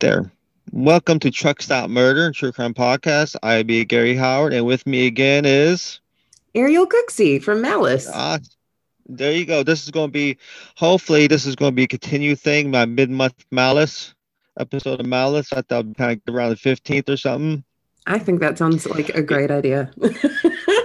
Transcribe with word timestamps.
There. 0.00 0.30
Welcome 0.72 1.20
to 1.20 1.30
Truck 1.30 1.62
Stop 1.62 1.88
Murder 1.88 2.26
and 2.26 2.34
True 2.34 2.50
Crime 2.50 2.74
Podcast. 2.74 3.36
I 3.44 3.62
be 3.62 3.84
Gary 3.84 4.16
Howard, 4.16 4.52
and 4.52 4.66
with 4.66 4.84
me 4.86 5.06
again 5.06 5.44
is 5.44 6.00
Ariel 6.56 6.86
Cooksey 6.88 7.40
from 7.40 7.62
Malice. 7.62 8.10
ah, 8.12 8.40
there 9.08 9.30
you 9.30 9.44
go. 9.46 9.62
This 9.62 9.84
is 9.84 9.92
going 9.92 10.08
to 10.08 10.12
be, 10.12 10.36
hopefully, 10.74 11.28
this 11.28 11.46
is 11.46 11.54
going 11.54 11.70
to 11.70 11.76
be 11.76 11.84
a 11.84 11.88
continued 11.88 12.40
thing. 12.40 12.72
My 12.72 12.84
mid-month 12.84 13.44
Malice 13.52 14.14
episode 14.58 14.98
of 14.98 15.06
Malice. 15.06 15.52
I 15.52 15.62
thought 15.62 15.96
kind 15.96 16.20
of 16.26 16.34
around 16.34 16.50
the 16.50 16.56
fifteenth 16.56 17.08
or 17.08 17.16
something. 17.16 17.62
I 18.06 18.18
think 18.18 18.40
that 18.40 18.58
sounds 18.58 18.84
like 18.86 19.10
a 19.10 19.22
great 19.22 19.52
idea. 19.52 19.92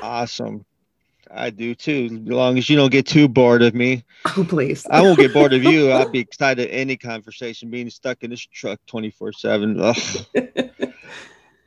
Awesome. 0.04 0.66
I 1.34 1.50
do 1.50 1.76
too. 1.76 2.10
As 2.12 2.32
long 2.32 2.58
as 2.58 2.70
you 2.70 2.76
don't 2.76 2.92
get 2.92 3.06
too 3.08 3.28
bored 3.28 3.62
of 3.62 3.74
me, 3.74 4.04
oh, 4.38 4.46
please. 4.48 4.86
I 4.90 5.02
won't 5.02 5.20
get 5.20 5.34
bored 5.34 5.54
of 5.54 5.64
you. 5.64 5.92
I'll 5.92 6.10
be 6.10 6.20
excited 6.20 6.70
any 6.70 6.98
conversation. 6.98 7.70
Being 7.70 7.90
stuck 7.90 8.24
in 8.24 8.30
this 8.30 8.42
truck 8.42 8.80
twenty 8.88 9.12
four 9.12 9.32
seven. 9.32 9.80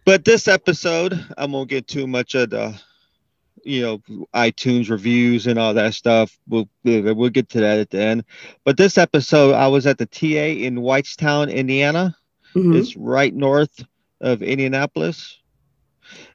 But 0.05 0.24
this 0.27 0.48
episode, 0.48 1.19
I 1.38 1.47
won't 1.47 1.71
get 1.71 1.88
too 1.88 2.07
much 2.07 2.35
of 2.35 2.51
the, 2.51 2.79
you 3.65 3.80
know, 3.80 4.27
iTunes 4.35 4.91
reviews 4.91 5.47
and 5.47 5.59
all 5.59 5.73
that 5.74 5.95
stuff. 5.95 6.37
We'll 6.46 6.69
we'll 6.85 7.30
get 7.30 7.49
to 7.51 7.60
that 7.60 7.79
at 7.79 7.88
the 7.91 8.01
end. 8.02 8.24
But 8.65 8.77
this 8.77 8.99
episode, 8.99 9.55
I 9.55 9.69
was 9.69 9.87
at 9.87 9.96
the 9.96 10.05
TA 10.05 10.62
in 10.62 10.77
Whitestown, 10.77 11.51
Indiana. 11.51 12.15
Mhm. 12.55 12.77
It's 12.77 12.96
right 12.96 13.35
north 13.35 13.83
of 14.21 14.43
Indianapolis. 14.43 15.38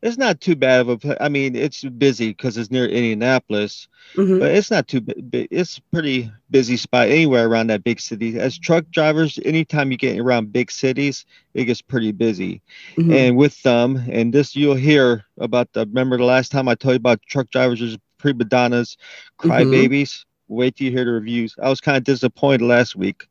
It's 0.01 0.17
not 0.17 0.41
too 0.41 0.55
bad 0.55 0.81
of 0.81 0.89
a. 0.89 0.97
pla- 0.97 1.15
I 1.19 1.29
mean, 1.29 1.55
it's 1.55 1.83
busy 1.83 2.29
because 2.29 2.57
it's 2.57 2.71
near 2.71 2.85
Indianapolis, 2.85 3.87
Mhm. 4.15 4.39
but 4.39 4.51
it's 4.51 4.71
not 4.71 4.87
too. 4.87 5.01
bi- 5.01 5.13
bi- 5.17 5.47
It's 5.51 5.77
a 5.77 5.81
pretty 5.93 6.31
busy 6.51 6.77
spot 6.77 7.09
anywhere 7.09 7.47
around 7.47 7.67
that 7.67 7.83
big 7.83 7.99
city. 7.99 8.39
As 8.39 8.57
truck 8.57 8.85
drivers, 8.91 9.39
anytime 9.45 9.91
you 9.91 9.97
get 9.97 10.19
around 10.19 10.51
big 10.53 10.71
cities, 10.71 11.25
it 11.53 11.65
gets 11.65 11.81
pretty 11.81 12.11
busy 12.11 12.61
Mhm. 12.97 13.13
and 13.13 13.37
with 13.37 13.61
them 13.63 14.03
and 14.09 14.31
this 14.33 14.55
you'll 14.55 14.75
hear 14.75 15.25
about 15.39 15.71
the 15.73 15.85
remember 15.85 16.17
the 16.17 16.23
last 16.23 16.51
time 16.51 16.67
i 16.67 16.75
told 16.75 16.93
you 16.93 16.97
about 16.97 17.21
truck 17.27 17.49
drivers 17.49 17.81
as 17.81 17.97
prima 18.19 18.43
donnas 18.43 18.97
crybabies 19.39 20.25
wait 20.47 20.75
till 20.75 20.85
you 20.85 20.91
hear 20.91 21.05
the 21.05 21.11
reviews 21.11 21.55
i 21.61 21.69
was 21.69 21.81
kind 21.81 21.97
of 21.97 22.03
disappointed 22.03 22.61
last 22.63 22.95
week 22.95 23.25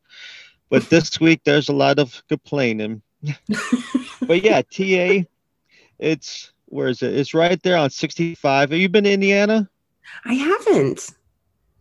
but 0.69 0.83
this 0.89 1.19
week 1.19 1.39
there's 1.45 1.69
a 1.69 1.73
lot 1.73 1.97
of 1.97 2.21
complaining 2.27 3.01
but 4.27 4.43
yeah 4.43 4.61
ta 4.61 5.23
it's 5.99 6.51
where 6.65 6.87
is 6.87 7.01
it? 7.01 7.13
It's 7.15 7.33
right 7.33 7.61
there 7.63 7.77
on 7.77 7.89
65 7.89 8.69
have 8.71 8.79
you 8.79 8.89
been 8.89 9.03
to 9.05 9.11
indiana? 9.11 9.69
I 10.25 10.33
haven't. 10.33 11.09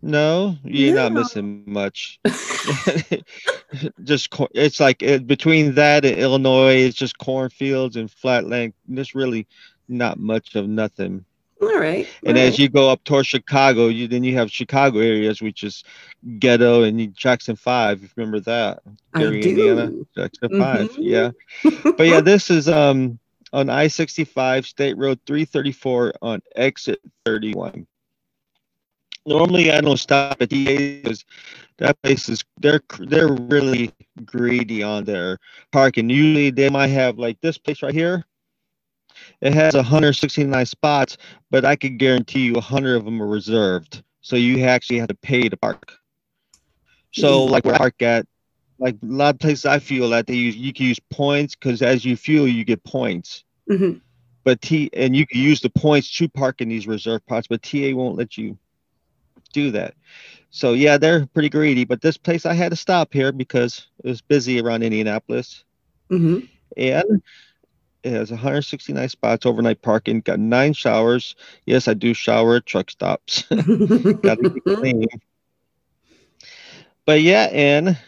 no? 0.02 0.56
You're 0.64 0.94
not 0.96 1.12
missing 1.12 1.62
much. 1.66 2.18
Just 4.04 4.34
it's 4.54 4.80
like 4.80 5.02
it, 5.02 5.26
between 5.26 5.74
that 5.74 6.04
and 6.04 6.16
illinois 6.18 6.76
it's 6.76 6.96
just 6.96 7.18
cornfields 7.18 7.96
and 7.96 8.10
flatland 8.10 8.72
there's 8.86 9.14
really 9.14 9.46
not 9.88 10.18
much 10.18 10.54
of 10.54 10.68
nothing. 10.68 11.24
All 11.60 11.76
right. 11.78 12.06
and 12.24 12.38
all 12.38 12.44
as 12.44 12.58
you 12.58 12.68
go 12.68 12.88
up 12.88 13.02
towards 13.04 13.26
chicago 13.28 13.88
you 13.88 14.06
then 14.06 14.22
you 14.24 14.34
have 14.36 14.50
chicago 14.50 15.00
areas 15.00 15.42
which 15.42 15.64
is 15.64 15.82
ghetto 16.38 16.84
and 16.84 17.12
jackson 17.16 17.56
5 17.56 17.96
if 17.96 18.02
you 18.02 18.08
remember 18.16 18.40
that? 18.40 18.78
I 19.14 19.18
Gary, 19.20 19.40
do. 19.40 19.48
indiana? 19.50 19.92
Jackson 20.16 20.48
5 20.60 20.90
Mhm. 20.92 20.96
yeah. 21.00 21.30
But 21.96 22.06
yeah 22.06 22.20
this 22.20 22.48
is 22.50 22.68
um 22.68 23.18
on 23.52 23.70
i-65 23.70 24.64
state 24.64 24.96
road 24.96 25.18
334 25.26 26.12
on 26.22 26.40
exit 26.56 27.00
31 27.24 27.86
normally 29.26 29.70
i 29.70 29.80
don't 29.80 29.98
stop 29.98 30.40
at 30.40 30.50
the 30.50 31.00
because 31.02 31.24
that 31.78 32.00
place 32.02 32.28
is 32.28 32.44
they're 32.58 32.82
they're 33.00 33.32
really 33.32 33.92
greedy 34.24 34.82
on 34.82 35.04
their 35.04 35.38
parking. 35.72 36.10
Usually 36.10 36.50
they 36.50 36.68
might 36.68 36.88
have 36.88 37.18
like 37.18 37.40
this 37.40 37.56
place 37.56 37.82
right 37.82 37.94
here. 37.94 38.24
It 39.40 39.54
has 39.54 39.74
169 39.74 40.66
spots 40.66 41.16
but 41.50 41.64
i 41.64 41.74
can 41.76 41.96
guarantee 41.96 42.40
you 42.40 42.54
100 42.54 42.96
of 42.96 43.04
them 43.04 43.22
are 43.22 43.26
reserved. 43.26 44.02
So 44.20 44.36
you 44.36 44.64
actually 44.64 44.98
have 44.98 45.08
to 45.08 45.14
pay 45.14 45.48
to 45.48 45.56
park. 45.56 45.92
So 47.12 47.44
like 47.44 47.64
where 47.64 47.74
i 47.74 47.78
park 47.78 48.02
at 48.02 48.26
like 48.78 48.94
a 49.02 49.06
lot 49.06 49.34
of 49.34 49.40
places 49.40 49.66
i 49.66 49.78
feel 49.78 50.08
that 50.10 50.26
they 50.26 50.34
use 50.34 50.56
you 50.56 50.72
can 50.72 50.86
use 50.86 51.00
points 51.10 51.54
because 51.54 51.82
as 51.82 52.04
you 52.04 52.16
fuel 52.16 52.46
you 52.48 52.64
get 52.64 52.82
points 52.84 53.44
Mhm. 53.68 54.00
but 54.44 54.62
T 54.62 54.88
and 54.94 55.14
you 55.14 55.26
can 55.26 55.40
use 55.40 55.60
the 55.60 55.68
points 55.70 56.10
to 56.16 56.28
park 56.28 56.60
in 56.62 56.70
these 56.70 56.86
reserve 56.86 57.20
spots, 57.26 57.48
but 57.48 57.62
TA 57.62 57.92
won't 57.92 58.16
let 58.16 58.38
you 58.38 58.56
do 59.52 59.70
that. 59.72 59.92
So 60.48 60.72
yeah, 60.72 60.96
they're 60.96 61.26
pretty 61.26 61.50
greedy. 61.50 61.84
But 61.84 62.00
this 62.00 62.16
place 62.16 62.46
I 62.46 62.54
had 62.54 62.70
to 62.70 62.76
stop 62.76 63.12
here 63.12 63.30
because 63.30 63.86
it 64.02 64.08
was 64.08 64.22
busy 64.22 64.58
around 64.58 64.82
Indianapolis, 64.84 65.64
Mhm. 66.10 66.48
and 66.78 67.22
it 68.02 68.10
has 68.12 68.30
169 68.30 69.08
spots 69.10 69.44
overnight 69.44 69.82
parking. 69.82 70.20
Got 70.22 70.40
nine 70.40 70.72
showers. 70.72 71.34
Yes, 71.66 71.86
I 71.88 71.92
do 71.92 72.14
shower 72.14 72.56
at 72.56 72.64
truck 72.64 72.90
stops. 72.90 73.42
Got 73.50 73.58
to 74.38 74.54
it 74.56 74.64
clean. 74.64 75.04
But 77.04 77.20
yeah, 77.20 77.48
and 77.52 77.98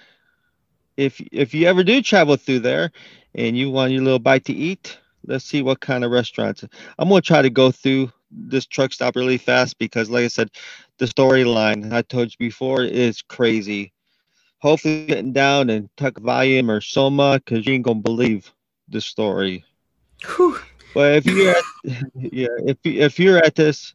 if 1.00 1.20
if 1.32 1.54
you 1.54 1.66
ever 1.66 1.82
do 1.82 2.02
travel 2.02 2.36
through 2.36 2.60
there 2.60 2.92
and 3.34 3.56
you 3.56 3.70
want 3.70 3.92
your 3.92 4.02
little 4.02 4.18
bite 4.18 4.44
to 4.44 4.52
eat, 4.52 4.98
let's 5.26 5.44
see 5.44 5.62
what 5.62 5.80
kind 5.80 6.04
of 6.04 6.10
restaurants. 6.10 6.62
I'm 6.98 7.08
gonna 7.08 7.22
try 7.22 7.40
to 7.40 7.50
go 7.50 7.70
through 7.70 8.12
this 8.30 8.66
truck 8.66 8.92
stop 8.92 9.16
really 9.16 9.38
fast 9.38 9.78
because, 9.78 10.10
like 10.10 10.24
I 10.24 10.28
said, 10.28 10.50
the 10.98 11.06
storyline 11.06 11.90
I 11.92 12.02
told 12.02 12.28
you 12.28 12.36
before 12.38 12.82
is 12.82 13.22
crazy. 13.22 13.92
Hopefully, 14.58 15.06
getting 15.06 15.32
down 15.32 15.70
and 15.70 15.88
tuck 15.96 16.18
volume 16.18 16.70
or 16.70 16.82
soma 16.82 17.40
because 17.42 17.66
you 17.66 17.74
ain't 17.74 17.84
gonna 17.84 18.00
believe 18.00 18.52
the 18.88 19.00
story. 19.00 19.64
Whew. 20.36 20.58
But 20.92 21.14
if 21.16 21.26
you're 21.26 21.50
at, 21.50 21.64
yeah, 22.14 22.48
if 22.66 22.76
if 22.84 23.18
you're 23.18 23.38
at 23.38 23.54
this 23.54 23.94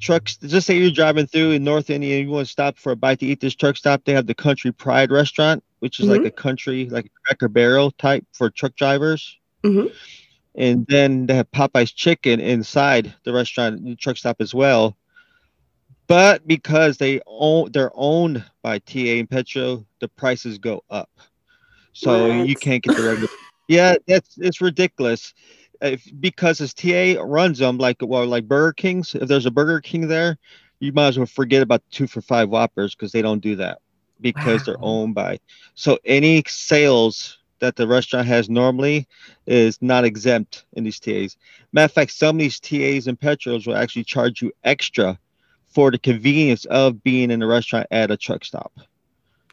truck, 0.00 0.26
just 0.26 0.66
say 0.66 0.76
you're 0.76 0.90
driving 0.90 1.26
through 1.26 1.52
in 1.52 1.64
North 1.64 1.88
India 1.88 2.18
and 2.18 2.28
you 2.28 2.34
want 2.34 2.46
to 2.46 2.52
stop 2.52 2.76
for 2.76 2.92
a 2.92 2.96
bite 2.96 3.20
to 3.20 3.26
eat 3.26 3.40
this 3.40 3.54
truck 3.54 3.78
stop, 3.78 4.04
they 4.04 4.12
have 4.12 4.26
the 4.26 4.34
Country 4.34 4.70
Pride 4.70 5.10
restaurant, 5.10 5.64
which 5.82 5.98
is 5.98 6.06
like 6.06 6.24
a 6.24 6.30
country, 6.30 6.88
like 6.90 7.06
a 7.06 7.10
Cracker 7.26 7.48
Barrel 7.48 7.90
type 7.90 8.24
for 8.32 8.48
truck 8.48 8.76
drivers. 8.76 9.36
Mhm. 9.64 9.92
And 10.54 10.86
then 10.86 11.26
they 11.26 11.34
have 11.34 11.50
Popeye's 11.50 11.90
chicken 11.90 12.38
inside 12.38 13.12
the 13.24 13.32
restaurant, 13.32 13.84
the 13.84 13.96
truck 13.96 14.16
stop 14.16 14.36
as 14.40 14.54
well. 14.54 14.96
But 16.06 16.46
because 16.46 16.98
they 16.98 17.20
own, 17.26 17.72
they're 17.72 17.90
owned 17.96 18.44
by 18.62 18.78
TA 18.78 19.18
and 19.18 19.28
Petro, 19.28 19.84
the 19.98 20.06
prices 20.06 20.56
go 20.58 20.84
up. 20.88 21.10
So 21.92 22.30
you 22.30 22.54
can't 22.54 22.80
get 22.80 22.96
the 22.96 23.02
regular. 23.02 23.28
yeah, 23.68 23.96
that's 24.06 24.38
it's 24.38 24.60
ridiculous 24.60 25.34
if 25.80 26.08
because 26.20 26.60
as 26.60 26.74
TA 26.74 27.20
runs 27.20 27.58
them 27.58 27.76
like 27.76 27.96
well 28.00 28.24
like 28.24 28.46
Burger 28.46 28.72
Kings, 28.72 29.16
if 29.16 29.26
there's 29.26 29.46
a 29.46 29.50
Burger 29.50 29.80
King 29.80 30.06
there, 30.06 30.38
you 30.78 30.92
might 30.92 31.08
as 31.08 31.18
well 31.18 31.26
forget 31.26 31.60
about 31.60 31.82
two 31.90 32.06
for 32.06 32.20
five 32.20 32.50
Whoppers 32.50 32.94
because 32.94 33.10
they 33.10 33.20
don't 33.20 33.40
do 33.40 33.56
that 33.56 33.80
because 34.22 34.64
they're 34.64 34.76
owned 34.80 35.14
by. 35.14 35.38
So 35.74 35.98
any 36.04 36.42
sales 36.46 37.38
that 37.58 37.76
the 37.76 37.86
restaurant 37.86 38.26
has 38.26 38.50
normally 38.50 39.06
is 39.46 39.80
not 39.80 40.04
exempt 40.04 40.64
in 40.72 40.84
these 40.84 40.98
TAs. 40.98 41.36
Matter 41.72 41.84
of 41.84 41.92
fact, 41.92 42.10
some 42.10 42.36
of 42.36 42.40
these 42.40 42.58
TAs 42.58 43.06
and 43.06 43.18
Petros 43.18 43.66
will 43.66 43.76
actually 43.76 44.04
charge 44.04 44.42
you 44.42 44.52
extra 44.64 45.18
for 45.68 45.90
the 45.90 45.98
convenience 45.98 46.64
of 46.66 47.02
being 47.02 47.30
in 47.30 47.40
the 47.40 47.46
restaurant 47.46 47.86
at 47.90 48.10
a 48.10 48.16
truck 48.16 48.44
stop. 48.44 48.72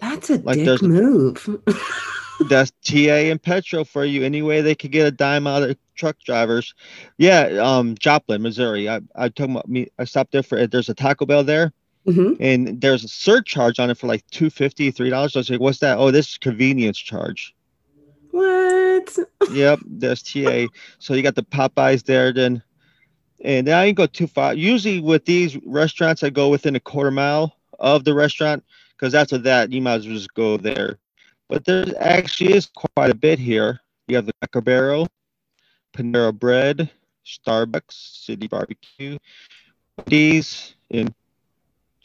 That's 0.01 0.29
a 0.29 0.37
Like 0.37 0.57
dick 0.57 0.81
move. 0.81 1.47
That's 2.49 2.71
TA 2.83 3.29
and 3.29 3.41
Petro 3.41 3.83
for 3.83 4.05
you. 4.05 4.23
Any 4.23 4.41
way 4.41 4.61
they 4.61 4.75
could 4.75 4.91
get 4.91 5.05
a 5.05 5.11
dime 5.11 5.45
out 5.45 5.63
of 5.63 5.77
truck 5.95 6.17
drivers. 6.25 6.73
Yeah, 7.17 7.59
um, 7.61 7.95
Joplin, 7.99 8.41
Missouri. 8.41 8.87
I 8.87 9.01
I 9.13 9.27
talking 9.29 9.55
about 9.55 9.67
me. 9.67 9.87
I 9.99 10.05
stopped 10.05 10.31
there 10.31 10.43
for. 10.43 10.65
There's 10.65 10.89
a 10.89 10.93
Taco 10.93 11.25
Bell 11.25 11.43
there, 11.43 11.73
Mhm. 12.07 12.37
and 12.39 12.81
there's 12.81 13.03
a 13.03 13.07
surcharge 13.09 13.79
on 13.79 13.89
it 13.89 13.97
for 13.97 14.07
like 14.07 14.25
two 14.31 14.49
fifty, 14.49 14.89
three 14.89 15.09
dollars. 15.09 15.35
I 15.35 15.39
was 15.39 15.49
like, 15.49 15.59
what's 15.59 15.79
that? 15.79 15.97
Oh, 15.97 16.11
this 16.11 16.29
is 16.29 16.37
convenience 16.37 16.97
charge. 16.97 17.53
What? 18.31 19.17
yep, 19.51 19.79
there's 19.85 20.23
TA. 20.23 20.67
So 20.99 21.13
you 21.13 21.21
got 21.21 21.35
the 21.35 21.43
Popeyes 21.43 22.03
there, 22.05 22.31
then, 22.31 22.63
and 23.43 23.67
then 23.67 23.77
I 23.77 23.85
didn't 23.85 23.97
go 23.97 24.05
too 24.05 24.27
far. 24.27 24.53
Usually 24.53 24.99
with 25.01 25.25
these 25.25 25.57
restaurants, 25.65 26.23
I 26.23 26.29
go 26.29 26.49
within 26.49 26.75
a 26.75 26.79
quarter 26.79 27.11
mile 27.11 27.55
of 27.79 28.03
the 28.05 28.13
restaurant 28.13 28.63
because 28.95 29.13
after 29.15 29.37
that, 29.39 29.71
you 29.71 29.81
might 29.81 29.95
as 29.95 30.07
well 30.07 30.15
just 30.15 30.33
go 30.33 30.57
there. 30.57 30.97
But 31.47 31.65
there 31.65 31.85
actually 31.99 32.53
is 32.53 32.67
quite 32.67 33.09
a 33.09 33.15
bit 33.15 33.39
here. 33.39 33.79
You 34.07 34.15
have 34.15 34.25
the 34.25 34.33
Cracker 34.41 34.61
Barrel, 34.61 35.07
Panera 35.93 36.37
Bread, 36.37 36.89
Starbucks, 37.25 37.91
City 38.25 38.47
Barbecue, 38.47 39.17
these, 40.05 40.75
and 40.91 41.13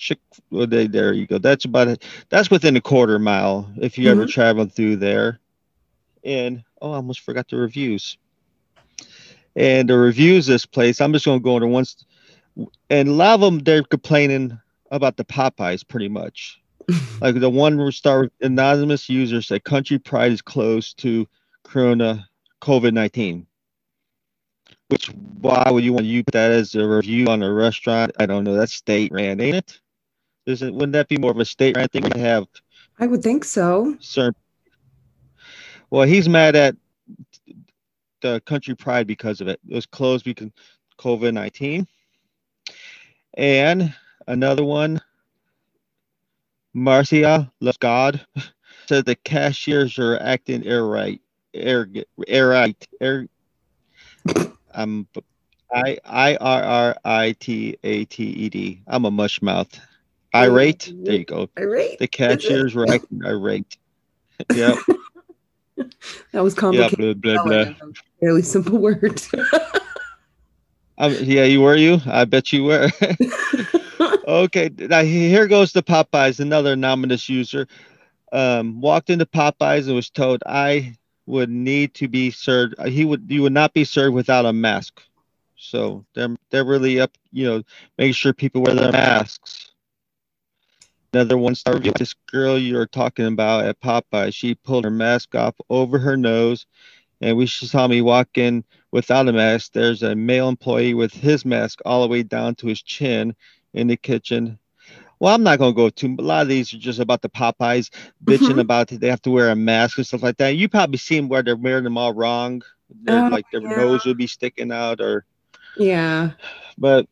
Chick. 0.05 0.21
Well, 0.51 0.67
they, 0.67 0.87
there 0.87 1.15
you 1.15 1.27
go. 1.27 1.39
That's 1.39 1.65
about 1.65 1.89
it. 1.89 2.05
That's 2.29 2.51
within 2.51 2.77
a 2.77 2.81
quarter 2.81 3.19
mile 3.19 3.73
if 3.81 3.97
you 3.97 4.11
ever 4.11 4.27
Mhm. 4.27 4.31
travel 4.31 4.67
through 4.67 4.97
there. 4.97 5.41
And 6.23 6.62
oh, 6.83 6.93
I 6.93 6.97
almost 6.97 7.21
forgot 7.21 7.49
the 7.49 7.56
reviews. 7.56 8.19
And 9.56 9.89
the 9.89 9.97
reviews 9.97 10.45
this 10.47 10.67
place, 10.67 11.01
I'm 11.01 11.15
just 11.15 11.25
going 11.25 11.41
to 11.41 11.43
go 11.43 11.56
into 11.56 11.69
once. 11.69 12.05
And 12.91 13.09
a 13.09 13.12
lot 13.12 13.35
of 13.35 13.41
them, 13.41 13.61
they're 13.61 13.83
complaining 13.83 14.59
about 14.91 15.17
the 15.17 15.25
Popeyes 15.25 15.89
pretty 15.89 16.09
much. 16.09 16.61
like 17.23 17.41
the 17.41 17.49
one 17.49 17.79
with 17.79 18.31
anonymous 18.43 19.09
user 19.09 19.41
said 19.41 19.65
country 19.65 19.99
pride 19.99 20.33
is 20.33 20.43
close 20.43 20.93
to 20.93 21.27
corona 21.65 22.29
covid-19 22.61 23.47
which 24.89 25.07
why 25.41 25.65
would 25.71 25.83
you 25.83 25.95
want 25.95 26.05
to 26.05 26.11
use 26.11 26.25
that 26.33 26.50
as 26.50 26.75
a 26.75 26.87
review 26.87 27.27
on 27.29 27.43
a 27.43 27.50
restaurant 27.50 28.12
i 28.19 28.27
don't 28.27 28.45
know 28.45 28.55
that's 28.55 28.75
state 28.75 29.11
ran 29.12 29.41
ain't 29.41 29.57
it 29.57 29.81
isn't 30.46 30.75
wouldn't 30.75 30.93
that 30.93 31.08
be 31.08 31.17
more 31.19 31.31
of 31.31 31.38
a 31.38 31.44
state 31.44 31.76
ran 31.76 31.88
thing 31.88 32.02
to 32.02 32.19
have 32.19 32.46
I 32.99 33.06
would 33.06 33.23
think 33.23 33.44
so. 33.44 33.96
certain 34.00 34.41
well 35.91 36.06
he's 36.06 36.29
mad 36.29 36.56
at 36.56 36.76
the 38.20 38.41
country 38.46 38.75
pride 38.75 39.06
because 39.06 39.43
of 39.43 39.49
it. 39.49 39.61
It 39.69 39.75
was 39.75 39.87
closed 39.87 40.25
because 40.25 40.50
covid-19 40.99 41.87
and 43.37 43.94
another 44.26 44.64
one 44.64 45.00
marcia 46.73 47.50
loves 47.61 47.76
god 47.79 48.25
said 48.87 49.05
the 49.05 49.17
cashiers 49.17 49.99
are 49.99 50.17
acting 50.20 50.64
irright 50.64 51.20
irrigate 51.52 52.08
irright 52.29 52.87
ir, 53.00 53.29
i'm 54.75 55.06
i 55.73 55.99
i 56.05 56.37
r 56.37 56.62
r 56.62 56.97
i 57.05 57.32
t 57.32 57.76
a 57.82 58.05
t 58.05 58.25
e 58.25 58.49
d. 58.49 58.82
I'm 58.87 59.05
a 59.05 59.11
mush 59.11 59.43
mouth 59.43 59.81
irate 60.35 60.93
there 61.05 61.15
you 61.15 61.25
go 61.25 61.49
Irate. 61.59 61.99
the 61.99 62.09
cashiers 62.09 62.77
acting 62.91 63.25
irate 63.25 63.77
yep 64.55 64.77
That 66.33 66.43
was 66.45 66.55
common. 66.55 66.81
yeah 66.81 66.89
complicated. 66.89 67.21
blah, 67.23 67.43
blah, 67.45 67.65
blah. 67.65 67.75
Fairly 68.21 68.43
simple 68.43 68.79
word. 68.79 69.21
Um, 70.99 71.15
yeah, 71.21 71.45
you 71.45 71.61
were 71.61 71.75
you? 71.77 71.99
I 72.07 72.25
bet 72.25 72.53
you 72.53 72.65
were. 72.65 72.89
okay, 74.29 74.71
now 74.79 75.03
here 75.03 75.49
goes 75.49 75.73
the 75.73 75.83
Popeyes, 75.83 76.39
another 76.41 76.75
anonymous 76.75 77.29
user. 77.29 77.67
Um, 78.33 78.81
walked 78.81 79.11
into 79.11 79.27
Popeyes 79.27 79.87
and 79.87 79.97
was 79.97 80.11
told 80.11 80.43
I 80.47 80.97
would 81.27 81.51
need 81.51 81.95
to 81.95 82.09
be 82.09 82.31
served. 82.31 82.75
uh, 82.79 82.85
He 82.85 83.05
would 83.05 83.27
you 83.29 83.43
would 83.43 83.53
not 83.53 83.75
be 83.75 83.85
served 83.85 84.15
without 84.15 84.47
a 84.47 84.53
mask. 84.53 85.03
So 85.57 86.05
they're 86.15 86.37
they're 86.51 86.65
really 86.65 87.01
up, 87.01 87.13
you 87.33 87.47
know, 87.47 87.63
making 87.99 88.13
sure 88.15 88.33
people 88.33 88.63
wear 88.63 88.75
their 88.77 88.93
masks. 88.93 89.63
Another 91.14 91.38
one 91.38 91.55
star 91.55 91.75
review. 91.75 91.93
This 91.96 92.12
girl 92.26 92.58
you're 92.58 92.87
talking 92.87 93.26
about 93.26 93.64
at 93.64 93.81
Popeye, 93.81 94.34
she 94.34 94.56
pulled 94.56 94.82
her 94.84 94.90
mask 94.90 95.37
off 95.37 95.55
over 95.70 95.96
her 96.00 96.16
nose, 96.16 96.66
and 97.20 97.37
we 97.37 97.46
she 97.46 97.66
saw 97.66 97.87
me 97.87 98.00
walk 98.00 98.37
in 98.37 98.64
without 98.90 99.28
a 99.28 99.32
mask. 99.32 99.72
There's 99.75 100.02
a 100.02 100.16
male 100.16 100.49
employee 100.49 100.93
with 100.93 101.14
his 101.14 101.44
mask 101.44 101.78
all 101.87 102.02
the 102.02 102.08
way 102.08 102.25
down 102.25 102.56
to 102.56 102.66
his 102.66 102.82
chin 102.82 103.37
in 103.75 103.87
the 103.87 103.96
kitchen. 103.96 104.58
Well, 105.20 105.32
I'm 105.32 105.44
not 105.44 105.61
gonna 105.61 105.72
go 105.72 105.88
too. 105.88 106.16
A 106.19 106.22
lot 106.22 106.43
of 106.43 106.49
these 106.49 106.75
are 106.75 106.78
just 106.78 106.99
about 106.99 107.22
the 107.22 107.28
Popeyes 107.28 107.90
bitching 108.25 108.56
Mhm. 108.56 108.61
about 108.61 108.88
that 108.88 109.00
they 109.00 109.08
have 109.08 109.22
to 109.22 109.31
wear 109.31 109.50
a 109.50 109.55
mask 109.55 109.99
and 109.99 110.06
stuff 110.06 110.25
like 110.25 110.38
that. 110.38 110.56
You 110.56 110.69
probably 110.69 110.99
seen 110.99 111.28
where 111.28 111.44
they're 111.44 111.55
wearing 111.55 111.84
them 111.84 111.96
all 111.96 112.12
wrong. 112.12 112.62
Oh, 113.08 113.28
like 113.31 113.46
their 113.52 113.62
yeah. 113.62 113.76
nose 113.76 114.05
would 114.05 114.19
be 114.19 114.26
sticking 114.26 114.72
out, 114.72 115.00
or 115.00 115.25
yeah. 115.76 116.31
but 116.76 117.06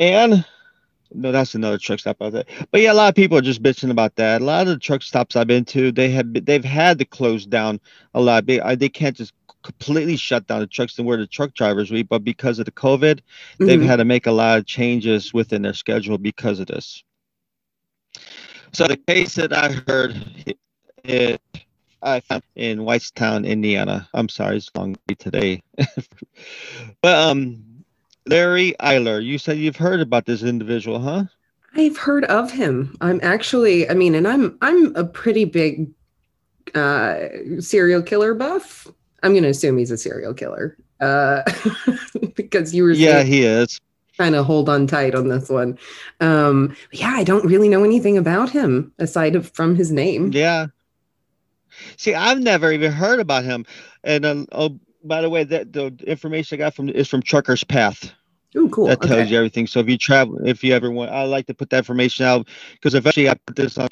and 0.00 0.46
no, 1.14 1.32
that's 1.32 1.54
another 1.54 1.78
truck 1.78 2.00
stop 2.00 2.18
out 2.22 2.32
there. 2.32 2.44
But 2.70 2.82
yeah, 2.82 2.92
a 2.92 2.94
lot 2.94 3.08
of 3.10 3.14
people 3.14 3.38
are 3.38 3.42
just 3.42 3.62
bitching 3.62 3.90
about 3.90 4.16
that. 4.16 4.42
A 4.42 4.44
lot 4.44 4.62
of 4.62 4.74
the 4.74 4.78
truck 4.78 5.02
stops 5.02 5.36
I've 5.36 5.46
been 5.48 5.64
to, 5.66 5.92
they 5.92 6.10
have 6.10 6.32
they've 6.46 6.64
had 6.64 6.98
to 7.00 7.04
close 7.04 7.46
down 7.46 7.80
a 8.14 8.20
lot. 8.20 8.46
They 8.46 8.60
they 8.76 8.88
can't 8.88 9.16
just 9.16 9.34
completely 9.62 10.16
shut 10.16 10.46
down 10.48 10.60
the 10.60 10.66
trucks 10.66 10.98
and 10.98 11.06
where 11.06 11.16
the 11.18 11.26
truck 11.26 11.54
drivers 11.54 11.90
we. 11.90 12.02
but 12.02 12.24
because 12.24 12.58
of 12.58 12.66
the 12.66 12.72
COVID, 12.72 13.20
they've 13.60 13.80
Mhm. 13.80 13.86
had 13.86 13.96
to 13.96 14.04
make 14.04 14.26
a 14.26 14.32
lot 14.32 14.58
of 14.58 14.66
changes 14.66 15.32
within 15.34 15.62
their 15.62 15.74
schedule 15.74 16.18
because 16.18 16.60
of 16.60 16.66
this. 16.68 17.04
So 18.72 18.88
the 18.88 18.96
case 18.96 19.34
that 19.36 19.52
I 19.52 19.72
heard 19.88 20.16
it 21.04 21.40
I 22.02 22.20
found 22.20 22.42
in 22.56 22.80
Whitestown, 22.80 23.46
Indiana. 23.46 24.08
I'm 24.14 24.28
sorry, 24.28 24.56
it's 24.58 24.70
long 24.76 24.96
day 25.06 25.14
today. 25.16 25.62
but 27.02 27.14
um 27.30 27.64
Larry 28.26 28.74
Eyler, 28.80 29.24
you 29.24 29.38
said 29.38 29.58
you've 29.58 29.76
heard 29.76 30.00
about 30.00 30.26
this 30.26 30.42
individual, 30.42 30.98
huh? 30.98 31.26
I've 31.74 31.96
heard 31.96 32.24
of 32.26 32.50
him. 32.50 32.96
I'm 33.00 33.20
actually, 33.22 33.88
I 33.88 33.94
mean, 33.94 34.14
and 34.14 34.28
I'm 34.28 34.58
I'm 34.60 34.94
a 34.94 35.04
pretty 35.04 35.44
big 35.44 35.90
uh 36.74 37.16
serial 37.60 38.02
killer 38.02 38.34
buff. 38.34 38.86
I'm 39.22 39.34
gonna 39.34 39.48
assume 39.48 39.78
he's 39.78 39.90
a 39.90 39.98
serial 39.98 40.34
killer. 40.34 40.76
Uh 41.00 41.42
because 42.36 42.74
you 42.74 42.84
were 42.84 42.92
Yeah, 42.92 43.22
he 43.22 43.42
is. 43.44 43.80
trying 44.16 44.32
to 44.32 44.42
hold 44.42 44.68
on 44.68 44.86
tight 44.86 45.14
on 45.14 45.28
this 45.28 45.48
one. 45.48 45.78
Um 46.20 46.76
yeah, 46.92 47.12
I 47.14 47.24
don't 47.24 47.46
really 47.46 47.68
know 47.68 47.84
anything 47.84 48.18
about 48.18 48.50
him 48.50 48.92
aside 48.98 49.34
of 49.36 49.50
from 49.52 49.74
his 49.76 49.90
name. 49.90 50.32
Yeah. 50.32 50.66
See, 51.96 52.14
I've 52.14 52.40
never 52.40 52.70
even 52.72 52.92
heard 52.92 53.20
about 53.20 53.44
him. 53.44 53.64
And 54.04 54.24
oh, 54.52 54.78
by 55.04 55.20
the 55.20 55.30
way, 55.30 55.44
that 55.44 55.72
the 55.72 55.94
information 56.06 56.56
I 56.56 56.58
got 56.58 56.74
from 56.74 56.88
is 56.88 57.08
from 57.08 57.22
Trucker's 57.22 57.64
Path. 57.64 58.12
Oh, 58.54 58.68
cool. 58.68 58.86
that 58.86 59.00
tells 59.00 59.12
okay. 59.22 59.30
you 59.30 59.36
everything. 59.38 59.66
So 59.66 59.80
if 59.80 59.88
you 59.88 59.96
travel, 59.96 60.38
if 60.46 60.62
you 60.62 60.74
ever 60.74 60.90
want, 60.90 61.10
I 61.10 61.24
like 61.24 61.46
to 61.46 61.54
put 61.54 61.70
that 61.70 61.78
information 61.78 62.26
out 62.26 62.48
because 62.72 62.94
eventually 62.94 63.30
I 63.30 63.34
put 63.46 63.56
this 63.56 63.78
on 63.78 63.88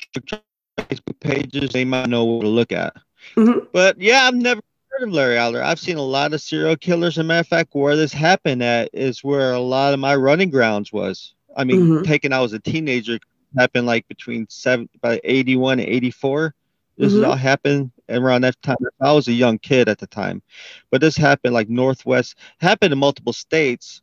Facebook 0.77 1.19
pages, 1.21 1.71
they 1.71 1.85
might 1.85 2.09
know 2.11 2.25
what 2.25 2.43
to 2.43 2.49
look 2.49 2.73
at. 2.73 2.95
Mhm. 3.37 3.67
But 3.73 3.99
yeah, 3.99 4.25
I've 4.25 4.35
never 4.35 4.61
heard 4.91 5.09
of 5.09 5.15
Larry 5.15 5.37
Eyler. 5.37 5.63
I've 5.63 5.81
seen 5.81 5.97
a 5.97 6.03
lot 6.03 6.35
of 6.35 6.43
serial 6.43 6.77
killers. 6.77 7.15
As 7.15 7.19
a 7.19 7.25
matter 7.25 7.41
of 7.41 7.49
fact, 7.49 7.71
where 7.75 7.97
this 7.97 8.13
happened 8.13 8.63
at 8.63 8.91
is 8.93 9.25
where 9.25 9.53
a 9.53 9.61
lot 9.61 9.95
of 9.95 10.01
my 10.01 10.15
running 10.15 10.51
grounds 10.51 10.93
was. 10.93 11.35
I 11.57 11.65
mean, 11.65 11.81
Mhm. 11.81 12.05
taken 12.05 12.33
I 12.33 12.41
was 12.41 12.53
a 12.53 12.59
teenager, 12.61 13.19
happened 13.57 13.87
like 13.87 14.07
between 14.09 14.47
seven, 14.49 14.89
by 15.01 15.21
81 15.25 15.81
and 15.81 15.89
84. 15.89 16.55
This 17.01 17.15
Mhm. 17.15 17.27
all 17.27 17.37
happened 17.37 17.93
around 18.11 18.43
that 18.43 18.61
time. 18.63 18.77
I 19.01 19.13
was 19.13 19.29
a 19.29 19.33
young 19.33 19.59
kid 19.59 19.89
at 19.89 19.99
the 19.99 20.07
time, 20.07 20.43
but 20.91 21.01
this 21.01 21.17
happened 21.17 21.55
like 21.55 21.69
Northwest, 21.69 22.37
happened 22.61 22.93
in 22.93 22.99
multiple 22.99 23.33
states, 23.33 24.03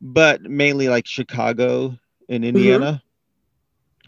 but 0.00 0.42
mainly 0.42 0.88
like 0.88 1.06
Chicago 1.06 1.98
and 2.28 2.44
Indiana. 2.44 3.02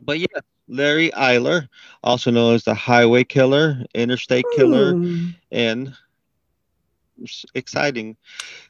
But 0.02 0.18
yeah, 0.20 0.40
Larry 0.68 1.10
Eyler, 1.10 1.68
also 2.02 2.30
known 2.30 2.54
as 2.54 2.64
the 2.64 2.74
Highway 2.74 3.24
Killer, 3.24 3.84
Interstate 3.94 4.44
Killer, 4.54 4.92
Hmm. 4.92 5.28
and 5.50 5.94
exciting. 7.54 8.16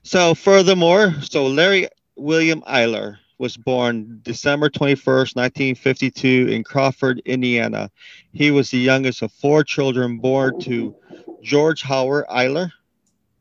So, 0.04 0.34
furthermore, 0.34 1.14
so 1.22 1.46
Larry 1.46 1.88
William 2.16 2.62
Eyler 2.62 3.18
was 3.38 3.56
born 3.56 4.20
December 4.22 4.70
21st, 4.70 5.36
1952, 5.36 6.48
in 6.50 6.64
Crawford, 6.64 7.20
Indiana. 7.24 7.90
He 8.32 8.50
was 8.50 8.70
the 8.70 8.78
youngest 8.78 9.22
of 9.22 9.32
four 9.32 9.62
children 9.62 10.18
born 10.18 10.58
to 10.60 10.94
George 11.42 11.82
Howard 11.82 12.26
Eyler, 12.28 12.70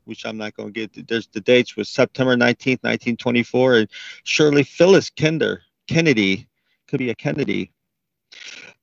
which 0.04 0.24
I'm 0.26 0.36
not 0.36 0.54
going 0.54 0.72
to 0.72 0.86
get. 0.86 1.08
There's 1.08 1.28
the 1.28 1.40
dates 1.40 1.76
was 1.76 1.88
September 1.88 2.36
19th, 2.36 2.82
1924, 2.82 3.76
and 3.76 3.88
Shirley 4.24 4.62
Phyllis 4.62 5.10
Kinder 5.10 5.62
Kennedy. 5.88 6.46
Could 6.88 6.98
be 6.98 7.10
a 7.10 7.14
Kennedy. 7.14 7.72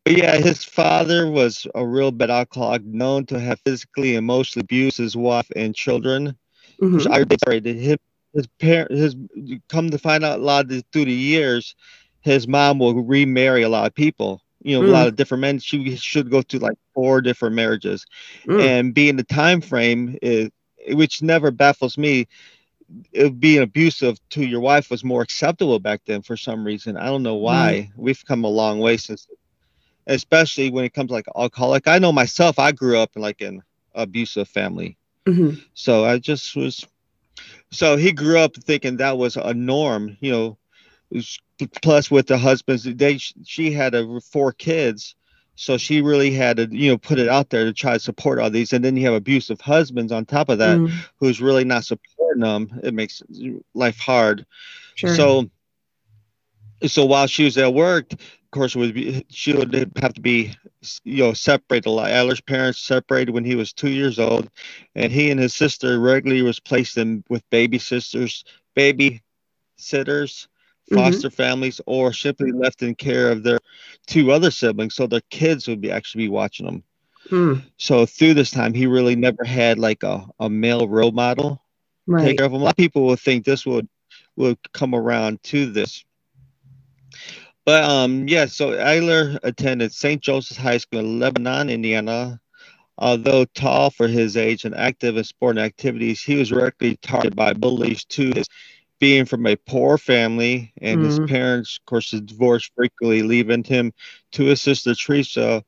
But 0.03 0.17
yeah, 0.17 0.35
his 0.35 0.65
father 0.65 1.29
was 1.29 1.65
a 1.75 1.85
real 1.85 2.11
bad 2.11 2.29
alcoholic, 2.29 2.83
known 2.83 3.25
to 3.27 3.39
have 3.39 3.59
physically 3.61 4.09
and 4.09 4.25
emotionally 4.25 4.63
abused 4.63 4.97
his 4.97 5.15
wife 5.15 5.49
and 5.55 5.73
children. 5.73 6.35
Mhm. 6.81 6.93
Which 6.93 7.07
I 7.07 7.23
sorry, 7.45 7.61
him, 7.61 7.97
his 8.33 8.47
parent, 8.59 8.91
his 8.91 9.15
come 9.69 9.89
to 9.89 9.97
find 9.97 10.23
out 10.23 10.39
a 10.39 10.43
lot 10.43 10.65
of 10.65 10.69
this, 10.69 10.83
through 10.91 11.05
the 11.05 11.13
years, 11.13 11.75
his 12.21 12.47
mom 12.47 12.79
will 12.79 12.95
remarry 13.03 13.63
a 13.63 13.69
lot 13.69 13.87
of 13.87 13.93
people. 13.93 14.41
You 14.61 14.79
know, 14.79 14.87
a 14.87 14.91
lot 14.91 15.07
of 15.07 15.17
different 15.17 15.41
men. 15.41 15.59
She 15.59 15.95
should 15.97 16.31
go 16.31 16.41
through 16.41 16.61
like 16.61 16.77
four 16.93 17.21
different 17.21 17.55
marriages, 17.55 18.05
Mm. 18.45 18.61
and 18.61 18.93
being 18.93 19.17
the 19.17 19.23
time 19.23 19.59
frame 19.61 20.17
is, 20.21 20.49
which 20.89 21.21
never 21.21 21.51
baffles 21.51 21.97
me. 21.97 22.27
It 23.11 23.39
being 23.39 23.61
abusive 23.61 24.19
to 24.31 24.45
your 24.45 24.59
wife 24.61 24.89
was 24.89 25.03
more 25.03 25.21
acceptable 25.21 25.79
back 25.79 26.01
then 26.05 26.21
for 26.21 26.37
some 26.37 26.63
reason. 26.65 26.95
I 26.95 27.07
don't 27.07 27.23
know 27.23 27.35
why. 27.35 27.91
We've 27.97 28.23
come 28.25 28.43
a 28.43 28.49
long 28.49 28.79
way 28.79 28.97
since, 28.97 29.27
especially 30.07 30.69
when 30.69 30.85
it 30.85 30.93
comes 30.93 31.11
like 31.11 31.25
alcoholic. 31.35 31.87
I 31.87 31.99
know 31.99 32.11
myself. 32.11 32.59
I 32.59 32.71
grew 32.71 32.97
up 32.97 33.11
in 33.15 33.21
like 33.21 33.41
an 33.41 33.63
abusive 33.95 34.47
family. 34.47 34.97
Mhm. 35.27 35.61
So 35.73 36.05
I 36.05 36.19
just 36.19 36.55
was. 36.55 36.85
So 37.73 37.97
he 37.97 38.11
grew 38.11 38.37
up 38.37 38.55
thinking 38.55 38.97
that 38.97 39.17
was 39.17 39.35
a 39.35 39.53
norm, 39.53 40.17
you 40.19 40.31
know. 40.31 40.57
Plus, 41.81 42.09
with 42.09 42.27
the 42.27 42.37
husbands, 42.37 42.83
they 42.83 43.17
she 43.17 43.71
had 43.71 43.93
a, 43.93 44.19
four 44.21 44.51
kids, 44.51 45.15
so 45.55 45.77
she 45.77 46.01
really 46.01 46.31
had 46.31 46.57
to, 46.57 46.67
you 46.71 46.89
know, 46.89 46.97
put 46.97 47.19
it 47.19 47.29
out 47.29 47.51
there 47.51 47.65
to 47.65 47.73
try 47.73 47.93
to 47.93 47.99
support 47.99 48.39
all 48.39 48.49
these. 48.49 48.73
And 48.73 48.83
then 48.83 48.97
you 48.97 49.05
have 49.05 49.13
abusive 49.13 49.61
husbands 49.61 50.11
on 50.11 50.25
top 50.25 50.49
of 50.49 50.57
that, 50.57 50.79
Mm. 50.79 50.91
who's 51.19 51.39
really 51.41 51.63
not 51.63 51.85
supporting 51.85 52.41
them. 52.41 52.79
It 52.83 52.95
makes 52.95 53.21
life 53.75 53.99
hard. 53.99 54.45
Sure. 54.95 55.15
So, 55.15 55.49
so 56.87 57.05
while 57.05 57.27
she 57.27 57.43
was 57.45 57.57
at 57.57 57.73
work, 57.73 58.11
course, 58.53 58.75
would 58.75 58.93
be 58.93 59.25
she 59.29 59.53
would 59.53 59.73
have 59.97 60.13
to 60.13 60.21
be, 60.21 60.53
you 61.03 61.23
know, 61.23 61.33
separated 61.33 61.87
a 61.87 61.91
lot. 61.91 62.11
Eyler's 62.11 62.41
parents 62.41 62.79
separated 62.79 63.31
when 63.31 63.43
he 63.43 63.55
was 63.55 63.73
two 63.73 63.89
years 63.89 64.19
old, 64.19 64.49
and 64.95 65.11
he 65.11 65.31
and 65.31 65.39
his 65.39 65.53
sister 65.53 65.99
regularly 65.99 66.41
was 66.41 66.59
placed 66.59 66.97
in 66.97 67.23
with 67.29 67.47
baby 67.49 67.79
sisters, 67.79 68.45
baby 68.75 69.21
sitters, 69.75 70.47
foster 70.93 71.27
mm-hmm. 71.27 71.35
families, 71.35 71.81
or 71.85 72.13
simply 72.13 72.51
left 72.51 72.81
in 72.81 72.95
care 72.95 73.29
of 73.31 73.43
their 73.43 73.59
two 74.07 74.31
other 74.31 74.51
siblings, 74.51 74.95
so 74.95 75.07
their 75.07 75.21
kids 75.29 75.67
would 75.67 75.81
be 75.81 75.91
actually 75.91 76.25
be 76.25 76.29
watching 76.29 76.65
them. 76.65 76.83
Hmm. 77.29 77.53
So 77.77 78.05
through 78.05 78.33
this 78.33 78.51
time, 78.51 78.73
he 78.73 78.85
really 78.85 79.15
never 79.15 79.43
had 79.43 79.79
like 79.79 80.03
a, 80.03 80.25
a 80.39 80.49
male 80.49 80.87
role 80.87 81.11
model 81.11 81.63
right. 82.07 82.25
take 82.25 82.37
care 82.37 82.45
of 82.45 82.53
him. 82.53 82.61
A 82.61 82.65
lot 82.65 82.71
of 82.71 82.77
people 82.77 83.05
will 83.05 83.15
think 83.15 83.45
this 83.45 83.65
would 83.65 83.87
would 84.35 84.57
come 84.73 84.95
around 84.95 85.41
to 85.43 85.67
this. 85.67 86.03
But 87.65 87.83
um, 87.85 88.27
yeah, 88.27 88.45
so 88.45 88.71
Eyler 88.71 89.39
attended 89.43 89.93
St. 89.93 90.21
Joseph's 90.21 90.59
High 90.59 90.77
School 90.77 90.99
in 90.99 91.19
Lebanon, 91.19 91.69
Indiana. 91.69 92.39
Although 92.97 93.45
tall 93.45 93.89
for 93.89 94.07
his 94.07 94.37
age 94.37 94.65
and 94.65 94.75
active 94.75 95.17
in 95.17 95.23
sport 95.23 95.57
activities, 95.57 96.21
he 96.21 96.35
was 96.35 96.49
directly 96.49 96.97
targeted 96.97 97.35
by 97.35 97.53
bullies 97.53 98.05
to 98.05 98.31
his 98.35 98.47
being 98.99 99.25
from 99.25 99.45
a 99.47 99.55
poor 99.55 99.97
family 99.97 100.71
and 100.81 101.01
mm 101.01 101.05
his 101.05 101.19
mm-hmm. 101.19 101.25
parents, 101.25 101.79
of 101.81 101.85
course, 101.85 102.11
divorced 102.11 102.71
frequently, 102.75 103.23
leaving 103.23 103.63
him 103.63 103.91
to 104.31 104.45
his 104.45 104.61
sister 104.61 104.95
Teresa 104.95 105.63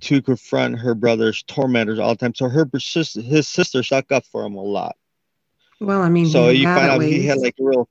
to 0.00 0.22
confront 0.22 0.78
her 0.78 0.94
brother's 0.94 1.42
tormentors 1.44 1.98
all 1.98 2.10
the 2.10 2.16
time. 2.16 2.34
So 2.34 2.48
her 2.48 2.68
his 2.72 3.48
sister 3.48 3.82
stuck 3.82 4.12
up 4.12 4.24
for 4.26 4.44
him 4.44 4.54
a 4.54 4.62
lot. 4.62 4.96
Well, 5.80 6.00
I 6.02 6.08
mean, 6.08 6.26
so 6.26 6.48
you 6.48 6.64
find 6.64 6.90
out 6.90 7.00
least. 7.00 7.16
he 7.16 7.26
had 7.26 7.38
like 7.38 7.54
a 7.58 7.64
real. 7.64 7.88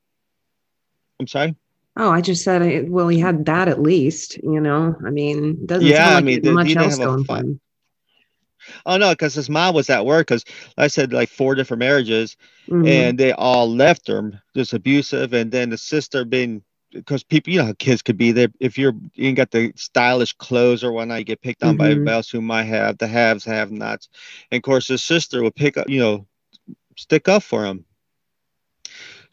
I'm 1.19 1.27
sorry. 1.27 1.55
Oh, 1.97 2.11
I 2.11 2.21
just 2.21 2.43
said, 2.43 2.89
well, 2.89 3.07
he 3.07 3.19
had 3.19 3.45
that 3.45 3.67
at 3.67 3.81
least, 3.81 4.37
you 4.43 4.59
know. 4.59 4.95
I 5.05 5.11
mean, 5.11 5.65
doesn't 5.65 5.87
yeah, 5.87 6.09
like 6.09 6.17
I 6.17 6.21
mean, 6.21 6.53
much 6.53 6.75
else 6.75 6.97
going 6.97 7.23
for 7.23 7.37
him. 7.37 7.61
Oh 8.85 8.97
no, 8.97 9.11
because 9.11 9.33
his 9.33 9.49
mom 9.49 9.75
was 9.75 9.89
at 9.89 10.05
work. 10.05 10.27
Because 10.27 10.43
I 10.77 10.87
said 10.87 11.13
like 11.13 11.29
four 11.29 11.55
different 11.55 11.79
marriages, 11.79 12.35
mm-hmm. 12.67 12.85
and 12.85 13.17
they 13.17 13.31
all 13.31 13.69
left 13.69 14.09
him 14.09 14.39
just 14.55 14.73
abusive, 14.73 15.33
and 15.33 15.51
then 15.51 15.69
the 15.69 15.77
sister 15.77 16.25
being 16.25 16.63
because 16.91 17.23
people, 17.23 17.51
you 17.51 17.59
know, 17.59 17.65
how 17.65 17.73
kids 17.73 18.01
could 18.01 18.17
be 18.17 18.31
there. 18.31 18.49
If 18.59 18.77
you're 18.77 18.95
you 19.13 19.33
got 19.33 19.51
the 19.51 19.71
stylish 19.75 20.33
clothes 20.33 20.83
or 20.83 20.91
whatnot, 20.91 21.19
you 21.19 21.25
get 21.25 21.41
picked 21.41 21.63
on 21.63 21.71
mm-hmm. 21.71 21.77
by 21.77 21.91
everybody 21.91 22.15
else 22.15 22.29
who 22.29 22.41
might 22.41 22.63
have 22.63 22.97
the 22.97 23.07
haves, 23.07 23.45
have 23.45 23.71
nots, 23.71 24.09
and 24.51 24.57
of 24.57 24.63
course 24.63 24.87
his 24.87 25.03
sister 25.03 25.43
would 25.43 25.55
pick 25.55 25.77
up, 25.77 25.89
you 25.89 25.99
know, 25.99 26.27
stick 26.97 27.27
up 27.27 27.43
for 27.43 27.65
him. 27.65 27.85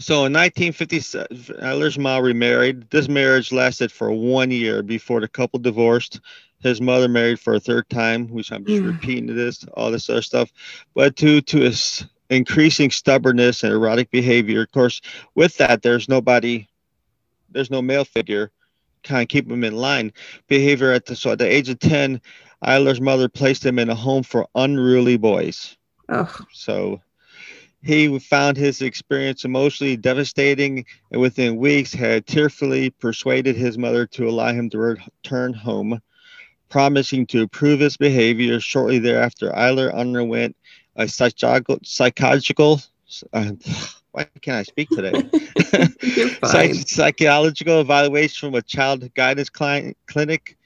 So 0.02 0.24
in 0.26 0.32
1957, 0.32 1.62
Eyler's 1.62 1.98
mom 1.98 2.24
remarried. 2.24 2.90
This 2.90 3.08
marriage 3.08 3.52
lasted 3.52 3.92
for 3.92 4.10
one 4.10 4.50
year 4.50 4.82
before 4.82 5.20
the 5.20 5.28
couple 5.28 5.60
divorced. 5.60 6.20
His 6.60 6.80
mother 6.80 7.08
married 7.08 7.38
for 7.38 7.54
a 7.54 7.60
third 7.60 7.88
time, 7.88 8.28
which 8.28 8.50
I'm 8.50 8.64
just 8.64 8.82
mm. 8.82 8.92
repeating 8.92 9.34
this, 9.34 9.64
all 9.74 9.90
this 9.92 10.10
other 10.10 10.22
stuff. 10.22 10.52
But 10.94 11.14
due 11.14 11.40
to 11.42 11.60
his 11.60 12.04
increasing 12.30 12.90
stubbornness 12.90 13.62
and 13.62 13.72
erotic 13.72 14.10
behavior, 14.10 14.62
of 14.62 14.72
course, 14.72 15.00
with 15.36 15.56
that, 15.58 15.82
there's 15.82 16.08
nobody, 16.08 16.68
there's 17.50 17.70
no 17.70 17.80
male 17.80 18.04
figure 18.04 18.50
kind 19.02 19.22
of 19.22 19.28
keep 19.28 19.50
him 19.50 19.64
in 19.64 19.74
line. 19.74 20.12
Behavior 20.48 20.92
at 20.92 21.06
the 21.06 21.16
so 21.16 21.32
at 21.32 21.38
the 21.38 21.50
age 21.50 21.68
of 21.68 21.78
10, 21.78 22.20
Eyler's 22.62 23.00
mother 23.00 23.28
placed 23.28 23.64
him 23.64 23.78
in 23.78 23.90
a 23.90 23.94
home 23.94 24.22
for 24.22 24.48
unruly 24.54 25.16
boys. 25.16 25.76
Oh. 26.08 26.34
So 26.52 27.00
he 27.82 28.18
found 28.20 28.56
his 28.56 28.80
experience 28.80 29.44
emotionally 29.44 29.96
devastating 29.96 30.84
and 31.10 31.20
within 31.20 31.56
weeks 31.56 31.92
had 31.92 32.26
tearfully 32.26 32.90
persuaded 32.90 33.56
his 33.56 33.76
mother 33.76 34.06
to 34.06 34.28
allow 34.28 34.52
him 34.52 34.70
to 34.70 34.78
return 34.78 35.52
home, 35.52 36.00
promising 36.68 37.26
to 37.26 37.42
improve 37.42 37.80
his 37.80 37.96
behavior. 37.96 38.60
Shortly 38.60 39.00
thereafter, 39.00 39.50
Eyler 39.50 39.92
underwent 39.92 40.56
a 40.94 41.08
psychological, 41.08 42.80
uh, 43.32 43.52
why 44.12 44.28
can't 44.40 44.58
I 44.58 44.62
speak 44.62 44.88
today? 44.90 45.12
Psych- 46.44 46.88
psychological 46.88 47.80
evaluation 47.80 48.48
from 48.48 48.54
a 48.54 48.62
child 48.62 49.12
guidance 49.14 49.50
client, 49.50 49.96
clinic. 50.06 50.56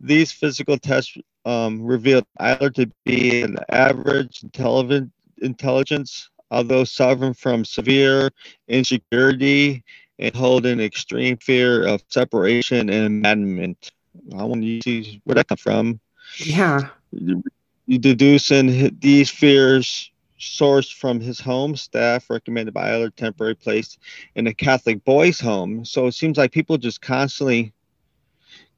These 0.00 0.32
physical 0.32 0.78
tests 0.78 1.16
um, 1.44 1.82
revealed 1.82 2.24
Eyler 2.40 2.74
to 2.74 2.90
be 3.04 3.42
an 3.42 3.58
average 3.68 4.42
intelligent 4.42 5.12
intelligence 5.42 6.29
although 6.50 6.84
suffering 6.84 7.34
from 7.34 7.64
severe 7.64 8.30
insecurity 8.68 9.84
and 10.18 10.34
holding 10.34 10.80
extreme 10.80 11.36
fear 11.38 11.86
of 11.86 12.02
separation 12.08 12.90
and 12.90 13.20
abandonment. 13.20 13.92
I 14.36 14.44
want 14.44 14.62
you 14.62 14.80
to 14.80 15.04
see 15.04 15.20
where 15.24 15.34
that 15.34 15.48
comes 15.48 15.60
from. 15.60 16.00
Yeah. 16.38 16.88
You 17.12 17.98
deducing 17.98 18.96
these 19.00 19.30
fears 19.30 20.10
sourced 20.38 20.94
from 20.94 21.20
his 21.20 21.38
home 21.40 21.76
staff 21.76 22.30
recommended 22.30 22.72
by 22.72 22.90
other 22.90 23.10
temporary 23.10 23.54
place 23.54 23.98
in 24.36 24.46
a 24.46 24.54
Catholic 24.54 25.04
boys' 25.04 25.38
home. 25.40 25.84
So 25.84 26.06
it 26.06 26.12
seems 26.12 26.38
like 26.38 26.52
people 26.52 26.78
just 26.78 27.02
constantly 27.02 27.72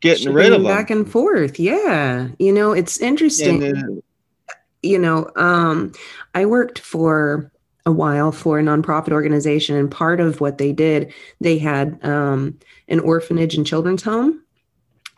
getting 0.01 0.25
Shipping 0.25 0.35
rid 0.35 0.53
of 0.53 0.63
them. 0.63 0.71
back 0.73 0.91
and 0.91 1.11
forth. 1.11 1.61
Yeah. 1.61 2.29
You 2.39 2.53
know, 2.53 2.73
it's 2.73 3.01
interesting. 3.01 3.61
Then, 3.61 4.03
you 4.83 4.99
know, 4.99 5.31
um, 5.37 5.93
I 6.35 6.47
worked 6.47 6.81
for 6.81 7.52
a 7.85 7.93
while 7.93 8.33
for 8.33 8.59
a 8.59 8.63
nonprofit 8.63 9.13
organization, 9.13 9.77
and 9.77 9.91
part 9.91 10.21
of 10.21 10.41
what 10.41 10.59
they 10.59 10.73
did, 10.73 11.13
they 11.41 11.59
had 11.59 11.99
um, 12.05 12.59
an 12.89 13.01
orphanage 13.01 13.55
and 13.55 13.67
children's 13.67 14.03
home, 14.03 14.43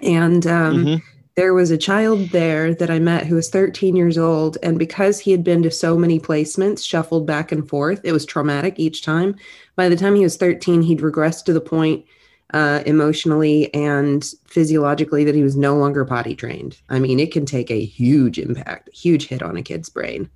and 0.00 0.47
um, 0.47 0.76
mm-hmm. 0.76 1.06
there 1.35 1.54
was 1.54 1.71
a 1.71 1.78
child 1.78 2.30
there 2.30 2.75
that 2.75 2.90
I 2.90 2.99
met 2.99 3.26
who 3.26 3.35
was 3.35 3.50
13 3.50 3.97
years 3.97 4.16
old, 4.16 4.56
and 4.62 4.78
because 4.78 5.21
he 5.21 5.30
had 5.30 5.44
been 5.44 5.62
to 5.62 5.71
so 5.71 5.99
many 5.99 6.18
placements, 6.18 6.87
shuffled 6.87 7.26
back 7.26 7.52
and 7.52 7.68
forth, 7.68 8.00
it 8.04 8.12
was 8.12 8.25
traumatic 8.25 8.78
each 8.78 9.02
time. 9.02 9.37
By 9.76 9.88
the 9.88 9.97
time 9.97 10.14
he 10.14 10.23
was 10.23 10.37
13, 10.37 10.83
he'd 10.83 11.00
regressed 11.00 11.44
to 11.44 11.52
the 11.52 11.61
point 11.61 12.06
uh, 12.54 12.83
emotionally 12.87 13.73
and 13.75 14.33
physiologically 14.47 15.25
that 15.25 15.35
he 15.35 15.42
was 15.42 15.56
no 15.56 15.76
longer 15.76 16.04
potty 16.04 16.37
trained. 16.37 16.78
I 16.88 17.00
mean, 17.00 17.18
it 17.18 17.33
can 17.33 17.47
take 17.47 17.71
a 17.71 17.85
huge 17.85 18.38
impact, 18.38 18.88
a 18.88 18.92
huge 18.92 19.26
hit 19.26 19.42
on 19.42 19.56
a 19.56 19.62
kid's 19.62 19.88
brain. 19.88 20.30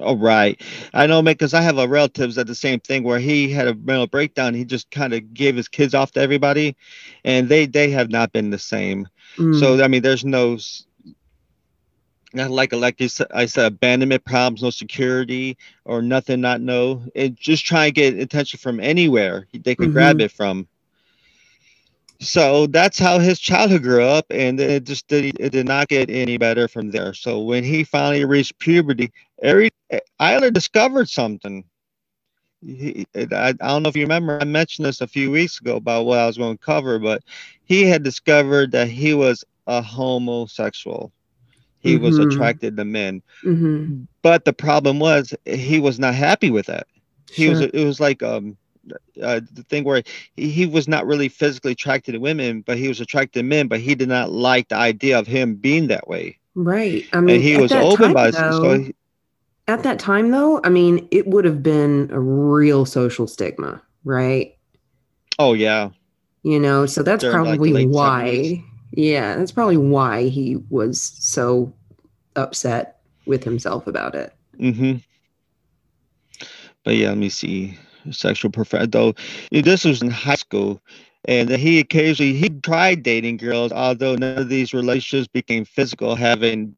Oh 0.00 0.16
right, 0.16 0.60
I 0.94 1.06
know, 1.06 1.20
man. 1.20 1.34
Because 1.34 1.52
I 1.52 1.60
have 1.60 1.78
a 1.78 1.86
relatives 1.86 2.36
that 2.36 2.46
the 2.46 2.54
same 2.54 2.80
thing 2.80 3.02
where 3.02 3.18
he 3.18 3.50
had 3.50 3.68
a 3.68 3.74
mental 3.74 4.06
breakdown. 4.06 4.54
He 4.54 4.64
just 4.64 4.90
kind 4.90 5.12
of 5.12 5.34
gave 5.34 5.54
his 5.54 5.68
kids 5.68 5.94
off 5.94 6.12
to 6.12 6.20
everybody, 6.20 6.76
and 7.24 7.48
they 7.48 7.66
they 7.66 7.90
have 7.90 8.10
not 8.10 8.32
been 8.32 8.50
the 8.50 8.58
same. 8.58 9.06
Mm. 9.36 9.58
So 9.58 9.82
I 9.82 9.88
mean, 9.88 10.02
there's 10.02 10.24
no 10.24 10.58
not 12.34 12.50
like 12.50 12.72
like 12.72 13.00
I 13.34 13.46
said, 13.46 13.66
abandonment 13.66 14.24
problems, 14.24 14.62
no 14.62 14.70
security 14.70 15.56
or 15.84 16.02
nothing, 16.02 16.40
not 16.40 16.60
no. 16.60 17.02
It 17.14 17.34
just 17.34 17.66
try 17.66 17.86
and 17.86 17.94
get 17.94 18.18
attention 18.18 18.58
from 18.58 18.80
anywhere 18.80 19.46
they 19.52 19.74
can 19.74 19.86
mm-hmm. 19.86 19.92
grab 19.92 20.20
it 20.20 20.32
from. 20.32 20.66
So 22.22 22.68
that's 22.68 23.00
how 23.00 23.18
his 23.18 23.40
childhood 23.40 23.82
grew 23.82 24.04
up, 24.04 24.26
and 24.30 24.60
it 24.60 24.84
just 24.84 25.08
did, 25.08 25.36
it 25.40 25.50
did 25.50 25.66
not 25.66 25.88
get 25.88 26.08
any 26.08 26.38
better 26.38 26.68
from 26.68 26.92
there. 26.92 27.14
So 27.14 27.40
when 27.40 27.64
he 27.64 27.82
finally 27.82 28.24
reached 28.24 28.58
puberty, 28.60 29.12
every 29.42 29.70
Eyler 30.20 30.52
discovered 30.52 31.08
something. 31.08 31.64
He, 32.60 33.06
I, 33.16 33.26
I 33.48 33.52
don't 33.52 33.82
know 33.82 33.88
if 33.88 33.96
you 33.96 34.02
remember, 34.02 34.38
I 34.40 34.44
mentioned 34.44 34.86
this 34.86 35.00
a 35.00 35.08
few 35.08 35.32
weeks 35.32 35.60
ago 35.60 35.76
about 35.76 36.06
what 36.06 36.20
I 36.20 36.26
was 36.26 36.38
going 36.38 36.56
to 36.56 36.64
cover, 36.64 37.00
but 37.00 37.24
he 37.64 37.82
had 37.82 38.04
discovered 38.04 38.70
that 38.70 38.86
he 38.86 39.14
was 39.14 39.44
a 39.66 39.82
homosexual. 39.82 41.10
He 41.80 41.96
mm-hmm. 41.96 42.04
was 42.04 42.18
attracted 42.18 42.76
to 42.76 42.84
men, 42.84 43.20
mm-hmm. 43.44 44.04
but 44.22 44.44
the 44.44 44.52
problem 44.52 45.00
was 45.00 45.34
he 45.44 45.80
was 45.80 45.98
not 45.98 46.14
happy 46.14 46.52
with 46.52 46.66
that. 46.66 46.86
He 47.32 47.46
sure. 47.46 47.52
was. 47.52 47.60
It 47.62 47.84
was 47.84 47.98
like 47.98 48.22
um 48.22 48.56
uh, 49.22 49.40
the 49.52 49.62
thing 49.64 49.84
where 49.84 50.02
he, 50.36 50.50
he 50.50 50.66
was 50.66 50.88
not 50.88 51.06
really 51.06 51.28
physically 51.28 51.72
attracted 51.72 52.12
to 52.12 52.18
women, 52.18 52.62
but 52.62 52.78
he 52.78 52.88
was 52.88 53.00
attracted 53.00 53.40
to 53.40 53.42
men, 53.42 53.68
but 53.68 53.80
he 53.80 53.94
did 53.94 54.08
not 54.08 54.32
like 54.32 54.68
the 54.68 54.76
idea 54.76 55.18
of 55.18 55.26
him 55.26 55.54
being 55.54 55.86
that 55.88 56.08
way. 56.08 56.38
Right. 56.54 57.04
I 57.12 57.20
mean, 57.20 57.36
and 57.36 57.44
he 57.44 57.56
was 57.56 57.72
open 57.72 58.06
time, 58.06 58.14
by 58.14 58.30
though, 58.30 58.62
so 58.62 58.78
he, 58.78 58.94
at 59.68 59.82
that 59.84 59.98
time 59.98 60.30
though, 60.30 60.60
I 60.64 60.68
mean, 60.68 61.06
it 61.10 61.26
would 61.26 61.44
have 61.44 61.62
been 61.62 62.10
a 62.12 62.20
real 62.20 62.84
social 62.84 63.26
stigma, 63.26 63.80
right? 64.04 64.56
Oh 65.38 65.54
yeah. 65.54 65.90
You 66.42 66.58
know, 66.58 66.86
so 66.86 67.02
that's 67.02 67.22
During 67.22 67.34
probably 67.34 67.72
like 67.72 67.88
why 67.88 68.24
70s. 68.24 68.64
yeah, 68.92 69.36
that's 69.36 69.52
probably 69.52 69.76
why 69.76 70.24
he 70.24 70.56
was 70.68 71.00
so 71.00 71.72
upset 72.34 73.00
with 73.26 73.44
himself 73.44 73.86
about 73.86 74.14
it. 74.14 74.34
Mm-hmm. 74.58 74.96
But 76.84 76.96
yeah, 76.96 77.10
let 77.10 77.18
me 77.18 77.28
see 77.28 77.78
sexual 78.10 78.50
prefer 78.50 78.86
though 78.86 79.14
this 79.50 79.84
was 79.84 80.02
in 80.02 80.10
high 80.10 80.34
school 80.34 80.80
and 81.26 81.50
he 81.50 81.78
occasionally 81.78 82.34
he 82.34 82.48
tried 82.48 83.02
dating 83.02 83.36
girls 83.36 83.72
although 83.72 84.14
none 84.14 84.38
of 84.38 84.48
these 84.48 84.74
relationships 84.74 85.28
became 85.28 85.64
physical 85.64 86.14
having 86.14 86.74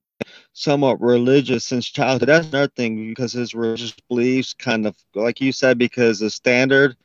somewhat 0.52 1.00
religious 1.00 1.64
since 1.64 1.88
childhood 1.88 2.28
that's 2.28 2.48
another 2.48 2.68
thing 2.68 3.08
because 3.08 3.32
his 3.32 3.54
religious 3.54 3.94
beliefs 4.08 4.54
kind 4.54 4.86
of 4.86 4.96
like 5.14 5.40
you 5.40 5.52
said 5.52 5.78
because 5.78 6.18
the 6.18 6.30
standard 6.30 6.96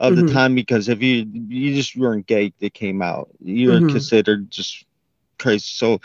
of 0.00 0.14
mm-hmm. 0.14 0.26
the 0.26 0.32
time 0.32 0.54
because 0.54 0.88
if 0.88 1.02
you 1.02 1.26
you 1.48 1.74
just 1.74 1.96
weren't 1.96 2.26
gay 2.26 2.52
that 2.58 2.74
came 2.74 3.02
out 3.02 3.28
you 3.40 3.68
were 3.68 3.76
mm-hmm. 3.76 3.90
considered 3.90 4.50
just 4.50 4.84
crazy 5.38 5.60
so 5.60 6.00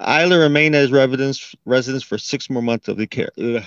Eyler 0.00 0.40
remained 0.40 0.74
as 0.74 0.90
residence 0.90 1.54
residence 1.64 2.02
for 2.02 2.18
six 2.18 2.50
more 2.50 2.62
months 2.62 2.88
of 2.88 2.96
the 2.96 3.06
care. 3.06 3.30
Ugh. 3.38 3.62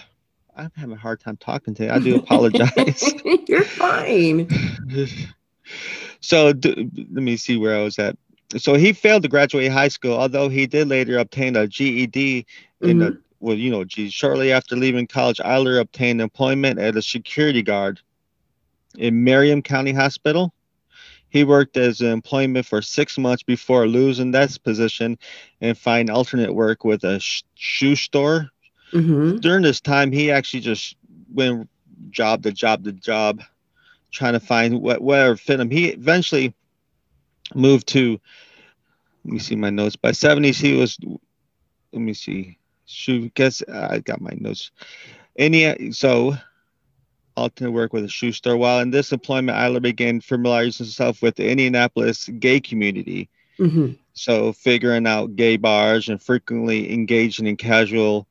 I'm 0.58 0.72
having 0.76 0.96
a 0.96 1.00
hard 1.00 1.20
time 1.20 1.38
talking 1.38 1.76
today. 1.76 1.90
I 1.90 2.00
do 2.00 2.16
apologize. 2.16 3.14
You're 3.48 3.64
fine. 3.64 4.50
so 6.20 6.52
d- 6.52 6.90
let 6.96 7.24
me 7.24 7.38
see 7.38 7.58
where 7.58 7.78
I 7.78 7.84
was 7.84 8.00
at. 8.00 8.18
So 8.58 8.74
he 8.74 8.92
failed 8.94 9.24
to 9.24 9.30
graduate 9.30 9.72
high 9.72 9.90
school, 9.90 10.14
although 10.18 10.50
he 10.50 10.66
did 10.66 10.88
later 10.88 11.20
obtain 11.20 11.56
a 11.56 11.68
GED 11.68 12.46
in 12.82 13.00
the 13.00 13.06
mm-hmm. 13.06 13.20
well, 13.40 13.56
you 13.56 13.70
know, 13.70 13.84
geez, 13.84 14.14
shortly 14.14 14.52
after 14.52 14.76
leaving 14.76 15.06
college, 15.06 15.38
Eyler 15.38 15.80
obtained 15.80 16.22
employment 16.22 16.80
as 16.80 16.96
a 16.96 17.02
security 17.02 17.62
guard 17.62 18.00
in 18.98 19.24
Marion 19.24 19.62
County 19.62 19.94
Hospital. 19.94 20.54
He 21.30 21.44
worked 21.44 21.78
as 21.78 22.00
an 22.00 22.08
employment 22.08 22.66
for 22.66 22.82
six 22.82 23.18
months 23.18 23.44
before 23.44 23.86
losing 23.86 24.32
that 24.32 24.58
position 24.64 25.20
and 25.60 25.78
find 25.78 26.10
alternate 26.10 26.54
work 26.54 26.84
with 26.84 27.04
a 27.04 27.20
sh- 27.20 27.44
shoe 27.54 27.96
store. 27.96 28.50
Mm-hmm. 28.92 29.38
During 29.38 29.64
this 29.64 29.82
time, 29.82 30.12
he 30.12 30.32
actually 30.32 30.62
just 30.62 30.96
went 31.34 31.70
job 32.10 32.44
to 32.44 32.52
job 32.52 32.84
to 32.86 32.92
job, 32.92 33.42
trying 34.12 34.34
to 34.34 34.40
find 34.40 34.82
what 34.82 35.02
whatever 35.02 35.36
fit 35.36 35.60
him. 35.60 35.70
He 35.70 35.88
eventually 35.88 36.54
moved 37.54 37.88
to. 37.90 38.20
Let 39.26 39.34
me 39.34 39.40
see 39.40 39.56
my 39.56 39.70
notes. 39.70 39.96
By 39.96 40.12
70s, 40.12 40.56
he 40.56 40.74
was. 40.74 40.98
Let 41.92 42.02
me 42.02 42.14
see. 42.14 42.58
Shoe. 42.86 43.30
Guess 43.30 43.64
I 43.68 44.00
got 44.00 44.22
my 44.22 44.34
notes. 44.40 44.72
Any 45.36 45.92
so 45.92 46.36
alternate 47.38 47.72
work 47.72 47.94
with 47.94 48.04
a 48.04 48.10
shoe 48.10 48.32
store. 48.32 48.58
While 48.58 48.80
in 48.80 48.90
this 48.90 49.12
employment, 49.12 49.58
Eyler 49.58 49.82
began 49.82 50.20
familiarizing 50.20 50.86
himself 50.86 51.22
with 51.22 51.36
the 51.36 51.50
Indianapolis 51.50 52.28
gay 52.40 52.60
community. 52.60 53.30
Mm-hmm. 53.60 53.94
So 54.14 54.54
figuring 54.54 55.06
out 55.06 55.36
gay 55.36 55.58
bars 55.58 56.10
and 56.10 56.22
frequently 56.22 56.92
engaging 56.92 57.46
in 57.46 57.56
casual 57.56 58.28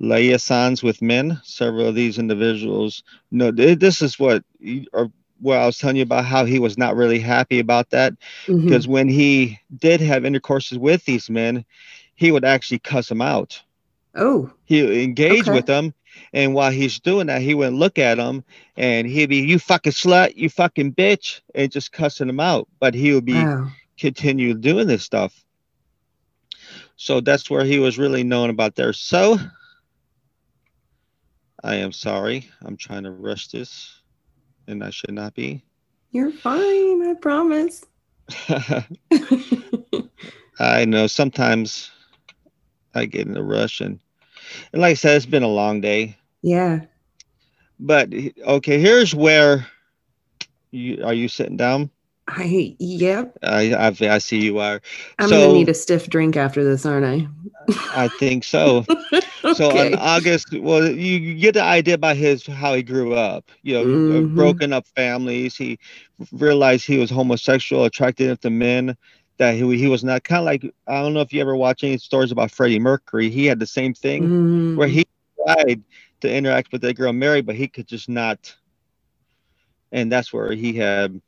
liaisons 0.00 0.82
with 0.82 1.02
men. 1.02 1.40
Several 1.42 1.86
of 1.86 1.94
these 1.94 2.18
individuals, 2.18 3.02
no, 3.30 3.50
this 3.50 4.00
is 4.02 4.18
what 4.18 4.44
or 4.92 5.10
what 5.40 5.58
I 5.58 5.66
was 5.66 5.78
telling 5.78 5.96
you 5.96 6.02
about 6.02 6.24
how 6.24 6.44
he 6.44 6.58
was 6.58 6.76
not 6.76 6.96
really 6.96 7.20
happy 7.20 7.60
about 7.60 7.90
that 7.90 8.14
Mhm. 8.46 8.64
because 8.64 8.88
when 8.88 9.08
he 9.08 9.58
did 9.76 10.00
have 10.00 10.24
intercourses 10.24 10.78
with 10.78 11.04
these 11.04 11.30
men, 11.30 11.64
he 12.14 12.32
would 12.32 12.44
actually 12.44 12.80
cuss 12.80 13.08
them 13.08 13.22
out. 13.22 13.62
Oh. 14.16 14.50
He 14.64 14.82
would 14.82 14.96
engage 14.96 15.42
Okay. 15.42 15.52
with 15.52 15.66
them, 15.66 15.94
and 16.32 16.54
while 16.54 16.70
he's 16.70 16.98
doing 17.00 17.28
that, 17.28 17.40
he 17.40 17.54
wouldn't 17.54 17.78
look 17.78 17.98
at 17.98 18.16
them, 18.16 18.44
and 18.76 19.06
he'd 19.06 19.28
be, 19.28 19.38
"You 19.38 19.58
fucking 19.58 19.92
slut, 19.92 20.36
you 20.36 20.48
fucking 20.50 20.94
bitch," 20.94 21.40
and 21.54 21.70
just 21.70 21.92
cussing 21.92 22.26
them 22.26 22.40
out. 22.40 22.68
But 22.80 22.94
he 22.94 23.12
would 23.12 23.24
be 23.24 23.34
Wow. 23.34 23.70
continue 23.96 24.54
doing 24.54 24.86
this 24.86 25.04
stuff. 25.04 25.44
So 26.96 27.20
that's 27.20 27.48
where 27.48 27.64
he 27.64 27.78
was 27.78 27.98
really 27.98 28.24
known 28.24 28.50
about 28.50 28.74
there. 28.74 28.92
So 28.92 29.38
I 31.64 31.76
am 31.76 31.92
sorry. 31.92 32.48
I'm 32.62 32.76
trying 32.76 33.04
to 33.04 33.10
rush 33.10 33.48
this, 33.48 34.00
and 34.66 34.82
I 34.84 34.90
should 34.90 35.12
not 35.12 35.34
be. 35.34 35.64
You're 36.12 36.30
fine. 36.32 37.06
I 37.06 37.14
promise. 37.20 37.84
I 40.60 40.84
know 40.84 41.06
sometimes 41.06 41.90
I 42.94 43.06
get 43.06 43.26
in 43.26 43.36
a 43.36 43.42
rush, 43.42 43.80
and, 43.80 43.98
and 44.72 44.82
like 44.82 44.92
I 44.92 44.94
said, 44.94 45.16
it's 45.16 45.26
been 45.26 45.42
a 45.42 45.48
long 45.48 45.80
day. 45.80 46.16
yeah. 46.42 46.80
But 47.80 48.12
okay, 48.44 48.80
here's 48.80 49.14
where 49.14 49.66
you 50.72 51.04
are. 51.04 51.14
You 51.14 51.28
sitting 51.28 51.56
down? 51.56 51.90
I 52.30 52.76
yep. 52.78 53.36
I 53.42 53.72
I, 53.74 53.86
I 54.14 54.18
see 54.18 54.40
you 54.40 54.58
are. 54.58 54.80
I'm 55.18 55.28
So- 55.30 55.40
gonna 55.46 55.52
need 55.58 55.68
a 55.70 55.74
stiff 55.74 56.08
drink 56.08 56.36
after 56.36 56.62
this, 56.62 56.84
aren't 56.84 57.06
I? 57.06 57.26
I 57.94 58.08
think 58.18 58.44
so. 58.44 58.84
So 59.54 59.68
okay. 59.70 59.86
in 59.92 59.94
August, 59.94 60.48
well, 60.52 60.86
you, 60.90 61.34
get 61.36 61.54
the 61.54 61.62
idea 61.62 61.94
about 61.94 62.16
his 62.16 62.44
how 62.44 62.74
he 62.74 62.82
grew 62.82 63.14
up. 63.14 63.50
You 63.62 63.74
know, 63.74 63.84
Mhm. 63.84 64.34
broken 64.34 64.72
up 64.72 64.86
families. 64.88 65.56
He 65.56 65.78
realized 66.32 66.84
he 66.84 66.98
was 66.98 67.08
homosexual, 67.08 67.84
attracted 67.84 68.40
to 68.42 68.50
men. 68.50 68.96
That 69.38 69.54
he, 69.54 69.60
he 69.78 69.86
was 69.86 70.02
not 70.02 70.24
kind 70.24 70.40
of 70.40 70.44
like 70.46 70.64
I 70.88 71.00
don't 71.00 71.14
know 71.14 71.20
if 71.20 71.32
you 71.32 71.40
ever 71.40 71.54
watch 71.56 71.84
any 71.84 71.96
stories 71.98 72.32
about 72.32 72.50
Freddie 72.50 72.80
Mercury. 72.80 73.30
He 73.30 73.46
had 73.46 73.60
the 73.60 73.66
same 73.66 73.94
thing 73.94 74.24
Mhm. 74.24 74.76
where 74.76 74.88
he 74.88 75.06
tried 75.46 75.82
to 76.20 76.30
interact 76.34 76.72
with 76.72 76.82
that 76.82 76.94
girl 76.94 77.12
Mary, 77.12 77.40
but 77.40 77.54
he 77.54 77.68
could 77.68 77.86
just 77.86 78.08
not. 78.08 78.54
And 79.92 80.10
that's 80.12 80.32
where 80.32 80.52
he 80.52 80.72
had. 80.74 81.20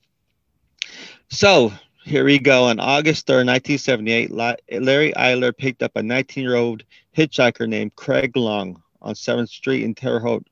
So 1.28 1.72
here 2.04 2.24
we 2.24 2.38
go. 2.38 2.64
On 2.64 2.80
August 2.80 3.26
3rd, 3.26 3.46
1978, 3.46 4.30
Larry 4.80 5.12
Eyler 5.12 5.56
picked 5.56 5.82
up 5.82 5.92
a 5.96 6.02
19 6.02 6.42
year 6.42 6.56
old 6.56 6.82
hitchhiker 7.16 7.68
named 7.68 7.94
Craig 7.96 8.36
Long 8.36 8.82
on 9.02 9.14
7th 9.14 9.48
Street 9.48 9.84
in 9.84 9.94
Terre 9.94 10.20
Haute. 10.20 10.46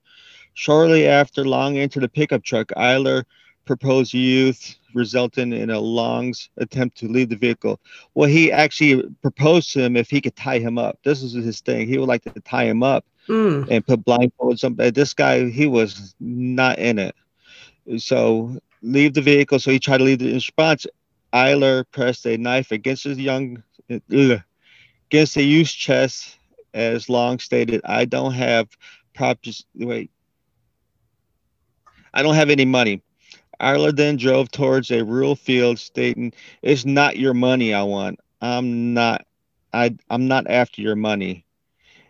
Shortly 0.54 1.06
after 1.06 1.44
Long 1.44 1.78
entered 1.78 2.02
the 2.02 2.08
pickup 2.08 2.42
truck, 2.42 2.68
Eyler 2.76 3.24
proposed 3.64 4.14
youth, 4.14 4.76
resulting 4.94 5.52
in 5.52 5.70
a 5.70 5.78
Long's 5.78 6.48
attempt 6.56 6.96
to 6.98 7.06
leave 7.08 7.28
the 7.28 7.36
vehicle. 7.36 7.78
Well, 8.14 8.28
he 8.28 8.50
actually 8.50 9.02
proposed 9.20 9.72
to 9.72 9.82
him 9.82 9.96
if 9.96 10.08
he 10.10 10.20
could 10.20 10.36
tie 10.36 10.58
him 10.58 10.78
up. 10.78 10.98
This 11.04 11.22
was 11.22 11.32
his 11.32 11.60
thing. 11.60 11.86
He 11.86 11.98
would 11.98 12.08
like 12.08 12.24
to 12.24 12.40
tie 12.40 12.64
him 12.64 12.82
up 12.82 13.04
Mm. 13.28 13.68
and 13.70 13.86
put 13.86 14.06
blindfolds 14.06 14.64
on. 14.64 14.72
But 14.72 14.94
this 14.94 15.12
guy, 15.12 15.50
he 15.50 15.66
was 15.66 16.14
not 16.18 16.78
in 16.78 16.98
it. 16.98 17.14
So 17.98 18.58
leave 18.82 19.14
the 19.14 19.20
vehicle. 19.22 19.58
So 19.58 19.70
he 19.70 19.78
tried 19.78 19.98
to 19.98 20.04
leave. 20.04 20.18
The, 20.18 20.32
response, 20.32 20.86
Eyler 21.32 21.84
pressed 21.92 22.26
a 22.26 22.36
knife 22.36 22.72
against 22.72 23.04
his 23.04 23.18
young, 23.18 23.62
ugh, 23.90 24.40
against 25.10 25.34
the 25.34 25.42
youth's 25.42 25.72
chest. 25.72 26.38
As 26.74 27.08
Long 27.08 27.38
stated, 27.38 27.80
"I 27.84 28.04
don't 28.04 28.32
have 28.34 28.68
proper 29.14 29.50
wait. 29.74 30.10
I 32.14 32.22
don't 32.22 32.34
have 32.34 32.50
any 32.50 32.64
money." 32.64 33.02
Eyler 33.60 33.94
then 33.94 34.16
drove 34.16 34.50
towards 34.50 34.90
a 34.90 35.04
rural 35.04 35.34
field, 35.36 35.78
stating, 35.78 36.32
"It's 36.62 36.84
not 36.84 37.16
your 37.18 37.34
money 37.34 37.74
I 37.74 37.82
want. 37.82 38.20
I'm 38.40 38.94
not. 38.94 39.26
I 39.72 39.96
I'm 40.10 40.28
not 40.28 40.46
after 40.48 40.82
your 40.82 40.96
money." 40.96 41.44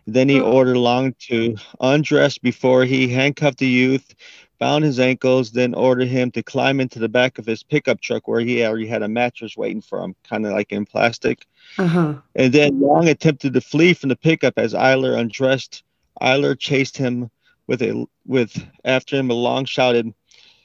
Then 0.07 0.29
he 0.29 0.39
Oh. 0.39 0.51
ordered 0.51 0.77
Long 0.77 1.13
to 1.29 1.55
undress 1.79 2.37
before 2.37 2.85
he 2.85 3.07
handcuffed 3.07 3.59
the 3.59 3.67
youth, 3.67 4.13
bound 4.59 4.83
his 4.83 4.99
ankles, 4.99 5.51
then 5.51 5.73
ordered 5.73 6.09
him 6.09 6.31
to 6.31 6.43
climb 6.43 6.79
into 6.79 6.99
the 6.99 7.09
back 7.09 7.37
of 7.37 7.45
his 7.45 7.63
pickup 7.63 8.01
truck 8.01 8.27
where 8.27 8.41
he 8.41 8.63
already 8.63 8.87
had 8.87 9.01
a 9.01 9.07
mattress 9.07 9.57
waiting 9.57 9.81
for 9.81 10.03
him, 10.03 10.15
kind 10.27 10.45
of 10.45 10.51
like 10.51 10.71
in 10.71 10.85
plastic. 10.85 11.47
Uh-huh. 11.77 12.15
And 12.35 12.53
then 12.53 12.79
Long 12.79 13.07
attempted 13.07 13.53
to 13.53 13.61
flee 13.61 13.93
from 13.93 14.09
the 14.09 14.15
pickup 14.15 14.55
as 14.57 14.73
Eyler 14.73 15.17
undressed. 15.17 15.83
Eyler 16.21 16.59
chased 16.59 16.97
him 16.97 17.31
with 17.67 17.81
a 17.81 18.05
with 18.25 18.65
after 18.83 19.15
him. 19.15 19.29
A 19.29 19.33
Long 19.33 19.65
shouted, 19.65 20.13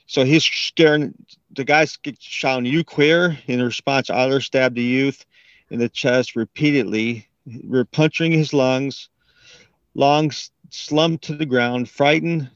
so 0.07 0.25
he's 0.25 0.45
scaring 0.45 1.15
the 1.55 1.65
guys 1.65 1.97
shouting, 2.19 2.67
"You 2.67 2.83
queer!" 2.83 3.39
In 3.47 3.63
response, 3.63 4.09
Eyler 4.11 4.43
stabbed 4.43 4.77
the 4.77 4.83
youth 4.83 5.25
in 5.71 5.79
the 5.79 5.89
chest 5.89 6.35
repeatedly, 6.35 7.29
re- 7.65 7.85
puncturing 7.85 8.33
his 8.33 8.53
lungs. 8.53 9.09
Long 9.95 10.33
slumped 10.75 11.25
to 11.25 11.37
the 11.37 11.47
ground, 11.47 11.89
frightened 11.89 12.51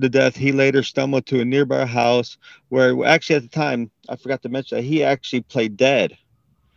to 0.00 0.08
death. 0.08 0.36
He 0.36 0.52
later 0.52 0.82
stumbled 0.82 1.26
to 1.26 1.40
a 1.40 1.44
nearby 1.44 1.86
house 1.86 2.36
where, 2.68 3.04
actually, 3.04 3.36
at 3.36 3.42
the 3.42 3.48
time, 3.48 3.90
I 4.08 4.16
forgot 4.16 4.42
to 4.42 4.48
mention 4.48 4.78
that 4.78 4.84
he 4.84 5.04
actually 5.04 5.42
played 5.42 5.76
dead. 5.76 6.16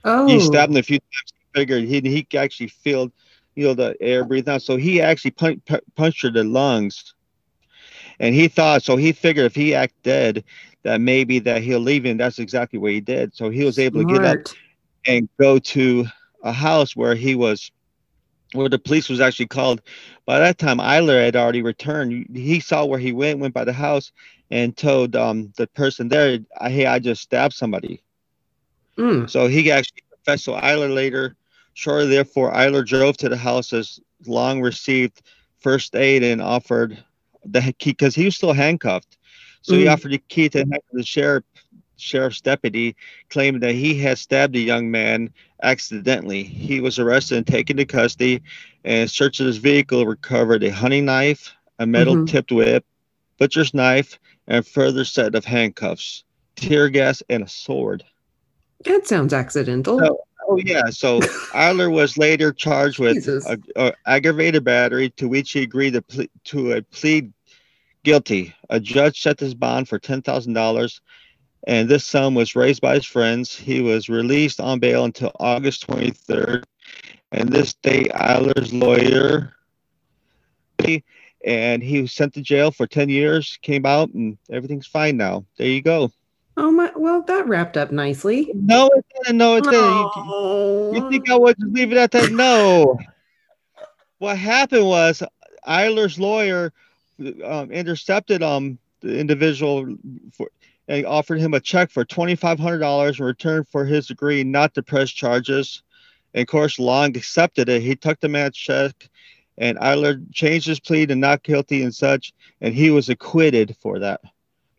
Oh. 0.04 0.28
He 0.28 0.39
stabbed 0.39 0.71
him 0.71 0.78
a 0.78 0.84
few 0.84 1.00
times. 1.00 1.32
Figured 1.54 1.86
he 1.86 2.02
he 2.02 2.38
actually 2.38 2.67
filled, 2.67 3.13
you 3.56 3.65
know, 3.65 3.74
the 3.74 3.95
air 4.02 4.26
breathed 4.26 4.50
out. 4.50 4.62
So 4.62 4.76
he 4.76 5.00
actually 5.00 5.32
pun- 5.32 5.62
pu- 5.65 5.80
punctured 5.95 6.34
the 6.34 6.43
lungs, 6.43 7.13
and 8.19 8.36
he 8.36 8.50
thought 8.50 8.84
so. 8.84 8.98
He 8.98 9.13
figured 9.13 9.45
if 9.45 9.56
he 9.56 9.74
act 9.74 9.93
dead, 10.04 10.43
that 10.84 11.00
maybe 11.00 11.39
that 11.39 11.63
he'll 11.63 11.80
leave 11.80 12.06
him. 12.06 12.17
That's 12.17 12.39
exactly 12.39 12.78
what 12.78 12.91
he 12.91 13.00
did. 13.00 13.34
So 13.34 13.50
he 13.50 13.63
was 13.63 13.80
able 13.80 14.02
to 14.02 14.06
get 14.06 14.26
up 14.26 14.38
and 15.08 15.30
go 15.39 15.60
to 15.60 16.06
a 16.43 16.52
house 16.52 16.93
where 16.95 17.15
he 17.15 17.36
was 17.36 17.71
where 18.56 18.70
the 18.70 18.80
police 18.80 19.10
was 19.10 19.22
actually 19.22 19.48
called. 19.48 19.82
By 20.26 20.39
that 20.39 20.58
time 20.60 20.78
eyler 20.80 21.24
had 21.24 21.36
already 21.36 21.62
returned. 21.62 22.28
He 22.36 22.60
saw 22.60 22.86
where 22.86 23.00
he 23.00 23.13
went 23.13 23.39
went 23.39 23.54
by 23.54 23.65
the 23.65 23.74
house 23.74 24.12
and 24.52 24.76
told 24.76 25.15
um, 25.15 25.54
the 25.58 25.68
person 25.68 26.10
there 26.10 26.39
hey 26.62 26.86
i 26.86 27.00
just 27.00 27.22
stabbed 27.24 27.54
somebody. 27.54 28.04
Mm. 28.98 29.30
so 29.30 29.48
he 29.48 29.72
actually 29.72 30.04
confessed. 30.13 30.46
So 30.46 30.56
eyler 30.56 30.94
later 30.94 31.36
shortly 31.74 32.08
therefore 32.10 32.54
eyler 32.54 32.86
drove 32.86 33.18
to 33.18 33.30
the 33.30 33.38
house 33.38 33.74
as 33.74 34.00
long 34.26 34.62
received 34.62 35.22
first 35.60 35.96
aid 35.96 36.24
and 36.24 36.41
offered 36.41 37.04
the 37.44 37.62
key 37.78 37.91
because 37.91 38.15
he 38.15 38.26
was 38.26 38.36
still 38.36 38.54
handcuffed. 38.54 39.18
So 39.62 39.76
he 39.76 39.86
Mm. 39.86 39.88
offered 39.88 40.12
the 40.12 40.20
key 40.30 40.50
to 40.50 40.65
the 40.94 41.04
sheriff 41.04 41.44
sheriff's 41.97 42.41
deputy 42.41 42.95
claimed 43.29 43.62
that 43.63 43.73
he 43.75 43.97
had 43.97 44.17
stabbed 44.17 44.55
a 44.55 44.60
young 44.60 44.89
man 44.91 45.29
accidentally. 45.63 46.43
He 46.43 46.79
was 46.81 46.99
arrested 46.99 47.38
and 47.38 47.47
taken 47.47 47.77
to 47.77 47.86
custody, 47.86 48.41
and 48.84 49.10
search 49.10 49.39
of 49.39 49.47
his 49.47 49.58
vehicle 49.58 50.05
recovered 50.05 50.63
a 50.63 50.69
hunting 50.71 51.05
knife, 51.05 51.53
a 51.79 51.86
metal 51.86 52.15
Mhm. 52.15 52.27
tipped 52.27 52.51
whip, 52.51 52.86
butcher's 53.39 53.73
knife, 53.73 54.19
and 54.47 54.60
a 54.60 54.63
further 54.63 55.03
set 55.05 55.36
of 55.36 55.45
handcuffs, 55.45 56.23
tear 56.55 56.89
gas, 56.89 57.23
and 57.29 57.43
a 57.43 57.47
sword. 57.47 58.03
That 58.86 59.08
sounds 59.08 59.34
accidental. 59.34 59.99
So- 59.99 60.19
Oh 60.47 60.58
yeah. 60.58 60.91
So 60.91 61.19
Eyler 61.55 61.91
was 61.91 62.19
later 62.19 62.53
charged 62.53 62.99
with 62.99 63.27
a, 63.27 63.60
a 63.75 63.93
aggravated 64.05 64.63
battery, 64.63 65.10
to 65.17 65.27
which 65.27 65.51
he 65.53 65.63
agreed 65.63 65.93
to, 65.93 66.03
ple- 66.03 66.27
to 66.43 66.73
a 66.73 66.84
plead 66.84 67.34
guilty. 68.03 68.53
A 68.69 68.79
judge 68.79 69.21
set 69.23 69.39
his 69.39 69.55
bond 69.55 69.89
for 69.89 69.97
ten 69.97 70.21
thousand 70.21 70.53
dollars, 70.53 71.01
and 71.65 71.89
this 71.89 72.06
sum 72.06 72.36
was 72.36 72.56
raised 72.56 72.82
by 72.82 72.95
his 72.95 73.06
friends. 73.06 73.56
He 73.56 73.82
was 73.82 74.10
released 74.10 74.60
on 74.60 74.80
bail 74.80 75.04
until 75.04 75.32
August 75.39 75.84
twenty 75.84 76.12
third, 76.12 76.65
and 77.32 77.49
this 77.49 77.73
day 77.73 78.08
Eyler's 78.13 78.73
lawyer, 78.73 79.54
and 81.45 81.84
he 81.84 82.01
was 82.01 82.13
sent 82.13 82.34
to 82.36 82.41
jail 82.41 82.71
for 82.71 82.88
ten 82.88 83.10
years. 83.10 83.58
Came 83.62 83.86
out, 83.86 84.10
and 84.13 84.38
everything's 84.49 84.88
fine 84.88 85.17
now. 85.17 85.45
There 85.58 85.67
you 85.67 85.82
go. 85.82 86.12
Oh 86.58 86.71
my! 86.71 86.91
Well, 86.95 87.21
that 87.23 87.47
wrapped 87.47 87.78
up 87.78 87.91
nicely. 87.91 88.51
No, 88.54 88.89
it 88.95 89.06
didn't. 89.23 89.38
No, 89.38 89.58
it 89.58 89.63
didn't. 89.63 90.12
You-. 90.15 90.91
You 90.95 91.10
think 91.10 91.30
I 91.30 91.38
would 91.38 91.58
just 91.60 91.73
leave 91.73 91.91
it 91.91 91.97
at 91.97 92.12
that? 92.12 92.32
No. 92.32 92.97
what 94.19 94.38
happened 94.38 94.86
was 94.86 95.21
Eyler's 95.65 96.19
lawyer 96.19 96.71
um, 97.43 97.71
intercepted 97.71 98.43
um 98.43 98.78
the 99.01 99.17
individual 99.19 99.95
for 100.32 100.49
and 100.88 101.06
offered 101.06 101.39
him 101.39 101.54
a 101.54 101.60
check 101.60 101.89
for 101.91 102.06
twenty 102.06 102.36
five 102.36 102.60
hundred 102.60 102.80
dollars 102.80 103.19
in 103.19 103.26
return 103.26 103.63
for 103.63 103.86
his 103.86 104.08
degree 104.08 104.43
not 104.43 104.74
to 104.76 104.84
press 104.84 105.10
charges. 105.10 105.84
And 106.34 106.41
of 106.41 106.48
course, 106.48 106.80
Long 106.80 107.15
accepted 107.15 107.69
it. 107.69 107.82
He 107.82 107.95
took 107.95 108.19
the 108.19 108.30
man's 108.30 108.58
check, 108.58 109.10
and 109.58 109.78
Eyler 109.80 110.21
changed 110.34 110.67
his 110.67 110.80
plea 110.80 111.06
to 111.06 111.15
not 111.15 111.43
guilty 111.43 111.82
and 111.84 111.95
such, 111.95 112.34
and 112.62 112.74
he 112.74 112.91
was 112.91 113.10
acquitted 113.10 113.76
for 113.82 114.00
that. 114.00 114.21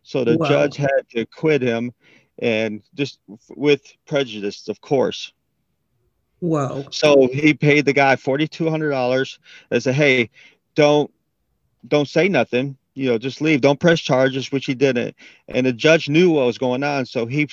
So 0.03 0.23
the 0.23 0.37
Wow. 0.37 0.49
judge 0.49 0.77
had 0.77 1.09
to 1.11 1.21
acquit 1.23 1.62
him, 1.62 1.92
and 2.38 2.83
just 2.95 3.19
with 3.49 3.83
prejudice, 4.07 4.69
of 4.69 4.81
course. 4.81 5.33
Whoa! 6.40 6.87
So 6.90 7.29
he 7.33 7.55
paid 7.55 7.87
the 7.87 7.92
guy 7.95 8.16
forty 8.16 8.47
two 8.47 8.71
hundred 8.71 8.90
dollars 8.90 9.38
and 9.71 9.83
said, 9.83 9.95
"Hey, 9.95 10.31
don't 10.75 11.11
don't 11.88 12.09
say 12.09 12.29
nothing. 12.29 12.77
You 12.96 13.11
know, 13.11 13.18
just 13.18 13.40
leave. 13.40 13.61
Don't 13.61 13.78
press 13.78 14.00
charges," 14.00 14.50
which 14.50 14.66
he 14.66 14.74
didn't. 14.74 15.14
And 15.48 15.66
the 15.66 15.72
judge 15.72 16.09
knew 16.09 16.30
what 16.30 16.46
was 16.46 16.59
going 16.59 16.82
on, 16.82 17.06
so 17.06 17.26
he 17.26 17.48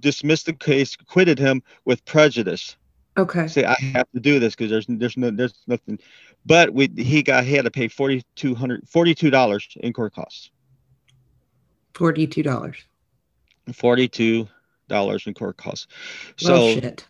dismissed 0.00 0.46
the 0.46 0.52
case, 0.52 0.94
acquitted 1.00 1.38
him 1.38 1.62
with 1.86 2.04
prejudice. 2.04 2.76
Okay. 3.16 3.48
Say, 3.48 3.64
I 3.64 3.76
have 3.94 4.06
to 4.12 4.20
do 4.20 4.38
this 4.38 4.54
because 4.54 4.70
there's 4.70 4.86
there's 4.88 5.16
no 5.16 5.30
there's 5.30 5.54
nothing. 5.66 5.98
But 6.44 6.74
we 6.74 6.88
he 6.96 7.22
got 7.22 7.44
he 7.44 7.54
had 7.54 7.64
to 7.64 7.70
pay 7.70 7.88
forty 7.88 8.22
two 8.34 8.54
hundred 8.54 8.86
forty 8.88 9.14
two 9.14 9.30
dollars 9.30 9.66
in 9.80 9.92
court 9.92 10.14
costs. 10.14 10.50
Forty-two 11.94 12.42
dollars. 12.42 12.76
Forty 13.72 14.06
two 14.06 14.46
dollars 14.88 15.26
in 15.26 15.32
court 15.32 15.56
costs. 15.56 15.86
So 16.36 16.52
well, 16.52 16.74
shit. 16.74 17.06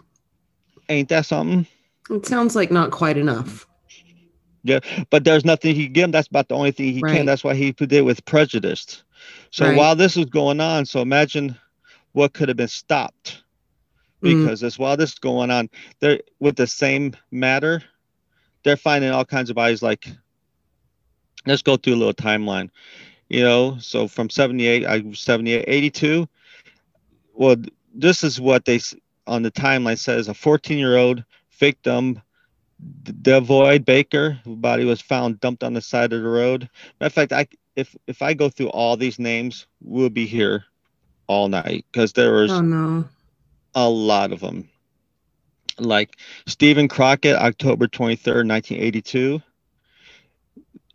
ain't 0.88 1.08
that 1.08 1.26
something? 1.26 1.66
It 2.08 2.24
sounds 2.24 2.54
like 2.54 2.70
not 2.70 2.92
quite 2.92 3.16
enough. 3.16 3.66
But 5.10 5.24
there's 5.24 5.44
nothing 5.44 5.74
he 5.74 5.84
can 5.84 5.92
give 5.92 6.04
him. 6.04 6.10
That's 6.12 6.28
about 6.28 6.48
the 6.48 6.54
only 6.54 6.72
thing 6.72 6.92
he 6.92 7.02
Right. 7.02 7.12
can. 7.12 7.26
That's 7.26 7.44
why 7.44 7.54
he 7.54 7.72
put 7.72 7.92
it 7.92 8.02
with 8.04 8.24
prejudice. 8.24 9.04
So 9.50 9.66
Right. 9.66 9.76
while 9.76 9.96
this 9.96 10.16
was 10.16 10.26
going 10.26 10.60
on, 10.60 10.86
so 10.86 11.00
imagine 11.02 11.56
what 12.12 12.32
could 12.34 12.48
have 12.48 12.56
been 12.56 12.68
stopped 12.68 13.42
Mm. 14.24 14.52
because 14.52 14.62
as 14.62 14.78
while 14.78 14.96
this 14.96 15.12
is 15.12 15.18
going 15.18 15.50
on, 15.50 15.68
they're 16.00 16.20
with 16.40 16.56
the 16.56 16.66
same 16.66 17.14
matter, 17.30 17.82
they're 18.64 18.76
finding 18.76 19.10
all 19.10 19.24
kinds 19.24 19.50
of 19.50 19.56
bodies. 19.56 19.82
Like, 19.82 20.06
let's 21.46 21.62
go 21.62 21.76
through 21.76 21.94
a 21.94 21.96
little 21.96 22.14
timeline. 22.14 22.70
You 23.28 23.42
know, 23.42 23.78
so 23.78 24.08
from 24.08 24.30
78, 24.30 24.86
I 24.86 25.12
78, 25.12 25.64
82. 25.66 26.28
Well, 27.34 27.56
this 27.94 28.24
is 28.24 28.40
what 28.40 28.64
they 28.64 28.80
on 29.26 29.42
the 29.42 29.50
timeline 29.50 29.98
says 29.98 30.28
a 30.28 30.34
14 30.34 30.78
year 30.78 30.96
old 30.96 31.24
victim 31.58 32.22
Devoid 33.22 33.84
Baker, 33.84 34.38
whose 34.44 34.56
body 34.56 34.84
was 34.84 35.00
found 35.00 35.40
dumped 35.40 35.64
on 35.64 35.74
the 35.74 35.80
side 35.80 36.12
of 36.12 36.22
the 36.22 36.28
road. 36.28 36.68
Matter 37.00 37.06
of 37.08 37.12
fact, 37.12 37.32
I 37.32 37.46
if 37.76 37.96
if 38.06 38.22
I 38.22 38.34
go 38.34 38.48
through 38.48 38.68
all 38.70 38.96
these 38.96 39.18
names, 39.18 39.66
we'll 39.82 40.10
be 40.10 40.26
here 40.26 40.64
all 41.28 41.48
night 41.48 41.84
because 41.92 42.12
there 42.12 42.34
was 42.34 42.50
Oh 42.50 42.60
no. 42.60 43.04
a 43.74 43.88
lot 43.88 44.32
of 44.32 44.40
them. 44.40 44.68
Like 45.78 46.16
Stephen 46.46 46.88
Crockett, 46.88 47.36
October 47.36 47.86
23rd, 47.88 48.48
1982. 48.48 49.42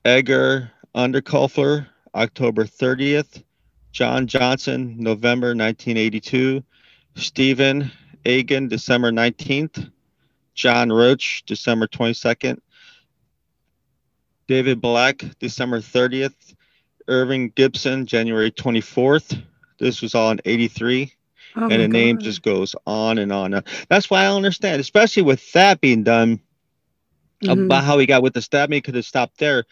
Edgar 0.05 0.71
Underkofler, 0.95 1.87
October 2.15 2.65
30th. 2.65 3.43
John 3.91 4.27
Johnson, 4.27 4.95
November 4.99 5.49
1982. 5.49 6.63
Stephen 7.15 7.91
Agan, 8.25 8.67
December 8.69 9.11
19th. 9.11 9.91
John 10.61 10.91
Roach, 10.91 11.41
December 11.47 11.87
22nd. 11.87 12.59
David 14.47 14.79
Black, 14.79 15.23
December 15.39 15.79
30th. 15.79 16.53
Irving 17.07 17.49
Gibson, 17.55 18.05
January 18.05 18.51
24th. 18.51 19.41
This 19.79 20.03
was 20.03 20.13
all 20.13 20.29
in 20.29 20.39
83 20.45 21.11
Oh 21.55 21.63
and 21.63 21.81
the 21.81 21.87
name 21.87 22.19
just 22.19 22.43
goes 22.43 22.75
on 22.85 23.17
and 23.17 23.31
on. 23.33 23.63
That's 23.89 24.09
why 24.09 24.21
I 24.21 24.25
don't 24.25 24.37
understand, 24.37 24.79
especially 24.79 25.23
with 25.23 25.51
that 25.53 25.81
being 25.81 26.03
done 26.03 26.39
Mhm. 27.43 27.65
about 27.65 27.83
how 27.83 27.97
he 27.97 28.05
got 28.05 28.21
with 28.21 28.35
the 28.35 28.41
stabbing. 28.41 28.75
He 28.77 28.81
could 28.81 28.93
have 28.93 29.03
stopped 29.03 29.39
there, 29.39 29.65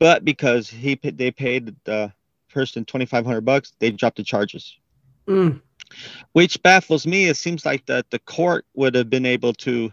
but 0.00 0.24
because 0.24 0.68
he 0.68 0.96
they 0.96 1.30
paid 1.30 1.76
the 1.84 2.12
person 2.52 2.84
twenty 2.84 3.06
five 3.06 3.24
hundred 3.24 3.42
bucks, 3.42 3.72
they 3.78 3.92
dropped 3.92 4.16
the 4.16 4.24
charges, 4.24 4.76
Mm. 5.28 5.62
which 6.32 6.60
baffles 6.60 7.06
me. 7.06 7.26
It 7.28 7.36
seems 7.36 7.64
like 7.64 7.86
that 7.86 8.10
the 8.10 8.18
court 8.18 8.66
would 8.74 8.96
have 8.96 9.08
been 9.08 9.24
able 9.26 9.54
to 9.54 9.92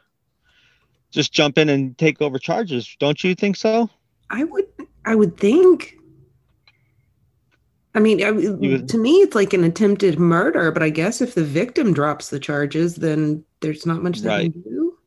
just 1.11 1.31
jump 1.33 1.57
in 1.57 1.69
and 1.69 1.97
take 1.97 2.21
over 2.21 2.39
charges. 2.39 2.95
Don't 2.99 3.23
you 3.23 3.35
think 3.35 3.55
so? 3.55 3.89
I 4.29 4.43
would. 4.45 4.65
I 5.05 5.15
would 5.15 5.37
think. 5.37 5.97
I 7.93 7.99
mean, 7.99 8.23
I, 8.23 8.31
would- 8.31 8.87
to 8.87 8.97
me, 8.97 9.17
it's 9.17 9.35
like 9.35 9.53
an 9.53 9.65
attempted 9.65 10.17
murder. 10.17 10.71
But 10.71 10.83
I 10.83 10.89
guess 10.89 11.21
if 11.21 11.35
the 11.35 11.43
victim 11.43 11.93
drops 11.93 12.29
the 12.29 12.39
charges, 12.39 12.95
then 12.95 13.43
there's 13.59 13.85
not 13.85 14.01
much 14.01 14.21
they 14.21 14.29
Right. 14.29 14.53
can 14.53 14.61
do. 14.61 14.97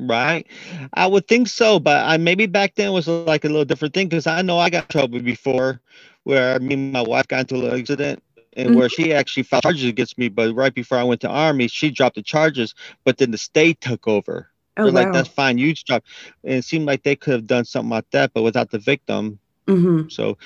Right, 0.00 0.46
I 0.94 1.08
would 1.08 1.26
think 1.26 1.48
so, 1.48 1.80
but 1.80 2.06
I 2.06 2.18
maybe 2.18 2.46
back 2.46 2.76
then 2.76 2.92
was 2.92 3.08
like 3.08 3.44
a 3.44 3.48
little 3.48 3.64
different 3.64 3.94
thing 3.94 4.06
because 4.06 4.28
I 4.28 4.42
know 4.42 4.56
I 4.56 4.70
got 4.70 4.88
trouble 4.88 5.18
before, 5.18 5.80
where 6.22 6.60
me 6.60 6.74
and 6.74 6.92
my 6.92 7.00
wife 7.00 7.26
got 7.26 7.40
into 7.50 7.66
an 7.66 7.80
accident, 7.80 8.22
and 8.52 8.76
where 8.76 8.88
she 8.88 9.08
mm-hmm. 9.08 9.18
actually 9.18 9.42
filed 9.42 9.64
charges 9.64 9.84
against 9.86 10.16
me. 10.16 10.28
But 10.28 10.54
right 10.54 10.72
before 10.72 10.98
I 10.98 11.02
went 11.02 11.20
to 11.22 11.28
army, 11.28 11.66
she 11.66 11.90
dropped 11.90 12.14
the 12.14 12.22
charges, 12.22 12.76
but 13.04 13.18
then 13.18 13.32
the 13.32 13.38
state 13.38 13.80
took 13.80 14.06
over. 14.06 14.48
Oh 14.78 14.84
They're 14.84 14.92
wow. 14.92 15.02
like, 15.02 15.12
"That's 15.12 15.28
fine, 15.28 15.58
you 15.58 15.74
drop." 15.74 16.04
And 16.44 16.54
it 16.54 16.64
seemed 16.64 16.86
like 16.86 17.02
they 17.02 17.16
could 17.16 17.32
have 17.34 17.46
done 17.46 17.64
something 17.64 17.90
like 17.90 18.10
that, 18.12 18.32
but 18.34 18.42
without 18.42 18.70
the 18.70 18.78
victim. 18.78 19.38
hmm 19.68 20.02
So, 20.08 20.38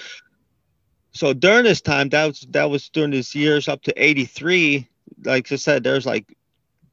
so 1.12 1.33
during 1.33 1.64
this 1.64 1.81
time, 1.81 2.09
that 2.11 2.27
was 2.27 2.47
that 2.51 2.71
was 2.71 2.88
during 2.88 3.11
these 3.11 3.35
years 3.35 3.68
up 3.68 3.83
to 3.83 3.92
'83. 4.03 4.88
Like 5.25 5.51
I 5.53 5.57
said, 5.57 5.85
there's 5.85 6.07
like 6.07 6.37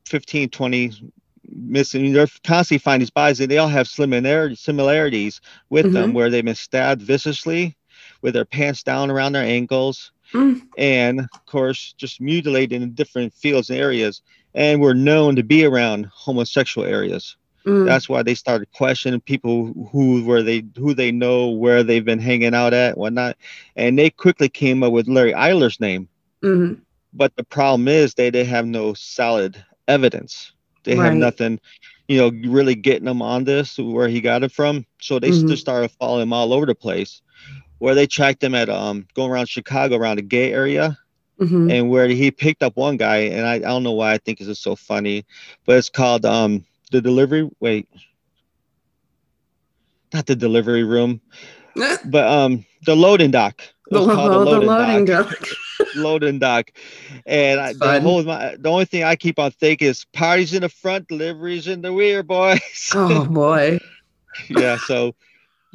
15, 0.06 0.50
20 0.50 0.92
missing. 1.52 2.12
They're 2.14 2.28
constantly 2.46 2.80
finding 2.80 3.02
these 3.02 3.10
bodies, 3.12 3.40
and 3.40 3.50
they 3.50 3.58
all 3.58 3.68
have 3.70 3.88
similarities 3.88 4.60
similarities 4.60 5.42
with 5.70 5.92
them, 5.92 6.14
where 6.14 6.30
they've 6.30 6.46
been 6.46 6.56
stabbed 6.56 7.02
viciously, 7.02 7.76
with 8.22 8.34
their 8.34 8.46
pants 8.46 8.84
down 8.84 9.10
around 9.12 9.34
their 9.34 9.44
ankles, 9.44 10.12
Mm. 10.34 10.62
and 10.78 11.22
of 11.22 11.46
course, 11.46 11.94
just 11.98 12.22
mutilated 12.22 12.82
in 12.82 12.94
different 12.94 13.34
fields 13.34 13.70
and 13.70 13.80
areas, 13.80 14.22
and 14.54 14.82
were 14.82 14.94
known 14.94 15.36
to 15.36 15.44
be 15.44 15.66
around 15.66 16.08
homosexual 16.14 16.88
areas. 16.88 17.38
Mm. 17.66 17.86
That's 17.86 18.08
why 18.10 18.24
they 18.24 18.36
started 18.36 18.72
questioning 18.72 19.20
people 19.20 19.74
who 19.92 20.24
were 20.24 20.42
they 20.42 20.64
who 20.78 20.94
they 20.94 21.12
know 21.12 21.50
where 21.50 21.84
they've 21.84 22.06
been 22.06 22.20
hanging 22.20 22.56
out 22.56 22.74
at 22.74 22.98
whatnot, 22.98 23.38
and 23.76 23.98
they 23.98 24.10
quickly 24.10 24.50
came 24.50 24.82
up 24.84 24.94
with 24.94 25.08
Larry 25.08 25.34
Eyler's 25.34 25.80
name. 25.80 26.08
Mhm. 26.44 26.80
But 27.14 27.36
the 27.36 27.44
problem 27.44 27.88
is 27.88 28.14
they 28.14 28.30
they 28.30 28.46
have 28.46 28.66
no 28.66 28.94
solid 28.94 29.64
evidence. 29.88 30.54
They 30.84 30.96
have 30.96 31.14
nothing, 31.20 31.60
you 32.08 32.18
know, 32.18 32.32
really 32.50 32.76
getting 32.76 33.06
them 33.06 33.22
on 33.22 33.44
this 33.44 33.78
where 33.78 34.08
he 34.08 34.22
got 34.22 34.44
it 34.44 34.52
from. 34.52 34.86
So 35.02 35.20
they 35.20 35.30
Mhm. 35.30 35.48
just 35.48 35.62
started 35.62 35.92
following 36.00 36.24
him 36.24 36.34
all 36.34 36.54
over 36.54 36.66
the 36.66 36.76
place. 36.76 37.22
Where 37.80 37.96
they 37.96 38.08
tracked 38.08 38.44
him 38.44 38.56
at 38.56 38.70
um 38.70 39.06
going 39.14 39.32
around 39.32 39.48
Chicago 39.50 39.98
around 39.98 40.18
the 40.18 40.24
gay 40.24 40.54
area 40.54 40.98
Mhm. 41.40 41.72
and 41.72 41.90
where 41.90 42.08
he 42.08 42.32
picked 42.32 42.62
up 42.64 42.76
one 42.76 42.98
guy 42.98 43.18
and 43.18 43.46
I, 43.46 43.56
I 43.56 43.60
don't 43.60 43.84
know 43.84 43.94
why 43.94 44.14
I 44.14 44.18
think 44.18 44.40
this 44.40 44.48
is 44.48 44.60
so 44.60 44.76
funny, 44.76 45.26
but 45.66 45.78
it's 45.78 45.90
called 45.90 46.26
um 46.26 46.66
the 46.92 47.02
delivery 47.02 47.50
wait 47.60 47.88
not 50.14 50.26
the 50.26 50.36
delivery 50.36 50.84
room, 50.84 51.22
but 52.06 52.28
um 52.28 52.66
the 52.86 52.96
loading 52.96 53.32
dock. 53.32 53.62
The, 53.92 54.00
lo- 54.00 54.16
the 54.30 54.46
loading 54.46 54.68
loading 54.68 55.06
dock. 55.06 55.30
dock. 55.30 55.48
loading 55.96 56.40
dock. 56.40 56.72
And 57.26 57.60
I, 57.60 57.74
the 57.74 58.00
whole 58.02 58.24
my, 58.24 58.56
the 58.60 58.70
only 58.70 58.86
thing 58.86 59.04
I 59.04 59.16
keep 59.16 59.40
on 59.40 59.52
thinking 59.52 59.88
is 59.88 60.06
parties 60.14 60.54
in 60.54 60.62
the 60.62 60.70
front, 60.70 61.08
deliveries 61.08 61.68
in 61.68 61.82
the 61.82 61.92
rear, 61.92 62.22
boys. 62.24 62.92
oh 62.94 63.26
boy. 63.32 63.80
yeah, 64.50 64.78
so 64.78 65.16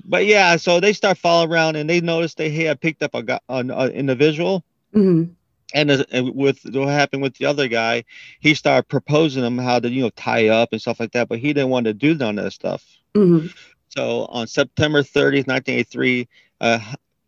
but 0.05 0.27
yeah, 0.27 0.57
so 0.57 0.81
they 0.81 0.93
start 0.93 1.19
following 1.19 1.51
around 1.53 1.77
and 1.77 1.89
they 1.89 2.01
noticed 2.01 2.37
they 2.37 2.51
had 2.51 2.81
picked 2.81 3.03
up 3.03 3.15
a, 3.15 3.41
an, 3.49 3.71
individual 3.93 4.65
Mhm. 4.95 5.31
And, 5.75 5.91
and 6.11 6.35
with 6.35 6.61
what 6.65 6.89
happened 6.89 7.23
with 7.23 7.37
the 7.37 7.45
other 7.45 7.69
guy, 7.69 8.05
he 8.41 8.55
started 8.55 8.89
proposing 8.89 9.45
him 9.45 9.59
how 9.59 9.81
to 9.81 9.91
you 9.91 10.03
know 10.03 10.11
tie 10.11 10.49
up 10.49 10.71
and 10.73 10.81
stuff 10.81 11.01
like 11.01 11.13
that, 11.13 11.29
but 11.29 11.39
he 11.39 11.53
didn't 11.53 11.71
want 11.71 11.85
to 11.87 11.93
do 11.93 12.15
none 12.15 12.39
of 12.39 12.45
that 12.45 12.53
stuff. 12.53 12.85
Mm-hmm. 13.15 13.49
So 13.89 14.27
on 14.27 14.47
September 14.47 15.03
30th, 15.03 15.47
1983, 15.47 16.29
uh, 16.61 16.79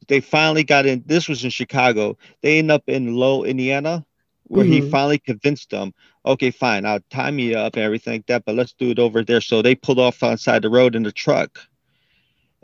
they 0.08 0.20
finally 0.20 0.64
got 0.64 0.86
in. 0.86 1.02
This 1.06 1.28
was 1.28 1.44
in 1.44 1.50
Chicago. 1.50 2.16
They 2.42 2.58
end 2.58 2.70
up 2.70 2.84
in 2.86 3.14
Low, 3.14 3.44
Indiana, 3.44 4.04
where 4.44 4.64
he 4.64 4.80
Mhm. 4.80 4.90
finally 4.90 5.18
convinced 5.18 5.70
them, 5.70 5.92
okay, 6.24 6.50
fine, 6.50 6.84
I'll 6.86 7.00
tie 7.10 7.30
me 7.30 7.54
up 7.54 7.74
and 7.74 7.82
everything 7.82 8.14
like 8.14 8.26
that, 8.26 8.44
but 8.44 8.54
let's 8.54 8.72
do 8.72 8.90
it 8.90 8.98
over 8.98 9.24
there. 9.24 9.40
So 9.40 9.62
they 9.62 9.74
pulled 9.74 9.98
off 9.98 10.22
on 10.22 10.38
side 10.38 10.62
the 10.62 10.70
road 10.70 10.94
in 10.94 11.02
the 11.02 11.12
truck. 11.12 11.58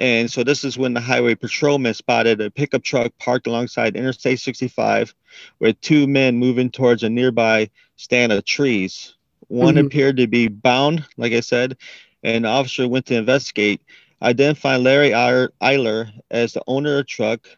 And 0.03 0.29
so 0.29 0.43
this 0.43 0.65
is 0.65 0.77
when 0.77 0.95
the 0.95 1.01
highway 1.01 1.37
patrolman 1.37 1.95
spotted 1.95 2.41
a 2.41 2.51
pickup 2.51 2.83
truck 2.83 3.13
parked 3.21 3.47
alongside 3.47 3.95
Interstate 3.95 4.41
65 4.41 5.15
with 5.61 5.81
two 5.81 6.09
men 6.09 6.39
moving 6.39 6.71
towards 6.71 7.05
a 7.05 7.09
nearby 7.09 7.71
stand 7.95 8.33
of 8.33 8.45
trees. 8.45 9.15
One 9.47 9.77
Mhm. 9.77 9.87
appeared 9.87 10.17
to 10.17 10.27
be 10.27 10.49
bound, 10.49 11.05
like 11.17 11.33
I 11.33 11.39
said, 11.39 11.77
and 12.25 12.45
the 12.45 12.49
officer 12.49 12.89
went 12.89 13.07
to 13.07 13.15
investigate, 13.15 13.81
identifying 14.21 14.83
Larry 14.83 15.11
Eyler- 15.11 15.51
Eyler 15.63 16.13
as 16.33 16.53
the 16.53 16.65
owner 16.67 16.99
of 16.99 17.05
the 17.05 17.05
truck. 17.05 17.49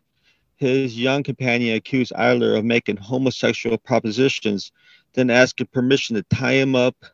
His 0.57 0.99
young 1.01 1.23
companion 1.23 1.77
accused 1.77 2.13
Eyler 2.13 2.59
of 2.59 2.65
making 2.67 2.99
homosexual 2.99 3.79
propositions, 3.79 4.71
then 5.15 5.31
asking 5.31 5.69
permission 5.73 6.17
to 6.17 6.23
tie 6.25 6.57
him 6.57 6.77
up. 6.77 7.07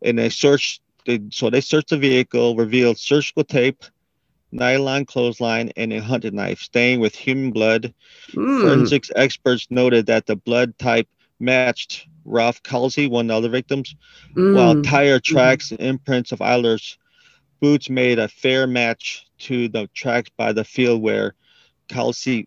And 0.00 0.16
they 0.16 0.28
searched, 0.28 0.80
they, 1.06 1.18
so 1.30 1.50
they 1.50 1.60
searched 1.60 1.88
the 1.88 1.98
vehicle, 1.98 2.54
revealed 2.54 2.98
surgical 2.98 3.42
tape, 3.42 3.82
nylon 4.52 5.04
clothesline, 5.04 5.70
and 5.76 5.92
a 5.92 6.00
hunting 6.00 6.34
knife 6.36 6.60
stained 6.60 7.00
with 7.00 7.14
human 7.14 7.50
blood. 7.50 7.94
Mm. 8.32 8.62
Forensics 8.62 9.10
experts 9.16 9.66
noted 9.70 10.06
that 10.06 10.26
the 10.26 10.36
blood 10.36 10.76
type 10.78 11.08
matched 11.38 12.06
Ralph 12.24 12.60
Halsey, 12.66 13.06
one 13.06 13.26
of 13.26 13.28
the 13.28 13.36
other 13.36 13.48
victims, 13.48 13.94
while 14.34 14.74
Mm. 14.74 14.84
tire 14.88 15.20
tracks 15.20 15.70
and 15.70 15.80
imprints 15.80 16.32
of 16.32 16.42
Eyler's 16.42 16.98
boots 17.60 17.88
made 17.90 18.18
a 18.18 18.28
fair 18.28 18.66
match 18.66 19.26
to 19.38 19.68
the 19.68 19.88
tracks 19.94 20.30
by 20.36 20.52
the 20.52 20.64
field 20.64 21.02
where 21.02 21.34
Kelsey 21.88 22.46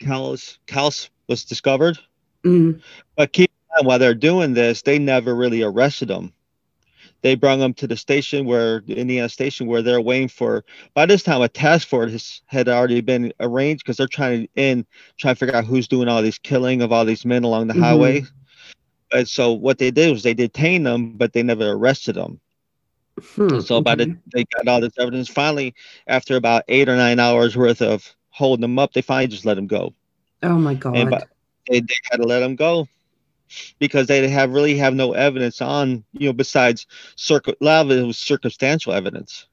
Kals 0.00 0.58
Kals 0.66 1.08
was 1.28 1.44
discovered. 1.44 1.98
Mm. 2.44 2.80
But 3.16 3.32
keep 3.32 3.50
in 3.50 3.76
mind, 3.76 3.86
while 3.86 3.98
they're 3.98 4.14
doing 4.14 4.52
this, 4.54 4.82
they 4.82 4.98
never 4.98 5.34
really 5.34 5.62
arrested 5.62 6.10
him. 6.10 6.32
They 7.22 7.34
brought 7.34 7.60
him 7.60 7.74
to 7.74 7.86
the 7.86 7.96
station 7.96 8.44
where 8.46 8.80
the 8.80 8.96
Indiana 8.96 9.28
station 9.28 9.66
where 9.66 9.82
they're 9.82 10.00
waiting 10.00 10.28
for. 10.28 10.64
By 10.94 11.06
this 11.06 11.22
time, 11.22 11.40
a 11.42 11.48
task 11.48 11.88
force 11.88 12.12
has, 12.12 12.42
had 12.46 12.68
already 12.68 13.00
been 13.00 13.32
arranged 13.40 13.84
because 13.84 13.96
they're 13.96 14.06
trying 14.08 14.42
to 14.42 14.48
in 14.56 14.86
trying 15.18 15.34
to 15.34 15.38
figure 15.38 15.54
out 15.54 15.64
who's 15.64 15.88
doing 15.88 16.08
all 16.08 16.22
these 16.22 16.38
killing 16.38 16.82
of 16.82 16.92
all 16.92 17.04
these 17.04 17.24
men 17.24 17.44
along 17.44 17.68
the 17.68 17.74
Mhm. 17.74 17.80
highway. 17.80 18.24
And 19.12 19.28
so 19.28 19.52
what 19.52 19.78
they 19.78 19.90
did 19.90 20.10
was 20.10 20.22
they 20.22 20.34
detained 20.34 20.86
them, 20.86 21.16
but 21.16 21.32
they 21.32 21.42
never 21.42 21.70
arrested 21.70 22.16
them. 22.16 22.40
Hmm, 23.36 23.60
So 23.60 23.80
by 23.80 23.94
the 23.94 24.16
they 24.32 24.44
got 24.56 24.68
all 24.68 24.80
this 24.80 24.98
evidence. 24.98 25.28
Finally, 25.28 25.74
after 26.06 26.36
about 26.36 26.64
eight 26.68 26.88
or 26.88 26.96
nine 26.96 27.20
hours 27.20 27.56
worth 27.56 27.82
of 27.82 28.14
holding 28.30 28.62
them 28.62 28.78
up, 28.78 28.92
they 28.92 29.02
finally 29.02 29.28
just 29.28 29.44
let 29.44 29.58
him 29.58 29.66
go. 29.66 29.94
Oh 30.42 30.58
my 30.58 30.74
god. 30.74 30.96
And 30.96 31.10
by, 31.10 31.22
they, 31.68 31.80
they 31.80 31.94
had 32.10 32.16
to 32.16 32.26
let 32.26 32.42
him 32.42 32.56
go 32.56 32.88
because 33.78 34.06
they 34.06 34.28
have 34.28 34.52
really 34.52 34.76
have 34.76 34.94
no 34.94 35.12
evidence 35.12 35.60
on 35.60 36.04
you 36.12 36.26
know 36.26 36.32
besides 36.32 36.86
circle 37.16 37.54
a 37.60 37.64
lot 37.64 37.86
of 37.86 37.90
it 37.92 38.06
was 38.06 38.18
circumstantial 38.18 38.92
evidence. 38.92 39.46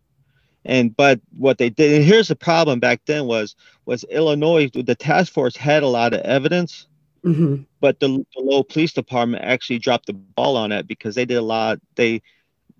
And 0.65 0.95
but 0.95 1.21
what 1.37 1.57
they 1.57 1.69
did, 1.69 1.93
and 1.93 2.03
here's 2.03 2.27
the 2.27 2.35
problem 2.35 2.79
back 2.79 3.01
then 3.05 3.25
was 3.25 3.55
was 3.85 4.03
Illinois 4.05 4.69
the 4.73 4.95
task 4.95 5.31
force 5.33 5.55
had 5.55 5.83
a 5.83 5.87
lot 5.87 6.13
of 6.13 6.19
evidence, 6.21 6.87
Mhm. 7.23 7.65
but 7.79 7.99
the, 7.99 8.07
the 8.07 8.41
Lowell 8.41 8.63
Police 8.63 8.93
Department 8.93 9.43
actually 9.43 9.79
dropped 9.79 10.07
the 10.07 10.13
ball 10.13 10.57
on 10.57 10.71
it 10.71 10.87
because 10.87 11.15
they 11.15 11.25
did 11.25 11.37
a 11.37 11.41
lot. 11.41 11.79
They 11.95 12.21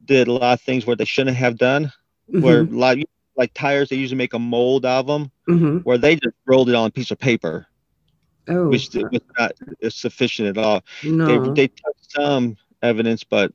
did 0.06 0.28
a 0.28 0.34
lot 0.34 0.54
of 0.54 0.62
things 0.62 0.86
where 0.86 0.96
they 0.96 1.06
shouldn't 1.06 1.38
have 1.38 1.58
done. 1.58 1.92
Where 2.28 2.62
a 2.62 2.64
lot 2.66 2.98
like 3.38 3.54
tires, 3.56 3.90
they 3.90 3.96
usually 3.96 4.18
make 4.18 4.34
a 4.34 4.40
mold 4.40 4.86
of 4.86 5.08
them, 5.08 5.32
Mhm. 5.48 5.84
where 5.84 5.98
they 5.98 6.16
just 6.16 6.36
rolled 6.46 6.70
it 6.70 6.76
on 6.76 6.88
a 6.88 6.92
piece 6.92 7.10
of 7.12 7.18
paper, 7.18 7.66
Oh 8.50 8.70
which 8.70 8.90
was 8.94 9.22
not 9.38 9.52
sufficient 9.90 10.58
at 10.58 10.64
all. 10.64 10.84
no. 11.06 11.26
They 11.26 11.50
they 11.50 11.68
took 11.68 11.96
some 12.10 12.58
evidence, 12.82 13.24
but 13.24 13.54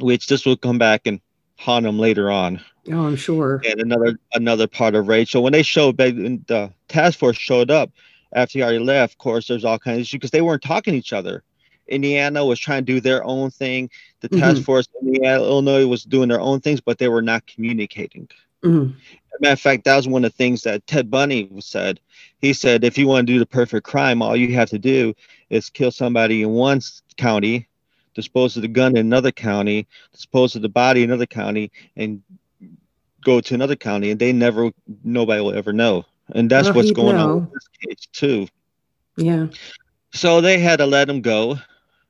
which 0.00 0.26
this 0.26 0.44
will 0.44 0.56
come 0.56 0.78
back 0.78 1.02
and 1.06 1.20
haunt 1.58 1.84
them 1.84 1.98
later 1.98 2.30
on. 2.30 2.60
oh, 2.92 3.06
I'm 3.06 3.16
sure. 3.16 3.62
And 3.68 3.80
another 3.80 4.18
another 4.34 4.66
part 4.66 4.94
of 4.94 5.08
rage. 5.08 5.30
So 5.30 5.40
when 5.40 5.52
they 5.52 5.62
showed 5.62 5.96
the 5.96 6.72
task 6.88 7.18
force 7.18 7.36
showed 7.36 7.70
up 7.70 7.90
after 8.32 8.58
he 8.58 8.62
already 8.62 8.78
left. 8.78 9.14
Of 9.14 9.18
course, 9.18 9.46
there's 9.48 9.64
all 9.64 9.78
kinds 9.78 9.96
of 9.98 10.00
issues 10.02 10.12
because 10.18 10.30
they 10.30 10.42
weren't 10.42 10.62
talking 10.62 10.92
to 10.92 10.98
each 10.98 11.12
other. 11.12 11.42
Indiana 11.88 12.44
was 12.44 12.58
trying 12.58 12.84
to 12.84 12.92
do 12.92 13.00
their 13.00 13.24
own 13.24 13.50
thing. 13.50 13.88
The 14.20 14.28
task 14.28 14.60
Mhm. 14.60 14.64
force 14.64 14.88
in 15.00 15.24
Illinois 15.24 15.86
was 15.86 16.02
doing 16.04 16.28
their 16.28 16.40
own 16.40 16.60
things, 16.60 16.80
but 16.80 16.98
they 16.98 17.08
were 17.08 17.22
not 17.22 17.46
communicating. 17.46 18.28
Mhm. 18.64 18.94
Matter 19.38 19.52
of 19.52 19.60
fact, 19.60 19.84
that 19.84 19.96
was 19.96 20.08
one 20.08 20.24
of 20.24 20.32
the 20.32 20.36
things 20.36 20.62
that 20.62 20.86
Ted 20.86 21.10
Bundy 21.10 21.50
said. 21.60 22.00
He 22.38 22.52
said, 22.54 22.84
if 22.84 22.96
you 22.96 23.06
want 23.06 23.26
to 23.26 23.32
do 23.32 23.38
the 23.38 23.46
perfect 23.46 23.86
crime, 23.86 24.22
all 24.22 24.34
you 24.34 24.54
have 24.54 24.70
to 24.70 24.78
do 24.78 25.14
is 25.50 25.68
kill 25.68 25.90
somebody 25.90 26.42
in 26.42 26.50
one 26.50 26.80
county, 27.18 27.68
dispose 28.14 28.56
of 28.56 28.62
the 28.62 28.68
gun 28.68 28.92
in 28.92 29.06
another 29.06 29.32
county, 29.32 29.86
dispose 30.12 30.56
of 30.56 30.62
the 30.62 30.70
body 30.70 31.02
in 31.02 31.10
another 31.10 31.26
county, 31.26 31.70
and 31.96 32.22
go 33.22 33.40
to 33.42 33.54
another 33.54 33.76
county. 33.76 34.10
And 34.10 34.18
they 34.18 34.32
never, 34.32 34.70
nobody 35.04 35.42
will 35.42 35.52
ever 35.52 35.74
know. 35.74 36.06
And 36.34 36.50
that's 36.50 36.68
Well, 36.68 36.76
what's 36.76 36.92
going 36.92 37.16
on 37.16 37.28
know. 37.28 37.36
with 37.36 37.52
this 37.52 37.68
case, 37.84 38.08
too. 38.12 38.48
Yeah. 39.18 39.48
So 40.14 40.40
they 40.40 40.58
had 40.58 40.78
to 40.78 40.86
let 40.86 41.10
him 41.10 41.20
go. 41.20 41.58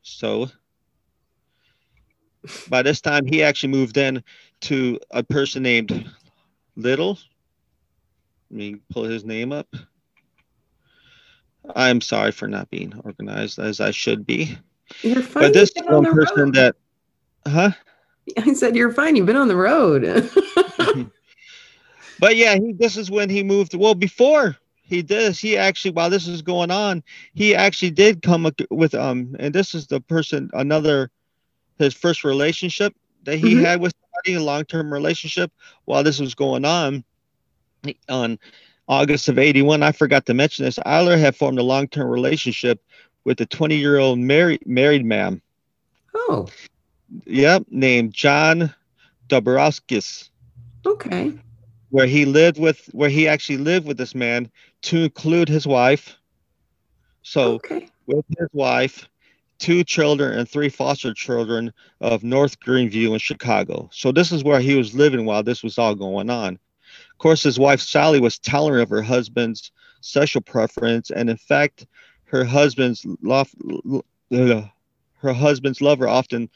So 0.03 0.49
by 2.69 2.83
this 2.83 3.01
time, 3.01 3.27
he 3.27 3.43
actually 3.43 3.73
moved 3.73 3.97
in 3.97 4.23
to 4.61 5.01
a 5.11 5.25
person 5.25 5.65
named 5.65 6.09
Little. 6.77 7.19
Let 8.51 8.57
me 8.59 8.77
pull 8.91 9.05
his 9.05 9.25
name 9.25 9.53
up. 9.53 9.69
I'm 11.75 12.01
sorry 12.01 12.31
for 12.33 12.47
not 12.47 12.71
being 12.71 12.95
organized 13.05 13.59
as 13.59 13.81
I 13.81 13.91
should 13.91 14.25
be. 14.27 14.57
You're 15.03 15.23
fine. 15.23 15.45
But 15.45 15.55
this 15.55 15.71
is 15.75 15.83
on 15.89 16.05
one 16.05 16.15
person 16.15 16.45
road. 16.45 16.55
that, 16.55 16.77
huh? 17.47 17.71
I 18.39 18.53
said 18.55 18.77
you're 18.77 18.93
fine. 18.93 19.17
You've 19.17 19.27
been 19.27 19.37
on 19.37 19.49
the 19.49 19.57
road. 19.57 20.31
but 22.21 22.37
yeah, 22.37 22.55
he, 22.55 22.73
this 22.73 22.97
is 22.97 23.11
when 23.11 23.29
he 23.29 23.43
moved. 23.43 23.75
Well, 23.75 23.95
before 23.95 24.57
he 24.83 25.03
did 25.03 25.09
this, 25.09 25.41
he 25.41 25.57
actually, 25.57 25.91
while 25.93 26.11
this 26.11 26.29
is 26.29 26.43
going 26.43 26.71
on, 26.71 27.03
he 27.35 27.55
actually 27.55 27.91
did 27.91 28.23
come 28.23 28.49
with 28.71 28.95
um, 28.95 29.35
and 29.41 29.53
this 29.55 29.75
is 29.75 29.87
the 29.89 30.01
person, 30.01 30.51
another, 30.53 31.11
his 31.79 31.95
first 31.95 32.23
relationship 32.23 32.95
that 33.25 33.39
he 33.39 33.55
Mhm. 33.55 33.61
had 33.61 33.81
with 33.81 33.93
a 34.27 34.39
long-term 34.39 34.93
relationship. 34.93 35.53
While 35.85 36.03
this 36.03 36.19
was 36.21 36.35
going 36.35 36.65
on, 36.65 37.05
on 38.09 38.39
August 38.89 39.29
of 39.29 39.39
'81, 39.39 39.83
I 39.83 39.93
forgot 39.93 40.27
to 40.27 40.35
mention 40.35 40.65
this. 40.65 40.79
Eyler 40.87 41.19
had 41.19 41.37
formed 41.37 41.59
a 41.59 41.63
long-term 41.63 42.09
relationship 42.09 42.81
with 43.25 43.41
a 43.41 43.47
20-year-old 43.47 44.19
married 44.19 44.67
married 44.67 45.05
man. 45.05 45.41
oh, 46.15 46.47
Yep, 47.27 47.67
named 47.71 48.13
John 48.13 48.75
Dobrowskis. 49.29 50.31
okay. 50.85 51.33
where 51.91 52.07
he 52.07 52.25
lived 52.25 52.59
with 52.59 52.89
where 52.93 53.09
he 53.11 53.29
actually 53.29 53.59
lived 53.59 53.87
with 53.87 53.97
this 53.97 54.15
man 54.15 54.51
to 54.83 55.05
include 55.05 55.49
his 55.49 55.67
wife 55.67 56.17
so 57.23 57.55
Okay. 57.55 57.89
with 58.07 58.25
his 58.39 58.49
wife 58.53 59.09
two 59.59 59.85
children 59.85 60.39
and 60.39 60.49
three 60.49 60.69
foster 60.69 61.13
children 61.15 61.73
of 62.01 62.23
north 62.23 62.59
greenview 62.61 63.13
in 63.13 63.19
chicago. 63.19 63.89
So 63.93 64.13
this 64.13 64.33
is 64.33 64.45
where 64.45 64.61
he 64.61 64.75
was 64.77 64.95
living 64.95 65.25
while 65.25 65.43
this 65.43 65.63
was 65.63 65.79
all 65.79 65.95
going 65.95 66.31
on. 66.31 66.55
Of 66.55 67.19
course 67.19 67.43
his 67.43 67.59
wife 67.59 67.81
sally 67.81 68.21
was 68.21 68.39
tolerant 68.39 68.83
of 68.83 68.91
her 68.91 69.03
husband's 69.03 69.73
sexual 70.01 70.43
preference 70.43 71.11
and 71.11 71.29
in 71.31 71.37
fact 71.37 71.87
her 72.25 72.45
husband's 72.45 73.05
love 73.23 73.51
her 74.31 75.33
husband's 75.33 75.81
lover 75.81 76.09
often 76.09 76.49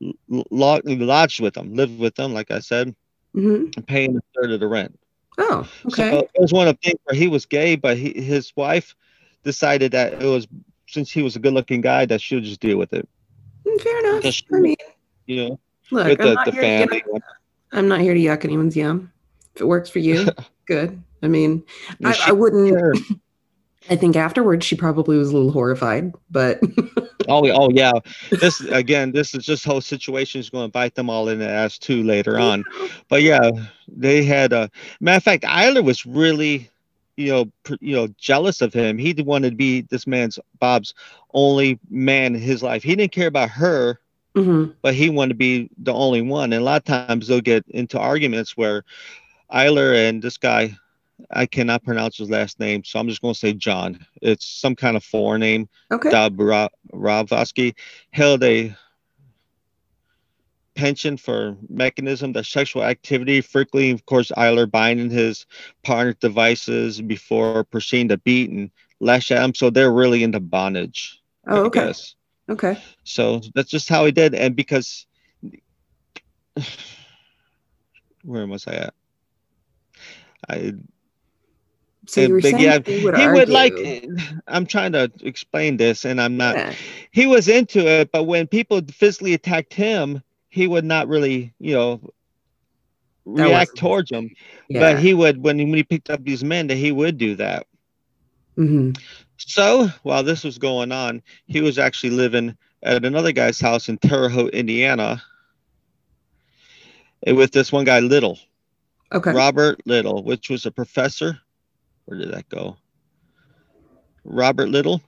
lo- 0.00 0.44
lo- 0.50 0.80
lodged 0.84 1.40
with 1.40 1.54
them 1.54 1.74
lived 1.74 1.98
with 1.98 2.14
them 2.14 2.32
like 2.32 2.50
i 2.50 2.58
said 2.58 2.94
hmm 3.34 3.66
paying 3.86 4.16
a 4.16 4.20
third 4.34 4.50
of 4.52 4.60
the 4.60 4.66
rent. 4.66 4.98
Oh, 5.38 5.68
okay. 5.86 6.10
so 6.10 6.18
it 6.20 6.40
was 6.40 6.52
one 6.52 6.66
of 6.68 6.76
the 6.76 6.90
things 6.90 7.00
where 7.04 7.16
he 7.16 7.28
was 7.28 7.46
gay, 7.46 7.76
but 7.76 7.96
he, 7.96 8.20
his 8.20 8.52
wife 8.56 8.94
decided 9.44 9.92
that 9.92 10.20
it 10.20 10.26
was 10.26 10.46
since 10.88 11.10
he 11.12 11.22
was 11.22 11.36
a 11.36 11.38
good-looking 11.38 11.80
guy 11.80 12.06
that 12.06 12.20
she'll 12.20 12.40
just 12.40 12.60
deal 12.60 12.78
with 12.78 12.92
it. 12.92 13.08
Mm, 13.64 13.80
Fair 13.80 13.98
enough. 14.00 14.32
She- 14.34 14.44
I 14.52 14.58
mean, 14.58 14.76
You 15.26 15.36
know, 15.48 15.60
look, 15.90 16.06
I'm, 16.06 16.16
the, 16.16 16.34
not 16.34 16.44
the 16.46 16.52
here 16.52 16.60
to 16.62 16.66
family. 16.86 17.02
yuck- 17.12 17.20
I'm 17.72 17.88
not 17.88 18.00
here 18.00 18.14
to 18.14 18.20
yuck 18.20 18.44
anyone's 18.44 18.76
yum. 18.76 19.12
If 19.54 19.60
it 19.60 19.66
works 19.66 19.90
for 19.90 19.98
you, 19.98 20.28
good. 20.66 21.00
I 21.22 21.28
mean, 21.28 21.62
I, 22.04 22.12
She- 22.12 22.22
I 22.30 22.32
wouldn't. 22.32 22.68
Sure. 22.68 22.94
I 23.90 23.96
think 23.96 24.16
afterwards 24.16 24.66
she 24.66 24.76
probably 24.76 25.16
was 25.16 25.30
a 25.30 25.32
little 25.32 25.50
horrified, 25.52 26.12
but 26.30 26.60
Oh, 27.28 27.48
oh 27.50 27.70
yeah. 27.70 27.92
This 28.30 28.60
again, 28.60 29.12
this 29.12 29.34
is 29.34 29.44
just 29.46 29.64
whole 29.64 29.80
situation 29.80 30.40
is 30.40 30.50
going 30.50 30.66
to 30.66 30.70
bite 30.72 30.94
them 30.94 31.08
all 31.08 31.28
in 31.28 31.38
the 31.38 31.48
ass 31.48 31.78
too 31.78 32.02
later 32.02 32.38
on. 32.38 32.64
But 33.08 33.22
yeah, 33.22 33.50
they 33.86 34.24
had 34.24 34.52
a 34.52 34.70
matter 35.00 35.16
of 35.18 35.22
fact. 35.22 35.44
Eyler 35.44 35.82
was 35.84 36.04
really 36.04 36.68
you 37.18 37.32
know, 37.32 37.52
pr- 37.64 37.74
you 37.80 37.96
know, 37.96 38.08
jealous 38.16 38.60
of 38.62 38.72
him. 38.72 38.96
He 38.96 39.12
wanted 39.12 39.50
to 39.50 39.56
be 39.56 39.82
this 39.82 40.06
man's 40.06 40.38
Bob's 40.60 40.94
only 41.34 41.78
man 41.90 42.36
in 42.36 42.40
his 42.40 42.62
life. 42.62 42.82
He 42.82 42.94
didn't 42.94 43.12
care 43.12 43.26
about 43.26 43.50
her, 43.50 43.98
Mhm. 44.36 44.74
but 44.82 44.94
he 44.94 45.10
wanted 45.10 45.30
to 45.30 45.34
be 45.34 45.68
the 45.78 45.92
only 45.92 46.22
one. 46.22 46.52
And 46.52 46.62
a 46.62 46.64
lot 46.64 46.76
of 46.76 46.84
times 46.84 47.26
they'll 47.26 47.40
get 47.40 47.64
into 47.68 47.98
arguments 47.98 48.56
where 48.56 48.84
Eyler 49.52 50.08
and 50.08 50.22
this 50.22 50.36
guy, 50.36 50.76
I 51.32 51.46
cannot 51.46 51.82
pronounce 51.84 52.18
his 52.18 52.30
last 52.30 52.60
name, 52.60 52.84
so 52.84 53.00
I'm 53.00 53.08
just 53.08 53.20
going 53.20 53.34
to 53.34 53.40
say 53.40 53.52
John. 53.52 54.06
It's 54.22 54.46
some 54.46 54.76
kind 54.76 54.96
of 54.96 55.02
foreign 55.02 55.40
name. 55.40 55.68
Okay. 55.90 56.10
Dobrowski 56.10 57.74
held 58.12 58.44
a 58.44 58.74
pension 60.78 61.16
for 61.16 61.56
mechanism 61.68 62.32
that 62.32 62.46
sexual 62.46 62.84
activity 62.84 63.40
frequently 63.40 63.90
of 63.90 64.06
course 64.06 64.30
Eyler 64.36 64.70
binding 64.70 65.10
his 65.10 65.44
partner 65.82 66.14
devices 66.20 67.00
before 67.02 67.64
proceeding 67.64 68.08
to 68.08 68.18
beat 68.18 68.50
and 68.50 68.70
lash 69.00 69.30
at 69.32 69.42
him 69.42 69.54
so 69.54 69.70
they're 69.70 69.92
really 69.92 70.22
into 70.22 70.40
bondage 70.40 71.20
Oh, 71.48 71.64
I 71.64 71.66
okay. 71.66 71.86
guess. 71.86 72.14
Okay. 72.48 72.78
so 73.02 73.40
that's 73.54 73.70
just 73.70 73.88
how 73.88 74.04
he 74.06 74.12
did 74.12 74.34
and 74.34 74.54
because 74.54 75.06
where 78.24 78.46
was 78.46 78.66
i 78.68 78.74
at 78.74 78.94
i 80.48 80.72
So 82.06 82.20
you 82.22 82.32
were 82.34 82.40
Big 82.40 82.52
saying 82.52 82.62
yeah, 82.64 82.78
he 82.86 83.04
would, 83.04 83.16
he 83.16 83.26
would 83.26 83.48
like 83.48 83.74
i'm 84.46 84.66
trying 84.66 84.92
to 84.92 85.10
explain 85.22 85.76
this 85.76 86.04
and 86.04 86.20
i'm 86.20 86.36
not 86.36 86.54
Yeah. 86.56 86.72
he 87.10 87.26
was 87.26 87.48
into 87.48 87.80
it, 87.86 88.12
but 88.12 88.24
when 88.24 88.46
people 88.46 88.80
physically 88.92 89.34
attacked 89.34 89.74
him, 89.74 90.22
he 90.48 90.66
would 90.66 90.84
not 90.84 91.08
really, 91.08 91.52
you 91.58 91.74
know, 91.74 91.96
That 93.26 93.44
react 93.44 93.76
towards 93.76 94.10
them. 94.10 94.30
Yeah. 94.68 94.80
But 94.80 94.98
he 95.00 95.14
would 95.14 95.42
when 95.42 95.58
he, 95.58 95.64
when 95.64 95.74
he 95.74 95.82
picked 95.82 96.10
up 96.10 96.24
these 96.24 96.44
men, 96.44 96.66
that 96.68 96.76
he 96.76 96.92
would 96.92 97.18
do 97.18 97.36
that. 97.36 97.66
Mhm. 98.56 98.98
So 99.36 99.88
while 100.02 100.22
this 100.22 100.42
was 100.44 100.58
going 100.58 100.90
on, 100.92 101.22
he 101.46 101.60
was 101.60 101.78
actually 101.78 102.10
living 102.10 102.56
at 102.82 103.04
another 103.04 103.32
guy's 103.32 103.60
house 103.60 103.88
in 103.88 103.98
Terre 103.98 104.28
Haute, 104.28 104.54
Indiana, 104.54 105.22
with 107.26 107.52
this 107.52 107.70
one 107.70 107.84
guy 107.84 108.00
Little, 108.00 108.38
Okay. 109.12 109.32
Robert 109.32 109.80
Little, 109.86 110.22
which 110.22 110.50
was 110.50 110.66
a 110.66 110.70
professor. 110.70 111.38
Where 112.06 112.18
did 112.18 112.32
that 112.32 112.48
go? 112.48 112.76
Robert 114.24 114.68
Little. 114.68 115.02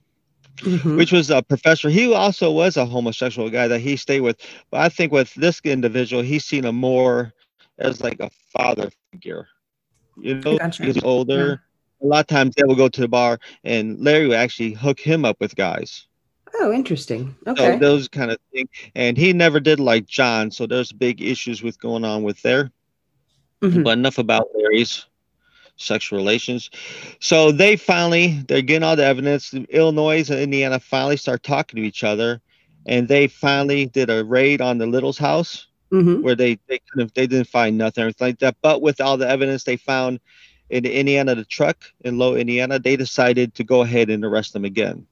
Mhm. 0.57 0.97
which 0.97 1.11
was 1.11 1.29
a 1.31 1.41
professor. 1.41 1.89
He 1.89 2.13
also 2.13 2.51
was 2.51 2.77
a 2.77 2.85
homosexual 2.85 3.49
guy 3.49 3.67
that 3.67 3.79
he 3.79 3.95
stayed 3.95 4.21
with. 4.21 4.37
But 4.69 4.81
I 4.81 4.89
think 4.89 5.11
with 5.11 5.33
this 5.33 5.59
individual, 5.63 6.21
he's 6.21 6.45
seen 6.45 6.65
him 6.65 6.75
more 6.75 7.33
as 7.79 8.01
like 8.01 8.19
a 8.19 8.29
father 8.51 8.91
figure. 9.11 9.47
You 10.17 10.35
know, 10.35 10.57
Gotcha. 10.57 10.85
he's 10.85 11.01
older. 11.03 11.61
A 12.03 12.05
lot 12.05 12.19
of 12.21 12.27
times 12.27 12.55
they 12.55 12.63
will 12.63 12.75
go 12.75 12.89
to 12.89 13.01
the 13.01 13.07
bar, 13.07 13.39
and 13.63 13.99
Larry 13.99 14.27
would 14.27 14.37
actually 14.37 14.73
hook 14.73 14.99
him 14.99 15.25
up 15.25 15.37
with 15.39 15.55
guys. 15.55 16.07
Oh, 16.59 16.71
interesting. 16.71 17.35
So 17.45 17.51
Okay. 17.53 17.79
those 17.79 18.07
kind 18.07 18.29
of 18.29 18.37
things. 18.51 18.69
And 18.93 19.17
he 19.17 19.33
never 19.33 19.59
did 19.59 19.79
like 19.79 20.05
John. 20.05 20.51
So 20.51 20.67
there's 20.67 20.91
big 20.91 21.21
issues 21.21 21.63
with 21.63 21.79
going 21.79 22.03
on 22.03 22.23
with 22.23 22.41
there. 22.41 22.71
Mhm. 23.61 23.83
But 23.83 23.97
enough 23.97 24.17
about 24.17 24.47
Larry's 24.55 25.05
sexual 25.81 26.17
relations. 26.17 26.69
So 27.19 27.51
they 27.51 27.75
finally 27.75 28.43
they're 28.47 28.61
getting 28.61 28.83
all 28.83 28.95
the 28.95 29.05
evidence. 29.05 29.53
Illinois 29.53 30.29
and 30.29 30.39
Indiana 30.39 30.79
finally 30.79 31.17
start 31.17 31.43
talking 31.43 31.81
to 31.81 31.87
each 31.87 32.03
other, 32.03 32.41
and 32.85 33.07
they 33.07 33.27
finally 33.27 33.85
did 33.85 34.09
a 34.09 34.23
raid 34.23 34.61
on 34.61 34.77
the 34.77 34.85
Little's 34.87 35.17
house 35.17 35.67
Mhm. 35.91 36.21
where 36.21 36.35
they 36.35 36.57
they 36.67 36.79
couldn't 36.89 37.13
they 37.15 37.27
didn't 37.27 37.47
find 37.47 37.77
nothing 37.77 38.13
like 38.19 38.39
that. 38.39 38.55
But 38.61 38.81
with 38.81 39.01
all 39.01 39.17
the 39.17 39.29
evidence 39.29 39.63
they 39.63 39.77
found 39.77 40.19
in 40.69 40.85
Indiana, 40.85 41.35
the 41.35 41.43
truck 41.43 41.83
in 42.05 42.17
Low 42.17 42.35
Indiana, 42.35 42.79
they 42.79 42.95
decided 42.95 43.53
to 43.55 43.63
go 43.65 43.81
ahead 43.81 44.09
and 44.09 44.23
arrest 44.23 44.53
them 44.53 44.63
again, 44.63 45.05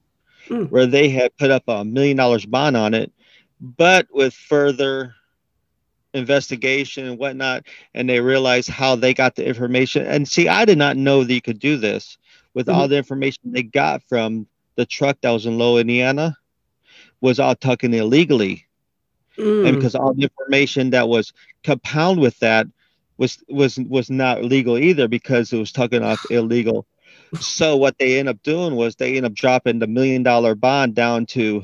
Mm. 0.48 0.70
where 0.70 0.86
they 0.86 1.10
had 1.10 1.36
put 1.36 1.50
up 1.50 1.64
a 1.68 1.84
million 1.84 2.16
dollars 2.16 2.46
bond 2.46 2.76
on 2.78 2.94
it, 2.94 3.12
but 3.60 4.06
with 4.10 4.32
further 4.32 5.14
investigation 6.14 7.06
and 7.06 7.18
whatnot, 7.18 7.64
and 7.94 8.08
they 8.08 8.20
realized 8.20 8.68
how 8.68 8.96
they 8.96 9.14
got 9.14 9.36
the 9.36 9.46
information. 9.46 10.06
And 10.06 10.26
see, 10.26 10.48
I 10.48 10.64
did 10.64 10.78
not 10.78 10.96
know 10.96 11.24
that 11.24 11.32
you 11.32 11.40
could 11.42 11.58
do 11.58 11.76
this 11.76 12.18
with 12.54 12.68
all 12.68 12.88
the 12.88 12.96
information 12.96 13.42
they 13.44 13.62
got 13.62 14.02
from 14.08 14.46
the 14.76 14.86
truck 14.86 15.18
that 15.20 15.30
was 15.30 15.46
in 15.46 15.58
Low 15.58 15.78
Indiana 15.78 16.36
was 17.20 17.38
all 17.38 17.54
tucking 17.54 17.94
illegally 17.94 18.66
Mm. 19.38 19.68
and 19.68 19.76
because 19.76 19.94
all 19.94 20.12
the 20.12 20.24
information 20.24 20.90
that 20.90 21.08
was 21.08 21.32
compound 21.62 22.18
with 22.20 22.36
that 22.40 22.66
was 23.16 23.38
was 23.48 23.78
was 23.78 24.10
not 24.10 24.42
legal 24.44 24.76
either 24.76 25.06
because 25.06 25.52
it 25.52 25.56
was 25.58 25.70
tucking 25.70 26.02
off 26.02 26.26
illegal 26.30 26.84
so 27.38 27.76
what 27.76 27.96
they 27.98 28.18
end 28.18 28.28
up 28.28 28.42
doing 28.42 28.74
was 28.74 28.96
they 28.96 29.16
end 29.16 29.24
up 29.24 29.32
dropping 29.32 29.78
the 29.78 29.86
million 29.86 30.24
dollar 30.24 30.56
bond 30.56 30.96
down 30.96 31.26
to 31.26 31.62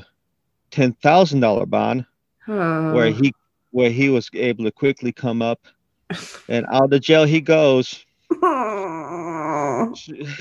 ten 0.71 0.93
thousand 0.93 1.41
dollar 1.41 1.65
bond 1.65 2.05
Oh. 2.47 2.93
where 2.93 3.11
he 3.11 3.33
where 3.71 3.89
he 3.89 4.09
was 4.09 4.29
able 4.33 4.63
to 4.63 4.71
quickly 4.71 5.11
come 5.11 5.41
up 5.41 5.59
and 6.47 6.65
out 6.71 6.93
of 6.93 7.01
jail 7.01 7.25
he 7.25 7.41
goes 7.41 8.05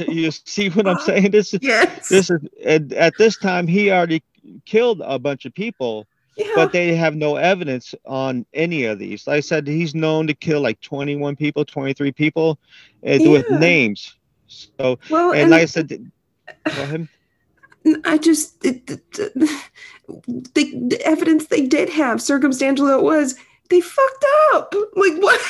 you 0.09 0.31
see 0.31 0.69
what 0.71 0.87
i'm 0.87 0.99
saying 1.01 1.31
this 1.31 1.55
is 1.55 1.61
Yes. 1.63 2.09
this 2.09 2.31
is 2.31 2.41
at, 2.65 2.93
at 2.93 3.15
this 3.19 3.37
time 3.37 3.67
he 3.67 3.91
already 3.91 4.23
killed 4.65 5.03
a 5.05 5.19
bunch 5.19 5.45
of 5.45 5.55
people 5.55 6.07
yeah. 6.37 6.53
but 6.55 6.73
they 6.73 6.95
have 6.95 7.15
no 7.15 7.37
evidence 7.37 7.95
on 8.05 8.45
any 8.53 8.85
of 8.85 8.99
these. 8.99 9.27
Like 9.27 9.39
I 9.39 9.41
said, 9.41 9.67
he's 9.67 9.95
known 9.95 10.27
to 10.27 10.35
kill 10.35 10.61
like 10.61 10.81
21 10.81 11.37
people, 11.37 11.65
23 11.65 12.13
people 12.13 12.59
uh, 13.07 13.19
with 13.21 13.49
names. 13.51 14.15
So, 14.47 14.99
well, 15.11 15.33
and, 15.33 15.43
and 15.43 15.51
like 15.51 15.63
I 15.63 15.67
said, 15.67 15.89
go 15.89 16.03
ahead. 16.83 17.09
I 18.05 18.19
just 18.19 18.65
it, 18.65 18.83
it, 18.91 19.61
the, 20.09 21.01
evidence 21.05 21.47
they 21.47 21.67
did 21.67 21.89
have, 21.91 22.23
circumstantial 22.23 22.87
though 22.87 22.99
it 22.99 23.05
was, 23.05 23.37
they 23.71 23.81
fucked 23.81 24.25
up. 24.55 24.75
Like 24.95 25.15
what? 25.21 25.41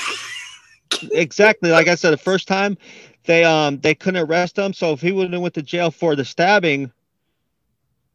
exactly. 1.12 1.70
Like 1.70 1.88
I 1.88 1.94
said, 1.94 2.10
the 2.10 2.18
first 2.18 2.48
time 2.48 2.76
they 3.24 3.44
um 3.44 3.78
they 3.80 3.94
couldn't 3.94 4.22
arrest 4.22 4.58
him. 4.58 4.72
So 4.72 4.92
if 4.92 5.00
he 5.00 5.12
would 5.12 5.32
have 5.32 5.42
went 5.42 5.54
to 5.54 5.62
jail 5.62 5.90
for 5.90 6.16
the 6.16 6.24
stabbing, 6.24 6.90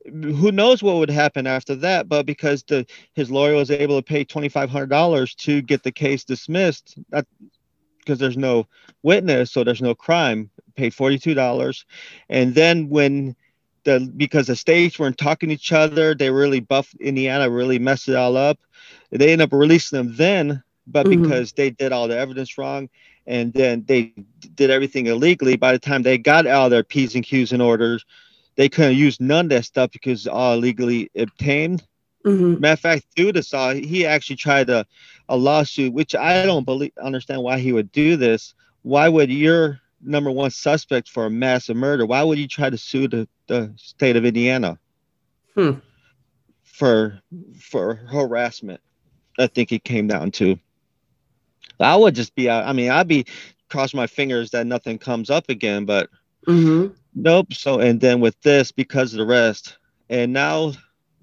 who 0.05 0.51
knows 0.51 0.81
what 0.81 0.95
would 0.95 1.09
happen 1.09 1.45
after 1.45 1.75
that? 1.75 2.09
But 2.09 2.25
because 2.25 2.63
the 2.63 2.85
his 3.13 3.29
lawyer 3.29 3.55
was 3.55 3.71
able 3.71 3.97
to 3.97 4.03
pay 4.03 4.23
twenty 4.23 4.49
five 4.49 4.69
hundred 4.69 4.89
dollars 4.89 5.35
to 5.35 5.61
get 5.61 5.83
the 5.83 5.91
case 5.91 6.23
dismissed, 6.23 6.97
that 7.09 7.27
because 7.99 8.17
there's 8.17 8.37
no 8.37 8.67
witness, 9.03 9.51
so 9.51 9.63
there's 9.63 9.81
no 9.81 9.93
crime. 9.93 10.49
Paid 10.75 10.93
forty 10.93 11.19
two 11.19 11.33
dollars, 11.33 11.85
and 12.29 12.55
then 12.55 12.89
when 12.89 13.35
the 13.83 14.11
because 14.15 14.47
the 14.47 14.55
states 14.55 14.99
weren't 14.99 15.17
talking 15.17 15.49
to 15.49 15.55
each 15.55 15.71
other, 15.71 16.13
they 16.13 16.29
really 16.29 16.59
buffed 16.59 16.95
Indiana, 16.95 17.49
really 17.49 17.79
messed 17.79 18.07
it 18.09 18.15
all 18.15 18.37
up. 18.37 18.59
They 19.11 19.31
end 19.31 19.41
up 19.41 19.51
releasing 19.53 19.97
them 19.97 20.15
then, 20.15 20.63
but 20.87 21.05
Mhm. 21.05 21.21
because 21.21 21.51
they 21.53 21.69
did 21.69 21.91
all 21.91 22.07
the 22.07 22.17
evidence 22.17 22.57
wrong, 22.57 22.89
and 23.27 23.53
then 23.53 23.83
they 23.87 24.13
did 24.55 24.69
everything 24.69 25.07
illegally. 25.07 25.55
By 25.55 25.71
the 25.73 25.79
time 25.79 26.03
they 26.03 26.17
got 26.17 26.47
all 26.47 26.69
their 26.69 26.83
P's 26.83 27.15
and 27.15 27.25
Q's 27.25 27.51
and 27.51 27.61
orders, 27.61 28.05
they 28.55 28.69
couldn't 28.69 28.97
use 28.97 29.19
none 29.19 29.45
of 29.45 29.49
that 29.49 29.65
stuff 29.65 29.91
because 29.91 30.19
it's 30.19 30.27
all 30.27 30.53
illegally 30.55 31.09
obtained. 31.15 31.83
Mhm. 32.25 32.59
Matter 32.59 32.73
of 32.73 32.79
fact, 32.79 33.05
Thuda 33.15 33.43
saw 33.43 33.73
he 33.73 34.05
actually 34.05 34.35
tried 34.35 34.69
a, 34.69 34.85
a 35.29 35.35
lawsuit, 35.35 35.93
which 35.93 36.13
I 36.13 36.45
don't 36.45 36.65
believe 36.65 36.91
understand 37.01 37.41
why 37.41 37.57
he 37.59 37.73
would 37.73 37.91
do 37.91 38.15
this. 38.15 38.53
Why 38.83 39.09
would 39.09 39.31
your 39.31 39.79
number 40.03 40.31
one 40.31 40.51
suspect 40.51 41.09
for 41.09 41.25
a 41.25 41.29
massive 41.29 41.75
murder? 41.75 42.05
Why 42.05 42.23
would 42.23 42.37
you 42.39 42.47
try 42.47 42.69
to 42.69 42.77
sue 42.77 43.07
the, 43.07 43.27
the 43.47 43.73
state 43.77 44.15
of 44.15 44.25
Indiana 44.25 44.77
Hmm. 45.55 45.71
for 46.63 47.19
for 47.59 47.95
harassment? 47.95 48.81
I 49.39 49.47
think 49.47 49.71
it 49.71 49.83
came 49.83 50.07
down 50.07 50.31
to. 50.31 50.57
I 51.79 51.95
would 51.95 52.15
just 52.15 52.35
be. 52.35 52.49
I 52.49 52.73
mean, 52.73 52.89
I'd 52.91 53.07
be 53.07 53.25
crossing 53.69 53.97
my 53.97 54.07
fingers 54.07 54.51
that 54.51 54.67
nothing 54.67 54.97
comes 54.97 55.29
up 55.29 55.49
again, 55.49 55.85
but 55.85 56.09
Mhm. 56.47 56.93
Nope. 57.13 57.53
So, 57.53 57.79
and 57.79 57.99
then 57.99 58.19
with 58.19 58.39
this, 58.41 58.71
because 58.71 59.13
of 59.13 59.19
the 59.19 59.25
rest, 59.25 59.77
and 60.09 60.33
now 60.33 60.73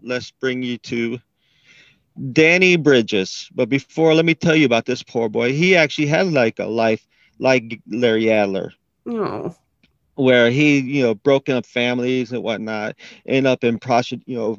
let's 0.02 0.30
bring 0.30 0.62
you 0.62 0.78
to 0.78 1.18
Danny 2.32 2.76
Bridges. 2.76 3.48
But 3.54 3.68
before, 3.68 4.14
let 4.14 4.24
me 4.24 4.34
tell 4.34 4.54
you 4.56 4.66
about 4.66 4.86
this 4.86 5.02
poor 5.02 5.28
boy. 5.28 5.52
He 5.52 5.76
actually 5.76 6.06
had 6.06 6.26
like 6.28 6.58
a 6.58 6.66
life 6.66 7.06
like 7.38 7.80
Larry 7.86 8.30
Adler, 8.30 8.72
Oh. 9.06 9.54
where 10.16 10.50
he, 10.50 10.78
you 10.78 11.02
know, 11.02 11.14
broken 11.14 11.56
up 11.56 11.66
families 11.66 12.32
and 12.32 12.42
whatnot, 12.42 12.94
end 13.26 13.46
up 13.46 13.64
in 13.64 13.78
prostitute. 13.78 14.22
You 14.26 14.36
know, 14.36 14.58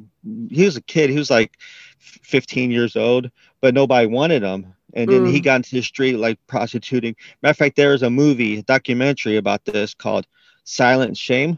he 0.49 0.63
was 0.65 0.77
a 0.77 0.81
kid. 0.81 1.09
He 1.09 1.17
was 1.17 1.29
like 1.29 1.51
15 1.99 2.71
years 2.71 2.95
old, 2.95 3.29
but 3.61 3.73
nobody 3.73 4.07
wanted 4.07 4.43
him. 4.43 4.73
And 4.93 5.11
then 5.11 5.25
he 5.25 5.39
Mm. 5.39 5.43
got 5.43 5.57
into 5.57 5.75
the 5.75 5.81
street 5.81 6.17
like 6.17 6.39
prostituting. 6.47 7.15
Matter 7.41 7.51
of 7.51 7.57
fact, 7.57 7.75
there 7.75 7.93
is 7.93 8.03
a 8.03 8.09
movie, 8.09 8.59
a 8.59 8.63
documentary 8.63 9.37
about 9.37 9.65
this 9.65 9.87
called 9.87 10.19
Silent 10.59 11.11
Shame, 11.11 11.53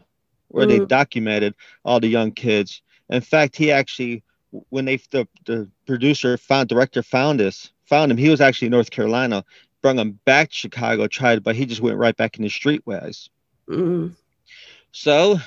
where 0.48 0.66
they 0.66 0.78
Mm. 0.78 0.86
documented 0.86 1.54
all 1.84 2.00
the 2.00 2.08
young 2.08 2.32
kids. 2.32 2.82
In 3.10 3.20
fact, 3.20 3.56
he 3.56 3.70
actually, 3.70 4.22
when 4.70 4.84
they 4.84 4.96
the, 5.10 5.26
the 5.46 5.68
producer 5.86 6.36
found 6.36 6.68
director 6.68 7.02
found 7.02 7.40
this, 7.40 7.72
found 7.84 8.10
him. 8.10 8.18
He 8.18 8.28
was 8.30 8.40
actually 8.40 8.66
in 8.66 8.72
North 8.72 8.90
Carolina, 8.90 9.44
brought 9.82 9.96
him 9.96 10.18
back 10.24 10.48
to 10.50 10.54
Chicago, 10.54 11.06
tried, 11.06 11.42
but 11.42 11.56
he 11.56 11.66
just 11.66 11.80
went 11.80 11.98
right 11.98 12.16
back 12.16 12.36
in 12.36 12.44
the 12.44 12.48
streetwise. 12.48 13.28
Mm. 13.68 14.14
So, 14.92 15.38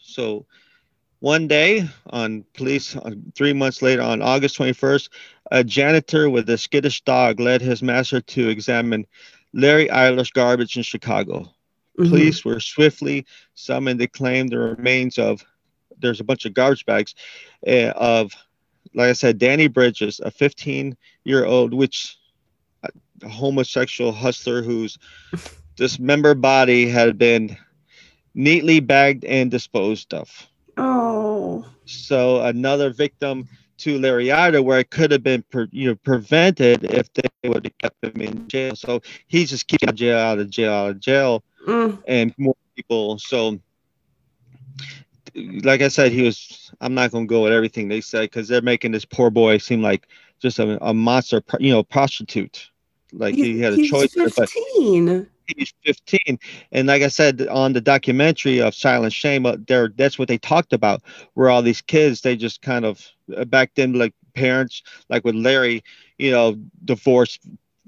so 0.00 0.46
one 1.20 1.48
day 1.48 1.88
on 2.10 2.44
police, 2.54 2.96
uh, 2.96 3.10
three 3.34 3.52
months 3.52 3.82
later, 3.82 4.02
on 4.02 4.22
August 4.22 4.58
21st, 4.58 5.08
a 5.50 5.64
janitor 5.64 6.30
with 6.30 6.48
a 6.50 6.58
skittish 6.58 7.02
dog 7.02 7.40
led 7.40 7.60
his 7.60 7.82
master 7.82 8.20
to 8.20 8.48
examine 8.48 9.06
Larry 9.52 9.90
Eyler's 9.90 10.30
garbage 10.30 10.76
in 10.76 10.82
Chicago. 10.82 11.52
Mhm. 11.98 12.10
Police 12.10 12.44
were 12.44 12.60
swiftly 12.60 13.26
summoned 13.54 14.00
to 14.00 14.06
claim 14.06 14.48
the 14.48 14.58
remains 14.58 15.18
of. 15.18 15.44
There's 16.00 16.20
a 16.20 16.24
bunch 16.24 16.44
of 16.44 16.54
garbage 16.54 16.86
bags 16.86 17.14
uh, 17.66 17.92
of, 17.96 18.32
like 18.94 19.10
I 19.10 19.14
said, 19.14 19.38
Danny 19.38 19.66
Bridges, 19.66 20.20
a 20.20 20.30
15 20.30 20.96
year 21.24 21.44
old, 21.44 21.74
which 21.74 22.17
homosexual 23.28 24.12
hustler 24.12 24.62
whose 24.62 24.98
dismembered 25.76 26.40
body 26.40 26.88
had 26.88 27.18
been 27.18 27.56
neatly 28.34 28.80
bagged 28.80 29.24
and 29.24 29.50
disposed 29.50 30.12
of. 30.14 30.46
Oh. 30.76 31.66
So 31.86 32.42
another 32.42 32.90
victim 32.90 33.48
to 33.78 33.98
Larry 33.98 34.32
Ida, 34.32 34.62
where 34.62 34.80
it 34.80 34.90
could 34.90 35.10
have 35.12 35.22
been, 35.22 35.42
pre- 35.50 35.68
you 35.70 35.88
know, 35.88 35.94
prevented 35.96 36.84
if 36.84 37.12
they 37.12 37.48
would 37.48 37.64
have 37.64 37.78
kept 37.78 38.04
him 38.04 38.20
in 38.20 38.48
jail. 38.48 38.74
So 38.74 39.00
he's 39.28 39.50
just 39.50 39.68
keeping 39.68 39.94
jail 39.94 40.18
out 40.18 40.38
of 40.38 40.50
jail 40.50 40.72
out 40.72 40.90
of 40.90 41.00
jail, 41.00 41.44
Mm. 41.66 42.02
and 42.06 42.34
more 42.38 42.56
people. 42.76 43.18
So, 43.18 43.58
like 45.62 45.82
I 45.82 45.88
said, 45.88 46.12
he 46.12 46.22
was. 46.22 46.72
I'm 46.80 46.94
not 46.94 47.10
gonna 47.10 47.26
go 47.26 47.42
with 47.44 47.52
everything 47.52 47.88
they 47.88 48.00
said 48.00 48.22
because 48.22 48.48
they're 48.48 48.62
making 48.62 48.92
this 48.92 49.04
poor 49.04 49.30
boy 49.30 49.58
seem 49.58 49.82
like 49.82 50.08
just 50.40 50.58
a, 50.58 50.78
a 50.84 50.94
monster, 50.94 51.42
you 51.60 51.72
know, 51.72 51.82
prostitute. 51.82 52.70
Like 53.12 53.34
he 53.34 53.58
had 53.60 53.72
a 53.72 53.78
choice, 53.78 54.12
there, 54.14 54.28
but 54.36 54.48
15. 54.48 55.28
he's 55.56 55.72
15 55.84 56.38
and 56.72 56.86
like 56.88 57.02
i 57.02 57.08
said 57.08 57.46
on 57.48 57.72
the 57.72 57.80
documentary 57.80 58.60
of 58.60 58.74
silent 58.74 59.12
shame 59.14 59.46
uh, 59.46 59.56
there 59.66 59.88
that's 59.96 60.18
what 60.18 60.28
they 60.28 60.36
talked 60.36 60.74
about 60.74 61.02
where 61.34 61.48
all 61.48 61.62
these 61.62 61.80
kids 61.80 62.20
they 62.20 62.36
just 62.36 62.60
kind 62.60 62.84
of 62.84 63.06
uh, 63.34 63.44
back 63.46 63.70
then 63.74 63.94
like 63.94 64.12
parents 64.34 64.82
like 65.08 65.24
with 65.24 65.34
larry 65.34 65.82
you 66.18 66.30
know 66.30 66.54
divorced 66.84 67.40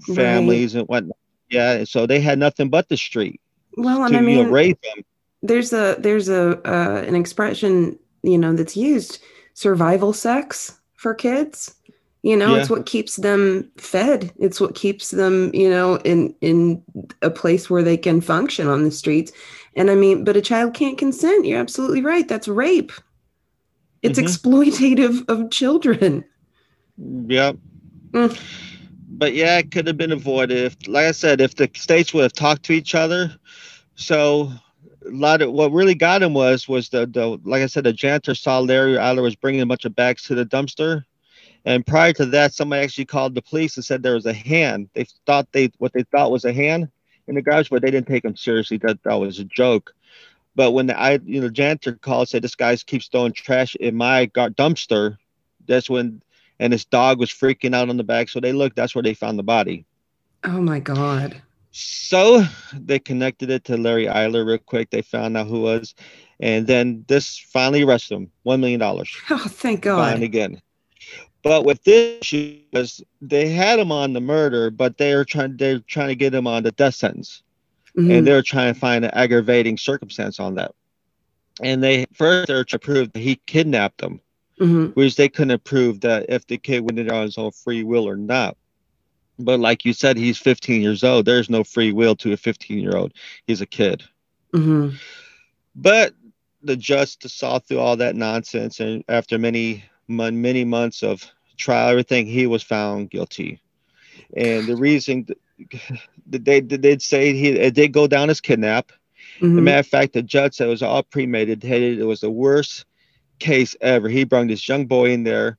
Right. 0.09 0.17
families 0.17 0.75
and 0.75 0.89
whatnot 0.89 1.17
yeah 1.51 1.73
and 1.73 1.89
so 1.89 2.07
they 2.07 2.19
had 2.21 2.39
nothing 2.39 2.71
but 2.71 2.89
the 2.89 2.97
street 2.97 3.41
Well, 3.77 4.03
to 4.07 4.15
I 4.15 4.21
you 4.21 4.23
mean, 4.23 4.47
know 4.47 4.51
raise 4.51 4.75
them 4.83 5.05
there's 5.43 5.73
a 5.73 5.97
there's 5.99 6.29
a 6.29 6.59
uh, 6.67 7.03
an 7.07 7.15
expression 7.15 7.99
you 8.23 8.39
know 8.39 8.55
that's 8.55 8.77
used 8.77 9.19
survival 9.55 10.13
sex 10.15 10.81
for 10.95 11.15
kids 11.15 11.75
you 12.23 12.37
know 12.37 12.55
it's 12.55 12.69
what 12.71 12.87
keeps 12.87 13.17
them 13.17 13.71
fed 13.79 14.33
it's 14.39 14.61
what 14.61 14.75
keeps 14.75 15.11
them 15.11 15.51
you 15.55 15.69
know 15.71 15.97
in 16.05 16.35
in 16.41 16.83
a 17.23 17.31
place 17.31 17.71
where 17.71 17.83
they 17.83 17.97
can 17.97 18.21
function 18.21 18.67
on 18.69 18.85
the 18.85 18.91
streets 18.91 19.33
and 19.77 19.91
i 19.91 19.95
mean 19.95 20.23
but 20.25 20.37
a 20.37 20.43
child 20.43 20.75
can't 20.75 20.99
consent 20.99 21.47
you're 21.47 21.59
absolutely 21.61 22.03
right 22.03 22.29
that's 22.29 22.47
rape 22.49 22.93
it's 24.03 24.19
Mhm. 24.19 24.25
exploitative 24.25 25.29
of 25.29 25.51
children 25.51 26.25
Yep. 27.29 27.57
Mm. 28.13 28.39
But 29.13 29.35
yeah, 29.35 29.59
it 29.59 29.71
could 29.71 29.87
have 29.87 29.97
been 29.97 30.13
avoided. 30.13 30.59
If, 30.59 30.77
like 30.87 31.07
I 31.07 31.13
said, 31.13 31.41
if 31.41 31.57
the 31.57 31.71
states 31.75 32.13
would 32.13 32.23
have 32.25 32.33
talked 32.35 32.63
to 32.65 32.73
each 32.73 32.95
other. 32.95 33.35
So 33.95 34.53
a 35.07 35.11
lot 35.11 35.41
of 35.41 35.53
what 35.53 35.73
really 35.73 35.95
got 35.95 36.23
him 36.23 36.35
was 36.35 36.69
was 36.69 36.91
the 36.91 37.07
the 37.07 37.39
like 37.45 37.63
I 37.63 37.67
said, 37.67 37.85
the 37.85 37.93
janitor 37.93 38.35
saw 38.35 38.59
Larry 38.59 38.95
Eyler 38.95 39.23
was 39.23 39.35
bringing 39.37 39.63
a 39.63 39.67
bunch 39.67 39.85
of 39.87 39.97
bags 39.97 40.23
to 40.25 40.35
the 40.35 40.45
dumpster. 40.45 41.05
And 41.65 41.87
prior 41.87 42.13
to 42.15 42.27
that, 42.27 42.55
somebody 42.55 42.83
actually 42.83 43.05
called 43.05 43.35
the 43.35 43.43
police 43.43 43.77
and 43.77 43.85
said 43.85 44.03
there 44.03 44.15
was 44.15 44.27
a 44.27 44.33
hand. 44.33 44.89
They 44.95 45.07
thought 45.27 45.49
they 45.53 45.71
what 45.79 45.93
they 45.93 46.05
thought 46.05 46.31
was 46.31 46.45
a 46.45 46.53
hand 46.53 46.89
in 47.29 47.35
the 47.35 47.43
garage, 47.43 47.69
but 47.69 47.83
they 47.83 47.91
didn't 47.91 48.09
take 48.09 48.25
him 48.25 48.37
seriously. 48.37 48.79
That 48.79 49.03
that 49.03 49.15
was 49.15 49.39
a 49.39 49.45
joke. 49.45 49.95
But 50.57 50.73
when 50.73 50.87
the 50.87 50.99
I 50.99 51.21
you 51.25 51.41
know 51.41 51.49
janitor 51.51 51.93
called 51.95 52.29
said 52.29 52.43
this 52.43 52.57
guy 52.57 52.75
keeps 52.77 53.09
throwing 53.09 53.33
trash 53.33 53.75
in 53.77 53.95
my 53.95 54.27
gar- 54.27 54.51
dumpster, 54.51 55.17
that's 55.67 55.91
when 55.91 56.23
and 56.59 56.73
his 56.73 56.85
dog 56.85 57.19
was 57.19 57.31
freaking 57.31 57.75
out 57.75 57.89
on 57.89 57.97
the 57.97 58.05
back. 58.05 58.29
So 58.29 58.41
they 58.41 58.53
looked. 58.53 58.77
That's 58.77 58.95
where 58.95 59.03
they 59.03 59.15
found 59.15 59.39
the 59.39 59.43
body. 59.43 59.85
oh 60.45 60.61
my 60.61 60.81
god 60.81 61.43
So 61.73 62.43
they 62.75 62.99
connected 62.99 63.51
it 63.51 63.65
to 63.65 63.77
Larry 63.77 64.07
Eyler 64.07 64.47
real 64.47 64.59
quick. 64.59 64.91
They 64.91 65.03
found 65.03 65.37
out 65.37 65.47
who 65.47 65.61
was, 65.61 65.95
and 66.41 66.67
then 66.67 67.05
this 67.07 67.39
finally 67.39 67.83
arrested 67.83 68.15
him. 68.17 68.31
One 68.43 68.61
million 68.61 68.81
dollars. 68.81 69.15
oh 69.31 69.47
thank 69.49 69.85
Fine 69.85 70.21
god 70.21 70.23
again. 70.23 70.61
But 71.43 71.65
with 71.65 71.83
this 71.85 72.19
issue 72.21 72.59
was 72.73 73.03
they 73.23 73.49
had 73.49 73.79
him 73.79 73.91
on 73.93 74.13
the 74.13 74.21
murder, 74.21 74.71
but 74.71 74.99
they 74.99 75.15
were 75.15 75.25
trying 75.25 75.57
they're 75.57 75.81
trying 75.81 76.09
to 76.09 76.15
get 76.15 76.35
him 76.35 76.47
on 76.47 76.63
the 76.63 76.73
death 76.73 76.95
sentence, 76.95 77.43
Mhm. 77.97 78.19
and 78.19 78.27
they're 78.27 78.43
trying 78.43 78.75
to 78.75 78.79
find 78.79 79.05
an 79.05 79.11
aggravating 79.15 79.79
circumstance 79.79 80.39
on 80.39 80.55
that. 80.57 80.75
And 81.63 81.83
they 81.83 82.07
first 82.13 82.49
they're 82.49 82.65
to 82.65 82.79
prove 82.79 83.13
that 83.13 83.21
he 83.21 83.41
kidnapped 83.47 83.99
them, 83.99 84.21
Mhm. 84.59 84.95
which 84.95 85.17
they 85.17 85.29
couldn't 85.29 85.65
prove 85.65 86.01
that 86.01 86.27
if 86.29 86.47
the 86.47 86.59
kid 86.59 86.81
went 86.81 86.99
in 86.99 87.11
on 87.11 87.23
his 87.23 87.39
own 87.39 87.53
free 87.53 87.85
will 87.85 88.07
or 88.09 88.17
not. 88.17 88.57
But 89.39 89.61
like 89.61 89.87
you 89.87 89.95
said, 89.95 90.19
he's 90.19 90.37
15 90.37 90.83
years 90.83 91.03
old. 91.03 91.25
There's 91.25 91.49
no 91.49 91.65
free 91.65 91.93
will 91.93 92.15
to 92.17 92.33
a 92.33 92.37
15 92.37 92.79
year 92.79 92.97
old. 92.97 93.13
He's 93.47 93.63
a 93.63 93.67
kid. 93.67 94.03
Mhm. 94.53 94.95
But 95.75 96.15
the 96.63 96.77
judge 96.77 97.17
saw 97.27 97.59
through 97.59 97.79
all 97.79 97.97
that 97.97 98.17
nonsense, 98.17 98.81
and 98.81 99.03
after 99.09 99.39
many 99.39 99.85
many 100.11 100.65
months 100.65 101.03
of 101.03 101.25
trial, 101.57 101.89
everything, 101.91 102.27
he 102.27 102.47
was 102.47 102.63
found 102.63 103.11
guilty. 103.11 103.61
And 104.37 104.69
the 104.69 104.77
reason 104.77 105.27
that 105.27 105.39
they 106.45 106.61
they 106.61 106.77
did 106.77 107.03
say 107.03 107.33
he 107.33 107.49
it 107.49 107.75
did 107.75 107.93
go 107.93 108.07
down 108.07 108.31
as 108.31 108.41
kidnap. 108.41 108.93
Mhm. 109.41 109.63
matter 109.65 109.81
of 109.81 109.87
fact, 109.87 110.13
the 110.13 110.23
judge 110.23 110.55
said 110.55 110.67
it 110.67 110.71
was 110.71 110.83
all 110.83 111.03
premeditated. 111.03 111.99
It 111.99 112.05
was 112.05 112.21
the 112.21 112.31
worst 112.31 112.85
case 113.39 113.77
ever. 113.81 114.09
He 114.09 114.25
brought 114.25 114.49
this 114.49 114.69
young 114.69 114.87
boy 114.87 115.11
in 115.11 115.25
there, 115.25 115.59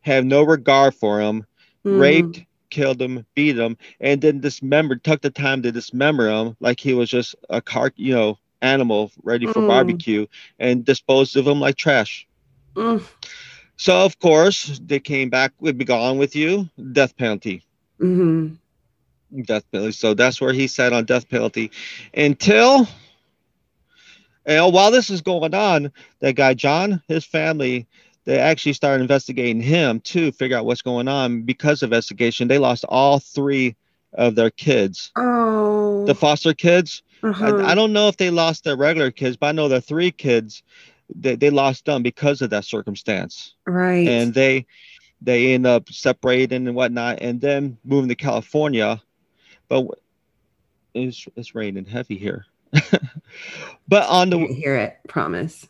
have 0.00 0.24
no 0.24 0.42
regard 0.42 0.94
for 0.94 1.20
him, 1.20 1.46
Mhm. 1.84 1.98
raped, 1.98 2.44
killed 2.70 3.00
him, 3.00 3.24
beat 3.34 3.56
him, 3.58 3.76
and 4.00 4.20
then 4.20 4.40
dismembered, 4.40 5.02
took 5.04 5.20
the 5.22 5.30
time 5.30 5.62
to 5.62 5.72
dismember 5.72 6.28
him 6.28 6.56
like 6.60 6.80
he 6.80 6.94
was 6.94 7.10
just 7.10 7.34
a 7.48 7.60
car, 7.60 7.92
you 7.96 8.14
know, 8.14 8.38
animal 8.62 9.10
ready 9.22 9.46
for 9.46 9.60
Mm. 9.60 9.66
barbecue, 9.68 10.26
and 10.58 10.84
disposed 10.84 11.36
of 11.36 11.46
him 11.46 11.60
like 11.60 11.76
trash. 11.76 12.26
Mm. 12.76 13.02
So 13.78 14.04
of 14.04 14.18
course 14.18 14.80
they 14.84 15.00
came 15.00 15.30
back. 15.30 15.52
We'd 15.60 15.78
be 15.78 15.84
gone 15.84 16.18
with 16.18 16.36
you. 16.36 16.68
Death 16.92 17.16
penalty. 17.16 17.62
Mhm. 18.00 18.56
Death 19.44 19.64
penalty. 19.72 19.92
So 19.92 20.14
that's 20.14 20.40
where 20.40 20.52
he 20.52 20.66
sat 20.66 20.92
on 20.92 21.04
death 21.04 21.28
penalty 21.28 21.70
until. 22.12 22.86
And 24.44 24.72
while 24.72 24.90
this 24.90 25.10
is 25.10 25.20
going 25.20 25.54
on, 25.54 25.92
that 26.20 26.34
guy 26.34 26.54
John, 26.54 27.02
his 27.06 27.24
family, 27.24 27.86
they 28.24 28.38
actually 28.38 28.72
started 28.72 29.02
investigating 29.02 29.60
him 29.60 30.00
to 30.00 30.32
figure 30.32 30.56
out 30.56 30.64
what's 30.64 30.82
going 30.82 31.06
on. 31.06 31.42
Because 31.42 31.82
of 31.82 31.88
investigation, 31.88 32.48
they 32.48 32.58
lost 32.58 32.84
all 32.88 33.18
three 33.20 33.76
of 34.14 34.34
their 34.34 34.50
kids. 34.50 35.12
Oh. 35.16 36.04
The 36.06 36.14
foster 36.14 36.54
kids. 36.54 37.02
uh-huh. 37.22 37.58
I, 37.58 37.72
I 37.72 37.74
don't 37.74 37.92
know 37.92 38.08
if 38.08 38.16
they 38.16 38.30
lost 38.30 38.64
their 38.64 38.76
regular 38.76 39.10
kids, 39.10 39.36
but 39.36 39.48
I 39.48 39.52
know 39.52 39.68
the 39.68 39.82
three 39.82 40.10
kids, 40.10 40.62
they, 41.14 41.36
they 41.36 41.50
lost 41.50 41.84
them 41.84 42.02
because 42.02 42.42
of 42.42 42.50
that 42.50 42.64
circumstance. 42.64 43.54
right. 43.66 44.06
and 44.06 44.34
they 44.34 44.66
they 45.20 45.52
end 45.52 45.66
up 45.66 45.88
separating 45.88 46.66
and 46.66 46.76
whatnot 46.76 47.18
and 47.20 47.40
then 47.40 47.76
moving 47.84 48.08
to 48.08 48.14
california 48.14 49.00
but 49.68 49.84
it's, 50.94 51.26
it's 51.36 51.54
raining 51.54 51.84
heavy 51.84 52.16
here 52.16 52.44
but 53.88 54.06
on 54.08 54.30
the 54.30 54.38
hear 54.46 54.76
it. 54.76 54.98
Promise. 55.08 55.66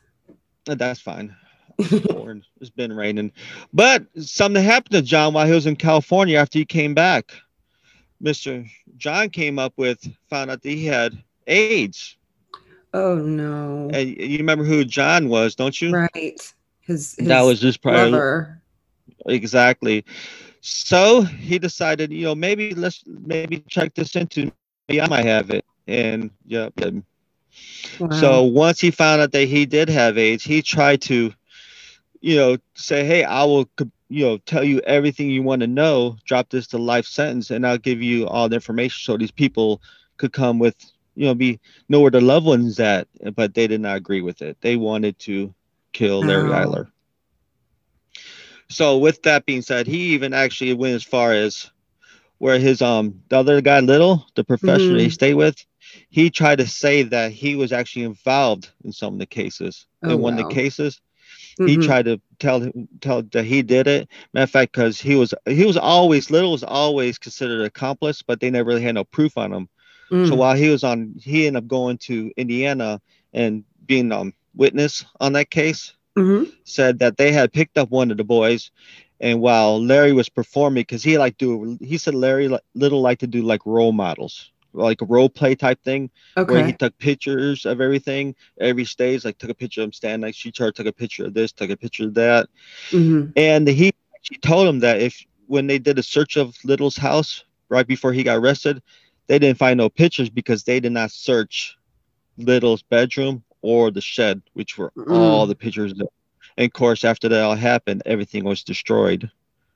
Uh, 0.69 0.75
that's 0.75 1.01
fine 1.01 1.35
it's 1.79 2.71
been 2.77 2.93
raining 2.93 3.33
but 3.73 4.05
something 4.21 4.63
happened 4.63 4.93
to 4.93 5.03
john 5.03 5.33
while 5.33 5.47
he 5.47 5.53
was 5.53 5.67
in 5.67 5.77
california 5.77 6.37
after 6.39 6.59
he 6.59 6.65
came 6.65 6.93
back 6.93 7.33
mr 8.23 8.69
john 8.97 9.31
came 9.31 9.59
up 9.59 9.73
with 9.77 10.05
found 10.29 10.51
out 10.51 10.61
that 10.61 10.69
he 10.69 10.85
had 10.85 11.17
aids 11.47 12.18
oh 12.99 13.17
no. 13.17 13.91
and 13.93 14.09
you 14.09 14.39
remember 14.39 14.65
who 14.65 14.85
john 14.85 15.29
was 15.29 15.55
don't 15.55 15.81
you 15.81 15.99
Right. 15.99 16.55
His, 16.81 17.17
his 17.19 17.29
that 17.29 17.41
was 17.43 17.61
just 17.61 17.83
probably 17.83 18.11
lover. 18.11 18.63
exactly 19.27 20.05
so 20.61 21.23
he 21.23 21.59
decided 21.59 22.13
you 22.13 22.25
know 22.25 22.35
maybe 22.35 22.75
let's 22.75 23.05
maybe 23.07 23.61
check 23.61 23.95
this 23.95 24.15
into 24.17 24.47
maybe 24.47 24.85
i 24.85 24.91
might 25.07 25.25
have 25.25 25.51
it 25.51 25.65
and 25.87 26.31
yeah 26.47 26.69
and 26.79 27.05
Wow. 27.99 28.09
so 28.11 28.43
once 28.43 28.81
he 28.81 28.91
found 28.91 29.21
out 29.21 29.33
that 29.33 29.47
he 29.47 29.67
did 29.67 29.89
have 29.89 30.19
aids 30.19 30.45
he 30.45 30.63
tried 30.63 31.01
to 31.03 31.33
you 32.21 32.37
know 32.37 32.57
say 32.75 33.05
hey 33.05 33.25
i 33.25 33.45
will 33.45 33.69
you 34.09 34.25
know 34.25 34.39
tell 34.39 34.65
you 34.65 34.81
everything 34.81 35.31
you 35.31 35.43
want 35.43 35.61
to 35.61 35.67
know 35.67 36.17
drop 36.27 36.51
this 36.51 36.67
to 36.69 36.79
life 36.79 37.07
sentence 37.07 37.51
and 37.51 37.67
i'll 37.67 37.79
give 37.79 38.03
you 38.03 38.27
all 38.29 38.49
the 38.49 38.57
information 38.57 38.99
so 39.03 39.17
these 39.17 39.31
people 39.33 39.81
could 40.19 40.33
come 40.33 40.59
with 40.59 40.77
you 41.19 41.27
know 41.27 41.35
be 41.35 41.61
know 41.89 42.01
where 42.01 42.11
their 42.13 42.23
loved 42.23 42.47
ones 42.47 42.81
at 42.81 43.09
but 43.37 43.55
they 43.55 43.67
did 43.69 43.81
not 43.81 43.97
agree 43.97 44.23
with 44.23 44.43
it 44.43 44.57
they 44.63 44.77
wanted 44.77 45.19
to 45.19 45.55
kill 45.93 46.25
larry 46.25 46.51
Oh. 46.51 46.61
eyler 46.61 46.89
so 48.69 48.99
with 48.99 49.23
that 49.23 49.47
being 49.47 49.63
said, 49.63 49.87
he 49.87 50.15
even 50.15 50.35
actually 50.35 50.75
went 50.75 50.95
as 50.95 51.05
far 51.05 51.33
as 51.33 51.71
where 52.39 52.59
his 52.59 52.83
um 52.83 53.23
the 53.29 53.39
other 53.39 53.61
guy, 53.63 53.81
Little, 53.81 54.27
the 54.37 54.45
professor 54.45 54.95
that 54.95 55.01
he 55.03 55.09
Mhm. 55.09 55.11
stayed 55.11 55.35
with, 55.35 55.57
he 56.11 56.31
tried 56.31 56.59
to 56.59 56.67
say 56.67 57.03
that 57.05 57.33
he 57.33 57.57
was 57.57 57.73
actually 57.73 58.05
involved 58.05 58.71
in 58.85 58.93
some 58.93 59.15
of 59.15 59.19
the 59.21 59.27
cases. 59.27 59.87
Oh, 60.03 60.17
in 60.17 60.21
one 60.21 60.35
of 60.35 60.39
the 60.39 60.45
cases, 60.45 61.01
he 61.63 61.77
Mhm. 61.77 61.79
tried 61.79 62.07
to 62.07 62.21
tell 62.39 62.61
him 62.61 62.89
tell 63.01 63.23
that 63.23 63.45
he 63.45 63.63
did 63.63 63.87
it. 63.89 64.09
Matter 64.35 64.45
of 64.45 64.51
fact, 64.51 64.73
because 64.73 65.01
he 65.01 65.17
was 65.17 65.35
he 65.47 65.65
was 65.67 65.77
always 65.77 66.31
little 66.31 66.53
was 66.53 66.65
always 66.65 67.19
considered 67.19 67.61
an 67.61 67.67
accomplice, 67.67 68.23
but 68.23 68.41
they 68.41 68.51
never 68.51 68.69
really 68.69 68.83
had 68.83 68.95
no 68.95 69.05
proof 69.05 69.37
on 69.39 69.53
him. 69.53 69.69
So 70.11 70.17
Mm. 70.17 70.37
while 70.37 70.57
he 70.57 70.69
was 70.69 70.85
on, 70.85 71.15
he 71.21 71.47
ended 71.47 71.63
up 71.65 71.69
going 71.69 71.99
to 71.99 72.33
Indiana 72.37 73.01
and 73.33 73.65
being 73.87 74.11
um 74.13 74.33
witness 74.55 75.05
on 75.21 75.33
that 75.35 75.51
case. 75.51 75.93
Mhm. 76.17 76.51
Said 76.65 76.99
that 76.99 77.17
they 77.17 77.33
had 77.33 77.53
picked 77.53 77.79
up 77.79 77.91
one 77.91 78.11
of 78.11 78.17
the 78.17 78.25
boys, 78.25 78.71
and 79.21 79.41
while 79.41 79.83
Larry 79.83 80.13
was 80.13 80.29
performing, 80.29 80.83
because 80.83 81.03
he 81.03 81.19
like 81.19 81.37
do 81.39 81.79
he 81.81 81.99
said 81.99 82.15
Larry 82.15 82.49
li- 82.49 82.59
little 82.75 83.01
liked 83.01 83.21
to 83.21 83.27
do 83.27 83.43
like 83.43 83.65
role 83.67 83.93
models, 83.93 84.51
like 84.73 85.01
a 85.01 85.07
role 85.07 85.29
play 85.29 85.55
type 85.55 85.83
thing 85.83 86.11
where 86.47 86.63
he 86.67 86.73
took 86.73 86.97
pictures 86.99 87.65
of 87.67 87.81
everything 87.81 88.35
every 88.61 88.85
stage, 88.85 89.25
like 89.25 89.39
took 89.39 89.51
a 89.51 89.55
picture 89.55 89.81
of 89.83 89.87
him 89.87 89.93
standing 89.93 90.21
next 90.27 90.43
to 90.43 90.49
each 90.49 90.61
other, 90.61 90.73
took 90.73 90.87
a 90.87 90.93
picture 90.93 91.27
of 91.27 91.35
this, 91.35 91.53
took 91.53 91.71
a 91.71 91.77
picture 91.77 92.05
of 92.05 92.15
that, 92.15 92.49
Mhm. 92.93 93.33
and 93.37 93.69
he 93.69 93.93
she 94.23 94.37
told 94.39 94.67
him 94.69 94.81
that 94.81 95.01
if 95.01 95.25
when 95.47 95.67
they 95.67 95.79
did 95.79 95.99
a 95.99 96.03
search 96.03 96.37
of 96.37 96.57
Little's 96.65 96.97
house 96.97 97.45
right 97.71 97.87
before 97.87 98.13
he 98.13 98.23
got 98.23 98.37
arrested, 98.39 98.83
they 99.29 99.39
didn't 99.39 99.59
find 99.59 99.79
no 99.79 99.89
pictures 99.89 100.29
because 100.29 100.65
they 100.65 100.81
did 100.81 100.93
not 100.93 101.11
search 101.11 101.77
Little's 102.37 102.83
bedroom 102.83 103.43
or 103.63 103.91
the 103.91 104.01
shed, 104.01 104.43
which 104.55 104.77
were 104.79 104.93
all 105.09 105.47
Mm. 105.47 105.49
the 105.49 105.55
pictures. 105.55 105.93
And 105.93 106.67
of 106.67 106.73
course, 106.73 107.05
after 107.05 107.29
that 107.29 107.43
all 107.43 107.55
happened, 107.55 108.03
everything 108.07 108.45
was 108.45 108.63
destroyed. 108.65 109.31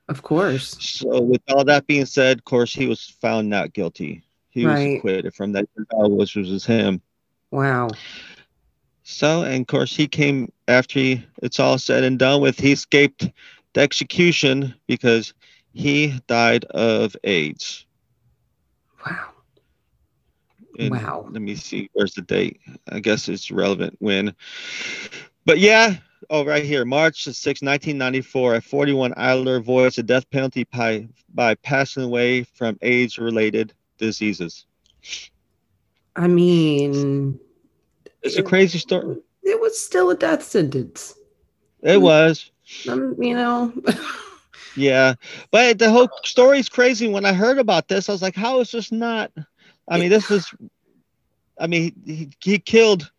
Of 0.09 0.21
course. 0.21 0.75
So, 0.79 1.21
with 1.21 1.41
all 1.49 1.63
that 1.65 1.87
being 1.87 2.05
said, 2.05 2.39
of 2.39 2.43
course, 2.45 2.73
he 2.73 2.87
was 2.87 3.15
found 3.21 3.49
not 3.49 3.73
guilty. 3.73 4.23
He 4.49 4.65
was 4.65 4.79
acquitted 4.97 5.33
from 5.33 5.53
that, 5.53 5.67
which 5.91 6.35
was 6.35 6.65
him. 6.65 7.01
Wow. 7.51 7.89
So, 9.03 9.43
and 9.43 9.61
of 9.61 9.67
course, 9.67 9.95
he 9.95 10.07
came 10.07 10.51
after 10.67 10.99
he, 10.99 11.25
it's 11.41 11.59
all 11.59 11.77
said 11.77 12.03
and 12.03 12.19
done 12.19 12.41
with. 12.41 12.59
He 12.59 12.71
escaped 12.71 13.29
the 13.73 13.81
execution 13.81 14.73
because 14.87 15.33
he 15.73 16.19
died 16.27 16.65
of 16.65 17.15
AIDS. 17.23 17.85
Wow. 19.05 19.32
And 20.79 20.91
Wow. 20.91 21.27
Let 21.29 21.41
me 21.41 21.55
see. 21.55 21.89
Where's 21.93 22.13
the 22.13 22.21
date? 22.21 22.59
I 22.89 22.99
guess 22.99 23.29
it's 23.29 23.51
relevant 23.51 23.95
when. 23.99 24.35
But 25.45 25.59
yeah. 25.59 25.95
Oh, 26.29 26.45
right 26.45 26.63
here. 26.63 26.85
March 26.85 27.23
6, 27.25 27.35
1994. 27.61 28.55
a 28.55 28.61
41, 28.61 29.13
Idler 29.17 29.57
avoids 29.57 29.97
a 29.97 30.03
death 30.03 30.29
penalty 30.31 30.63
by, 30.71 31.07
by 31.33 31.53
passing 31.55 32.03
away 32.03 32.43
from 32.43 32.77
AIDS 32.81 33.19
related 33.19 33.73
diseases. 33.97 34.65
I 36.15 36.27
mean, 36.27 37.39
It's 38.21 38.37
a 38.37 38.43
crazy 38.43 38.77
story. 38.79 39.17
it 39.43 39.59
was 39.59 39.79
still 39.79 40.09
a 40.11 40.15
death 40.15 40.43
sentence. 40.43 41.15
It 41.81 42.01
was. 42.01 42.51
Um, 42.89 43.15
you 43.21 43.35
know. 43.35 43.73
Yeah, 44.75 45.13
but 45.51 45.77
the 45.77 45.91
whole 45.91 46.09
story 46.23 46.57
is 46.57 46.67
crazy. 46.67 47.07
When 47.07 47.25
I 47.25 47.33
heard 47.33 47.59
about 47.59 47.87
this, 47.89 48.09
I 48.09 48.11
was 48.11 48.23
like, 48.23 48.35
"How 48.35 48.59
is 48.59 48.71
this 48.71 48.91
not?" 48.91 49.31
I 49.87 49.97
mean, 49.99 50.09
this 50.09 50.29
is. 50.31 50.53
I 51.59 51.67
mean, 51.67 51.93
he, 52.05 52.29
he 52.43 52.59
killed, 52.59 53.11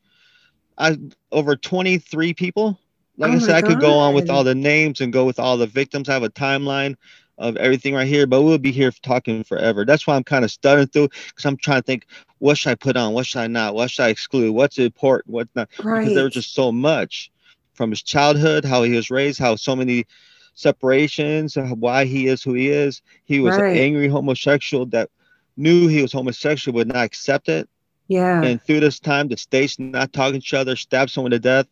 uh, 0.79 0.97
over 1.31 1.57
twenty 1.57 1.99
three 1.99 2.35
people. 2.35 2.79
Like 3.17 3.31
Oh 3.31 3.35
I 3.35 3.39
said, 3.39 3.55
I 3.57 3.62
could 3.62 3.81
go 3.81 3.99
on 3.99 4.15
with 4.15 4.29
all 4.31 4.43
the 4.45 4.55
names 4.55 5.01
and 5.01 5.12
go 5.12 5.25
with 5.25 5.39
all 5.39 5.57
the 5.57 5.67
victims. 5.67 6.09
I 6.09 6.15
have 6.15 6.25
a 6.25 6.31
timeline 6.31 6.97
of 7.39 7.57
everything 7.57 7.95
right 7.95 8.07
here, 8.07 8.27
but 8.27 8.43
we'll 8.43 8.59
be 8.59 8.73
here 8.73 8.91
talking 9.03 9.43
forever. 9.45 9.85
That's 9.85 10.07
why 10.07 10.17
I'm 10.17 10.25
kind 10.25 10.45
of 10.45 10.51
stuttering 10.51 10.89
through 10.89 11.09
because 11.29 11.45
I'm 11.45 11.57
trying 11.57 11.81
to 11.81 11.83
think, 11.83 12.07
what 12.39 12.57
should 12.59 12.71
I 12.71 12.75
put 12.75 12.97
on? 12.97 13.12
What 13.12 13.27
should 13.27 13.41
I 13.41 13.47
not? 13.47 13.75
What 13.75 13.91
should 13.91 14.03
I 14.05 14.09
exclude? 14.09 14.53
What's 14.53 14.79
important? 14.79 15.33
What 15.33 15.49
not? 15.55 15.69
right. 15.83 16.01
because 16.01 16.15
there 16.15 16.25
was 16.25 16.35
just 16.35 16.55
so 16.55 16.73
much 16.73 17.31
from 17.73 17.91
his 17.91 18.03
childhood, 18.03 18.65
how 18.65 18.83
he 18.83 18.95
was 18.95 19.11
raised, 19.11 19.39
how 19.39 19.55
so 19.57 19.75
many 19.77 20.07
separations, 20.55 21.57
why 21.57 22.05
he 22.05 22.27
is 22.27 22.43
who 22.43 22.55
he 22.55 22.69
is. 22.69 23.03
He 23.25 23.41
was 23.41 23.59
Right. 23.59 23.73
an 23.73 23.77
angry 23.79 24.09
homosexual 24.09 24.87
that 24.87 25.11
knew 25.57 25.88
he 25.88 26.02
was 26.02 26.12
homosexual, 26.12 26.74
would 26.76 26.88
not 26.88 27.05
accept 27.05 27.48
it. 27.48 27.68
yeah. 28.09 28.42
And 28.42 28.62
through 28.62 28.80
this 28.80 28.98
time, 29.00 29.28
the 29.28 29.36
states 29.36 29.78
not 29.78 30.12
talking 30.12 30.34
to 30.34 30.38
each 30.38 30.55
other, 30.55 30.76
stabbed 30.76 31.11
someone 31.11 31.30
to 31.32 31.38
death. 31.38 31.66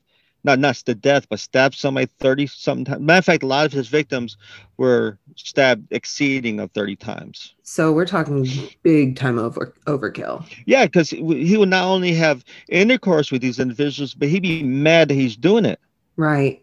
Not 0.45 0.59
not 0.59 0.75
to 0.75 0.95
death, 0.97 1.29
but 1.31 1.39
stabbed 1.39 1.77
somebody 1.77 2.07
30 2.19 2.49
something 2.49 2.85
times. 2.85 3.01
Matter 3.01 3.19
of 3.21 3.25
fact, 3.27 3.43
a 3.45 3.47
lot 3.47 3.65
of 3.65 3.73
his 3.73 3.87
victims 3.87 4.37
were 4.77 5.17
stabbed 5.37 5.87
exceeding 5.93 6.59
of 6.59 6.73
30 6.73 6.97
times. 6.97 7.55
so 7.63 7.93
we're 7.93 8.05
talking 8.07 8.49
big 8.83 9.15
time 9.15 9.39
over 9.39 9.73
overkill. 9.87 10.45
Yeah, 10.67 10.85
because 10.87 11.11
he 11.11 11.57
would 11.57 11.69
not 11.69 11.85
only 11.85 12.13
have 12.15 12.45
intercourse 12.69 13.31
with 13.31 13.41
these 13.41 13.61
individuals, 13.61 14.15
but 14.15 14.29
he'd 14.29 14.43
be 14.43 14.65
mad 14.65 15.09
that 15.11 15.15
he's 15.15 15.37
doing 15.37 15.65
it. 15.65 15.79
Right. 16.17 16.61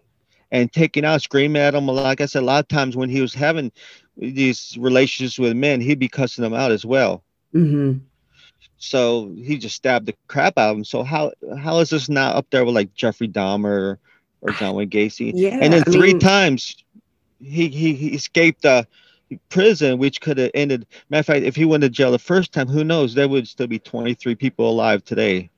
and 0.52 0.70
taking 0.74 1.06
out, 1.06 1.22
screaming 1.22 1.62
at 1.62 1.72
them. 1.72 1.88
Like 1.88 2.20
I 2.20 2.26
said, 2.26 2.44
a 2.44 2.46
lot 2.46 2.60
of 2.66 2.68
times 2.68 2.98
when 2.98 3.08
he 3.10 3.22
was 3.22 3.34
having 3.34 3.72
these 4.20 4.78
relationships 4.80 5.40
with 5.40 5.56
men, 5.56 5.82
he'd 5.82 6.00
be 6.00 6.10
cussing 6.10 6.44
them 6.44 6.54
out 6.54 6.72
as 6.72 6.86
well. 6.86 7.24
hmm 7.54 7.94
So 8.78 9.32
he 9.36 9.58
just 9.58 9.76
stabbed 9.76 10.08
the 10.08 10.16
crap 10.28 10.58
out 10.58 10.72
of 10.72 10.78
him. 10.78 10.86
So 10.86 11.04
how 11.04 11.32
how 11.58 11.80
is 11.80 11.90
this 11.90 12.10
not 12.10 12.36
up 12.36 12.48
there 12.52 12.66
with 12.66 12.76
like 12.76 12.94
Jeffrey 12.94 13.28
Dahmer 13.28 13.98
or 14.42 14.52
John 14.52 14.76
Wayne 14.76 14.90
Gacy? 14.90 15.32
Yeah. 15.36 15.60
and 15.62 15.74
then 15.74 15.84
I 15.88 15.92
three 15.92 16.14
mean, 16.14 16.20
times 16.20 16.76
he, 17.40 17.70
he 17.70 17.94
he 17.94 18.08
escaped 18.10 18.66
uh, 18.66 18.84
prison, 19.50 19.98
which 20.00 20.22
could 20.22 20.38
have 20.38 20.52
ended. 20.54 20.86
Matter 21.10 21.20
of 21.20 21.26
fact, 21.26 21.46
if 21.46 21.56
he 21.56 21.66
went 21.66 21.84
to 21.84 21.90
jail 21.90 22.12
the 22.12 22.20
first 22.20 22.52
time, 22.52 22.68
who 22.68 22.84
knows? 22.84 23.14
There 23.14 23.28
would 23.28 23.48
still 23.48 23.68
be 23.68 23.80
23 23.80 24.36
people 24.36 24.70
alive 24.70 25.04
today. 25.04 25.50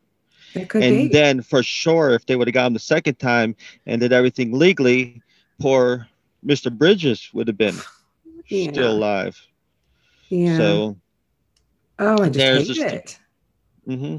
And 0.55 0.73
be. 0.73 1.07
then 1.07 1.41
for 1.41 1.63
sure, 1.63 2.11
if 2.11 2.25
they 2.25 2.35
would 2.35 2.47
have 2.47 2.53
got 2.53 2.67
him 2.67 2.73
the 2.73 2.79
second 2.79 3.19
time 3.19 3.55
and 3.85 4.01
did 4.01 4.11
everything 4.11 4.51
legally, 4.51 5.21
poor 5.59 6.07
Mr. 6.45 6.75
Bridges 6.75 7.29
would 7.33 7.47
have 7.47 7.57
been 7.57 7.75
Yeah. 8.51 8.71
still 8.71 8.91
alive. 8.91 9.39
yeah. 10.29 10.57
So, 10.57 10.97
oh, 11.99 12.23
I 12.23 12.29
just 12.29 12.67
hate 12.67 12.75
just- 12.75 12.79
it. 12.93 13.19
hmm 13.87 14.17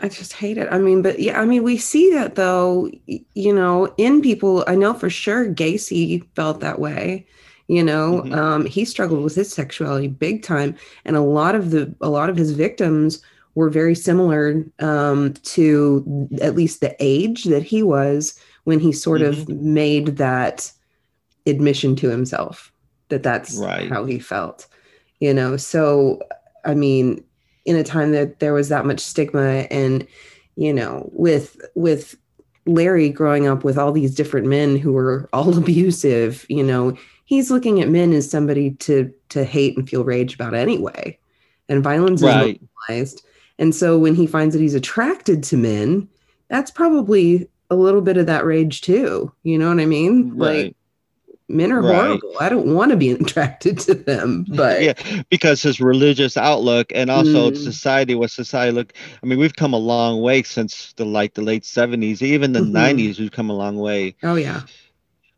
I 0.00 0.08
just 0.08 0.32
hate 0.34 0.58
it. 0.58 0.68
I 0.70 0.78
mean, 0.78 1.00
but 1.02 1.18
yeah, 1.20 1.40
I 1.40 1.44
mean, 1.46 1.62
we 1.62 1.76
see 1.78 2.10
that 2.12 2.34
though, 2.34 2.90
you 3.06 3.54
know, 3.54 3.92
in 3.96 4.20
people. 4.20 4.62
I 4.66 4.74
know 4.74 4.92
for 4.94 5.08
sure 5.10 5.46
Gacy 5.48 6.22
felt 6.34 6.60
that 6.60 6.78
way. 6.78 7.26
You 7.68 7.82
know, 7.82 8.22
Mhm. 8.24 8.36
um, 8.36 8.66
he 8.66 8.84
struggled 8.84 9.22
with 9.24 9.34
his 9.34 9.50
sexuality 9.52 10.08
big 10.08 10.42
time, 10.42 10.74
and 11.04 11.16
a 11.16 11.20
lot 11.22 11.54
of 11.54 11.70
the 11.72 11.94
a 12.00 12.08
lot 12.10 12.28
of 12.30 12.36
his 12.36 12.52
victims 12.52 13.20
were 13.54 13.70
very 13.70 13.94
similar 13.94 14.64
um, 14.80 15.32
to 15.44 16.28
at 16.42 16.54
least 16.54 16.80
the 16.80 16.94
age 17.00 17.44
that 17.44 17.62
he 17.62 17.82
was 17.82 18.38
when 18.64 18.78
he 18.80 18.92
sort 18.92 19.22
of 19.22 19.48
made 19.48 20.18
that 20.18 20.70
admission 21.46 21.96
to 21.96 22.08
himself 22.10 22.70
that 23.08 23.22
that's 23.22 23.58
Right. 23.58 23.88
how 23.90 24.04
he 24.04 24.18
felt. 24.18 24.66
You 25.20 25.32
know, 25.32 25.56
so 25.56 26.20
I 26.64 26.74
mean, 26.74 27.24
in 27.66 27.76
a 27.76 27.84
time 27.84 28.12
that 28.12 28.38
there 28.38 28.54
was 28.54 28.68
that 28.68 28.86
much 28.86 29.00
stigma 29.00 29.66
and 29.70 30.06
you 30.56 30.72
know 30.72 31.08
with 31.12 31.60
with 31.74 32.16
larry 32.64 33.08
growing 33.10 33.46
up 33.46 33.62
with 33.64 33.76
all 33.76 33.92
these 33.92 34.14
different 34.14 34.46
men 34.46 34.76
who 34.76 34.92
were 34.92 35.28
all 35.32 35.56
abusive 35.58 36.46
you 36.48 36.62
know 36.62 36.96
he's 37.26 37.50
looking 37.50 37.80
at 37.82 37.88
men 37.88 38.12
as 38.12 38.30
somebody 38.30 38.70
to 38.72 39.12
to 39.28 39.44
hate 39.44 39.76
and 39.76 39.88
feel 39.88 40.04
rage 40.04 40.34
about 40.34 40.54
anyway 40.54 41.18
and 41.68 41.82
violence 41.84 42.20
is 42.20 42.24
Right. 42.26 42.60
normalized 42.88 43.24
and 43.58 43.74
so 43.74 43.98
when 43.98 44.14
he 44.14 44.26
finds 44.26 44.54
that 44.54 44.62
he's 44.62 44.74
attracted 44.74 45.42
to 45.44 45.56
men 45.56 46.08
that's 46.48 46.70
probably 46.70 47.48
a 47.68 47.74
little 47.76 48.00
bit 48.00 48.16
of 48.16 48.26
that 48.26 48.44
rage 48.44 48.80
too 48.80 49.32
you 49.42 49.58
know 49.58 49.68
what 49.68 49.80
i 49.80 49.86
mean 49.86 50.30
like 50.36 50.66
Right. 50.66 50.76
Men 51.48 51.70
are 51.72 51.80
Right. 51.80 51.94
horrible 52.20 52.32
i 52.40 52.48
don't 52.48 52.74
want 52.74 52.90
to 52.90 52.96
be 52.96 53.10
attracted 53.20 53.78
to 53.80 53.94
them 53.94 54.44
but 54.56 54.82
yeah, 54.82 54.94
because 55.30 55.62
his 55.62 55.80
religious 55.80 56.36
outlook 56.36 56.90
and 56.94 57.08
also 57.10 57.50
Mm. 57.50 57.56
society, 57.56 58.14
what 58.14 58.30
society 58.30 58.72
look. 58.72 58.92
I 59.22 59.26
mean, 59.26 59.38
we've 59.38 59.54
come 59.54 59.72
a 59.72 59.78
long 59.78 60.20
way 60.22 60.42
since 60.42 60.92
the 60.94 61.04
like 61.04 61.34
the 61.34 61.42
late 61.42 61.64
seventies, 61.64 62.22
even 62.22 62.52
the 62.52 62.60
Mhm. 62.60 62.72
90s 62.72 63.18
We've 63.20 63.30
come 63.30 63.50
a 63.50 63.56
long 63.56 63.76
way. 63.76 64.16
oh 64.24 64.34
yeah 64.36 64.62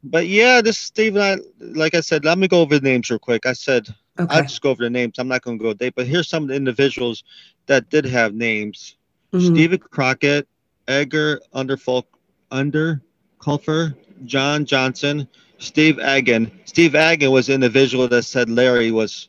But 0.05 0.29
yeah, 0.29 0.61
this 0.63 0.79
Steve 0.79 1.17
and 1.17 1.25
I, 1.25 1.37
like 1.61 1.95
I 1.95 2.01
said, 2.01 2.25
let 2.25 2.39
me 2.39 2.49
go 2.49 2.61
over 2.61 2.79
the 2.79 2.89
names 2.89 3.11
real 3.11 3.19
quick. 3.19 3.45
I 3.47 3.53
said 3.53 3.89
okay 4.19 4.37
I'll 4.37 4.43
just 4.43 4.63
go 4.63 4.71
over 4.71 4.83
the 4.85 4.91
names. 4.91 5.15
I'm 5.19 5.29
not 5.29 5.43
going 5.43 5.59
to 5.59 5.63
go 5.63 5.75
date, 5.75 5.95
but 5.97 6.07
here's 6.07 6.29
some 6.29 6.45
of 6.45 6.49
the 6.49 6.55
individuals 6.55 7.23
that 7.67 7.91
did 7.91 8.05
have 8.07 8.33
names: 8.35 8.97
Mhm. 9.35 9.43
Stephen 9.53 9.79
Crockett, 9.79 10.47
Edgar 10.87 11.41
Underfolk, 11.55 12.05
Underkofler, 12.51 13.95
John 14.25 14.65
Johnson, 14.65 15.29
Steve 15.59 15.99
Agan. 15.99 16.51
Steve 16.65 16.95
Agan 16.95 17.31
was 17.31 17.49
the 17.49 17.55
individual 17.55 18.09
that 18.09 18.23
said 18.23 18.49
Larry 18.49 18.91
was 18.91 19.29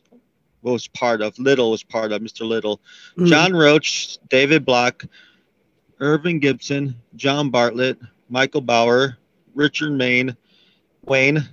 was 0.62 0.86
part 0.88 1.22
of 1.22 1.38
Little 1.38 1.70
was 1.70 1.82
part 1.82 2.12
of 2.12 2.22
Mr. 2.22 2.46
Little. 2.46 2.80
Mhm. 3.16 3.26
John 3.26 3.52
Roach, 3.52 4.18
David 4.28 4.64
Block, 4.64 5.04
Irving 6.00 6.38
Gibson, 6.38 6.94
John 7.16 7.50
Bartlett, 7.50 7.98
Michael 8.28 8.60
Bauer, 8.60 9.18
Richard 9.54 9.92
Maine, 9.92 10.36
Wayne, 11.06 11.48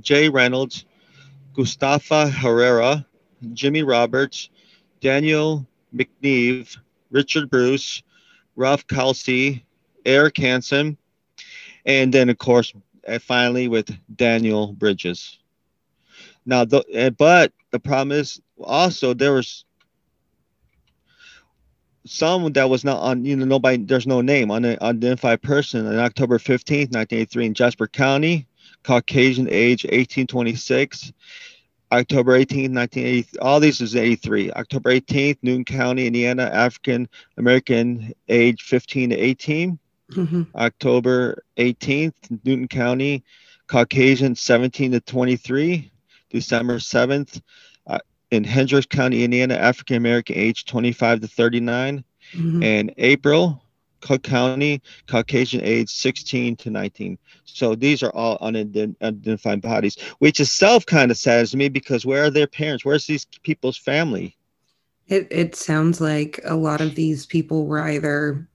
Jay 0.00 0.28
Reynolds, 0.28 0.84
Gustavo 1.54 2.26
Herrera, 2.28 3.06
Jimmy 3.52 3.82
Roberts, 3.82 4.50
Daniel 5.00 5.66
McNeive, 5.94 6.76
Richard 7.10 7.50
Bruce, 7.50 8.02
Ralph 8.56 8.86
Kelsey, 8.86 9.64
Eric 10.04 10.36
Hansen, 10.38 10.96
and 11.86 12.12
then 12.12 12.28
of 12.28 12.38
course 12.38 12.72
finally 13.18 13.68
with 13.68 13.90
Daniel 14.14 14.72
Bridges. 14.72 15.38
Now, 16.46 16.64
the, 16.64 16.84
uh, 16.94 17.10
but 17.10 17.52
the 17.70 17.80
problem 17.80 18.12
is 18.12 18.40
also 18.62 19.14
there 19.14 19.32
was 19.32 19.64
some 22.06 22.52
that 22.52 22.68
was 22.68 22.84
not 22.84 23.00
on, 23.00 23.24
you 23.24 23.36
know, 23.36 23.44
nobody, 23.44 23.84
there's 23.84 24.06
no 24.06 24.20
name, 24.20 24.50
on 24.50 24.64
an 24.64 24.78
unidentified 24.80 25.42
person 25.42 25.86
on 25.86 25.98
October 25.98 26.38
15th, 26.38 26.92
1983 26.92 27.46
in 27.46 27.54
Jasper 27.54 27.86
County, 27.86 28.46
Caucasian 28.82 29.48
age 29.50 29.84
1826. 29.84 31.12
October 31.92 32.38
18th, 32.38 32.72
1980, 32.72 33.38
all 33.40 33.58
these 33.58 33.80
is 33.80 33.96
83. 33.96 34.52
October 34.52 34.90
18th, 34.92 35.38
Newton 35.42 35.64
County, 35.64 36.06
Indiana, 36.06 36.44
African 36.44 37.08
American, 37.36 38.14
age 38.28 38.62
15 38.62 39.10
to 39.10 39.16
18. 39.16 39.78
Mm-hmm. 40.10 40.42
October 40.54 41.44
18th, 41.56 42.14
Newton 42.44 42.68
County, 42.68 43.22
Caucasian, 43.66 44.34
17 44.34 44.92
to 44.92 45.00
23. 45.00 45.90
December 46.30 46.76
7th, 46.78 47.42
uh, 47.86 47.98
in 48.30 48.44
Hendricks 48.44 48.86
County, 48.86 49.24
Indiana, 49.24 49.54
African 49.54 49.96
American, 49.96 50.36
age 50.36 50.64
25 50.64 51.20
to 51.20 51.26
39. 51.26 52.04
Mm-hmm. 52.32 52.62
And 52.62 52.94
April, 52.96 53.62
Cook 54.00 54.22
County, 54.22 54.80
Caucasian 55.08 55.60
age 55.62 55.90
16 55.90 56.56
to 56.56 56.70
19. 56.70 57.18
So 57.44 57.74
these 57.74 58.02
are 58.02 58.10
all 58.10 58.38
unidentified 58.40 59.60
bodies, 59.60 59.96
which 60.20 60.40
itself 60.40 60.86
kind 60.86 61.10
of 61.10 61.18
saddens 61.18 61.54
me 61.54 61.68
because 61.68 62.06
where 62.06 62.24
are 62.24 62.30
their 62.30 62.46
parents? 62.46 62.84
Where's 62.84 63.06
these 63.06 63.26
people's 63.42 63.76
family? 63.76 64.36
It, 65.08 65.26
it 65.30 65.56
sounds 65.56 66.00
like 66.00 66.40
a 66.44 66.54
lot 66.54 66.80
of 66.80 66.94
these 66.94 67.26
people 67.26 67.66
were 67.66 67.80
either 67.80 68.48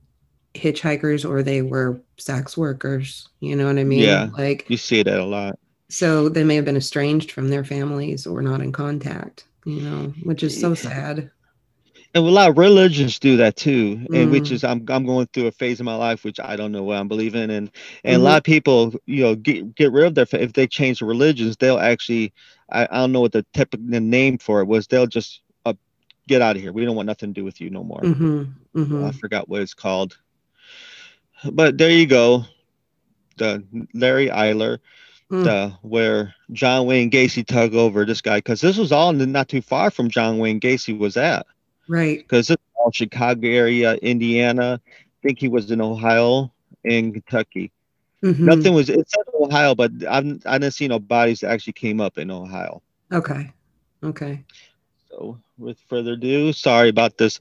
hitchhikers 0.56 1.28
or 1.30 1.44
they 1.44 1.62
were 1.62 2.02
sex 2.18 2.58
workers. 2.58 3.30
You 3.40 3.56
know 3.56 3.68
what 3.68 3.78
I 3.78 3.84
mean? 3.84 4.00
Yeah. 4.00 4.30
Like 4.38 4.66
you 4.70 4.78
see 4.78 5.04
that 5.04 5.20
a 5.20 5.26
lot. 5.26 5.60
So 5.90 6.30
they 6.30 6.44
may 6.44 6.56
have 6.56 6.66
been 6.66 6.78
estranged 6.78 7.32
from 7.32 7.50
their 7.50 7.64
families 7.64 8.26
or 8.26 8.42
not 8.42 8.62
in 8.62 8.72
contact, 8.72 9.46
you 9.66 9.82
know, 9.82 10.14
which 10.24 10.42
is 10.44 10.60
so 10.60 10.74
sad 10.74 11.30
and 12.16 12.26
a 12.26 12.30
lot 12.30 12.50
of 12.50 12.58
religions 12.58 13.20
do 13.20 13.38
that 13.38 13.58
too 13.58 14.00
and 14.14 14.30
mm. 14.30 14.32
which 14.32 14.52
is 14.52 14.64
I'm, 14.64 14.86
I'm 14.88 15.06
going 15.06 15.28
through 15.28 15.48
a 15.48 15.52
phase 15.52 15.80
of 15.80 15.86
my 15.86 15.96
life 15.96 16.24
which 16.24 16.40
i 16.40 16.56
don't 16.56 16.72
know 16.72 16.84
what 16.84 16.98
i'm 16.98 17.08
believing 17.08 17.44
and 17.44 17.52
and 17.52 17.72
mm-hmm. 17.72 18.16
a 18.16 18.24
lot 18.24 18.38
of 18.38 18.44
people 18.44 18.96
you 19.06 19.24
know 19.24 19.36
get, 19.36 19.76
get 19.76 19.92
rid 19.92 20.06
of 20.06 20.16
their 20.16 20.42
if 20.42 20.54
they 20.54 20.66
change 20.66 21.00
the 21.00 21.06
religions 21.06 21.58
they'll 21.58 21.78
actually 21.78 22.34
i, 22.72 22.86
I 22.86 22.98
don't 22.98 23.12
know 23.12 23.22
what 23.22 23.34
the 23.34 23.46
typical 23.54 23.86
name 23.86 24.38
for 24.40 24.62
it 24.62 24.66
was 24.66 24.88
they'll 24.88 25.08
just 25.08 25.42
uh, 25.66 25.74
get 26.28 26.42
out 26.42 26.56
of 26.56 26.62
here 26.62 26.74
we 26.74 26.86
don't 26.86 26.96
want 26.96 27.08
nothing 27.08 27.34
to 27.34 27.40
do 27.40 27.46
with 27.46 27.62
you 27.62 27.70
no 27.70 27.84
more 27.84 28.02
mm-hmm. 28.02 28.44
Mm-hmm. 28.76 29.06
i 29.06 29.12
forgot 29.12 29.50
what 29.50 29.62
it's 29.62 29.74
called 29.74 30.18
but 31.52 31.78
there 31.78 31.90
you 31.90 32.06
go 32.06 32.46
the 33.38 33.64
larry 33.94 34.28
Eyler, 34.28 34.80
mm. 35.30 35.44
the 35.44 35.78
where 35.82 36.34
john 36.52 36.86
wayne 36.86 37.12
gacy 37.12 37.46
took 37.46 37.74
over 37.74 38.06
this 38.06 38.22
guy 38.22 38.38
because 38.38 38.62
this 38.62 38.78
was 38.78 38.92
all 38.92 39.12
not 39.12 39.50
too 39.50 39.62
far 39.62 39.92
from 39.92 40.10
john 40.10 40.38
wayne 40.38 40.60
gacy 40.60 40.98
was 40.98 41.18
at 41.18 41.46
Right. 41.88 42.20
Because 42.20 42.50
it's 42.50 42.62
all 42.76 42.92
Chicago 42.92 43.48
area, 43.48 43.96
Indiana. 43.96 44.82
I 44.84 45.28
think 45.28 45.40
he 45.40 45.48
was 45.48 45.72
in 45.72 45.82
Ohio 45.82 46.52
and 46.84 47.14
Kentucky. 47.14 47.72
Mm-hmm. 48.24 48.46
Nothing 48.46 48.74
was 48.74 48.90
it 48.90 49.10
said 49.10 49.24
Ohio, 49.40 49.76
but 49.76 49.92
I've 50.08 50.42
I 50.46 50.58
didn't 50.58 50.74
see 50.74 50.88
no 50.88 51.00
bodies 51.00 51.42
that 51.42 51.52
actually 51.52 51.74
came 51.74 52.02
up 52.02 52.18
in 52.18 52.32
Ohio. 52.32 52.82
Okay. 53.12 53.52
Okay. 54.04 54.44
So 55.10 55.38
with 55.58 55.78
further 55.88 56.14
ado, 56.14 56.54
sorry 56.54 56.90
about 56.90 57.18
this. 57.18 57.40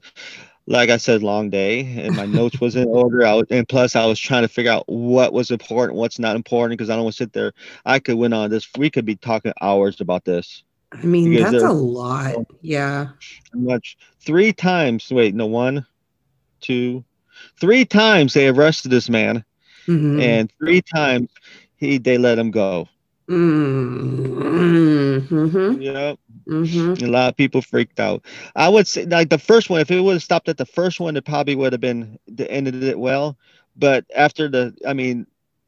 Like 0.67 0.89
I 0.89 0.97
said, 0.97 1.21
long 1.21 1.51
day, 1.51 1.81
and 1.81 2.15
my 2.15 2.25
notes 2.25 2.59
was 2.59 2.75
in 2.75 2.87
order. 2.87 3.23
Out 3.23 3.45
and 3.51 3.69
plus, 3.69 3.95
I 3.95 4.03
was 4.05 4.19
trying 4.19 4.41
to 4.41 4.47
figure 4.47 4.71
out 4.71 4.83
what 4.87 5.31
was 5.31 5.51
important, 5.51 5.97
what's 5.97 6.17
not 6.17 6.35
important, 6.35 6.75
because 6.77 6.89
I 6.89 6.95
don't 6.95 7.03
want 7.03 7.15
to 7.15 7.23
sit 7.23 7.33
there. 7.33 7.53
I 7.85 7.99
could 7.99 8.15
win 8.15 8.33
on 8.33 8.49
this. 8.49 8.67
We 8.75 8.89
could 8.89 9.05
be 9.05 9.15
talking 9.15 9.53
hours 9.61 10.01
about 10.01 10.25
this. 10.25 10.63
I 10.91 11.05
mean, 11.05 11.35
that's 11.35 11.63
a 11.63 11.71
lot. 11.71 12.35
Yeah. 12.61 13.09
Much. 13.53 13.95
Three 14.21 14.53
times. 14.53 15.11
Wait, 15.11 15.35
no, 15.35 15.45
one, 15.45 15.85
two, 16.61 17.03
three 17.59 17.85
times 17.85 18.33
they 18.33 18.47
arrested 18.47 18.89
this 18.89 19.07
man, 19.09 19.45
mm-hmm. 19.87 20.19
and 20.19 20.51
three 20.57 20.81
times 20.81 21.29
he 21.77 21.99
they 21.99 22.17
let 22.17 22.39
him 22.39 22.49
go. 22.51 22.87
Mm-hmm. 23.27 25.81
Yep. 25.81 26.19
Mm-hmm. 26.47 27.03
A 27.03 27.07
lot 27.07 27.29
of 27.29 27.37
people 27.37 27.61
freaked 27.61 27.99
out. 27.99 28.23
I 28.55 28.69
would 28.69 28.87
say, 28.87 29.05
like 29.05 29.29
the 29.29 29.37
first 29.37 29.69
one, 29.69 29.81
if 29.81 29.89
it 29.89 29.99
would 29.99 30.13
have 30.13 30.23
stopped 30.23 30.49
at 30.49 30.57
the 30.57 30.65
first 30.65 30.99
one, 30.99 31.17
it 31.17 31.25
probably 31.25 31.55
would 31.55 31.73
have 31.73 31.81
been 31.81 32.19
the 32.27 32.49
ended 32.49 32.83
it 32.83 32.99
well. 32.99 33.37
But 33.75 34.05
after 34.15 34.47
the, 34.47 34.75
I 34.87 34.93
mean, 34.93 35.27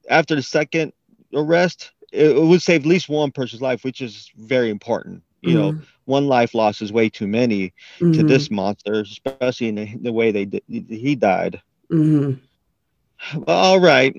after 0.10 0.36
the 0.36 0.44
second 0.44 0.94
arrest, 1.34 1.92
it, 2.12 2.38
it 2.38 2.42
would 2.42 2.62
save 2.62 2.82
at 2.82 2.88
least 2.88 3.10
one 3.10 3.32
person's 3.32 3.62
life, 3.62 3.84
which 3.84 4.02
is 4.02 4.32
very 4.38 4.70
important. 4.70 5.24
You 5.42 5.50
mm-hmm. 5.50 5.78
know, 5.78 5.84
one 6.06 6.28
life 6.28 6.54
loss 6.54 6.82
is 6.82 6.92
way 6.92 7.10
too 7.10 7.28
many 7.28 7.74
mm-hmm. 8.00 8.14
to 8.14 8.24
this 8.24 8.50
monster, 8.50 9.02
especially 9.02 9.68
in 9.68 9.76
the, 9.76 9.98
the 9.98 10.14
way 10.14 10.32
they 10.32 10.62
he 10.68 11.16
died. 11.16 11.62
Mm-hmm. 11.92 13.40
Well, 13.42 13.58
all 13.58 13.80
right. 13.80 14.16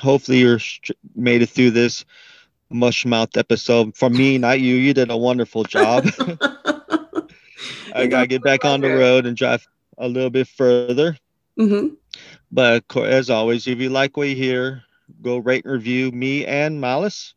Hopefully, 0.00 0.38
you're 0.38 0.60
made 1.14 1.42
it 1.42 1.48
through 1.48 1.70
this 1.70 2.04
mush 2.70 3.04
mouth 3.06 3.36
episode. 3.36 3.96
For 3.96 4.10
me, 4.10 4.38
not 4.38 4.60
you. 4.60 4.74
You 4.74 4.94
did 4.94 5.10
a 5.10 5.16
wonderful 5.16 5.64
job. 5.64 6.06
I 7.94 8.06
gotta 8.06 8.26
get 8.26 8.42
back 8.42 8.64
on 8.64 8.80
the 8.80 8.90
road 8.90 9.26
and 9.26 9.36
drive 9.36 9.66
a 9.98 10.08
little 10.08 10.30
bit 10.30 10.48
further. 10.48 11.16
Mm-hmm. 11.58 11.94
But 12.52 12.84
as 12.96 13.30
always, 13.30 13.66
if 13.66 13.78
you 13.78 13.88
like 13.88 14.16
what 14.16 14.28
you 14.28 14.36
hear, 14.36 14.82
go 15.22 15.38
rate 15.38 15.64
and 15.64 15.72
review 15.72 16.10
me 16.12 16.44
and 16.44 16.80
Malice 16.80 17.34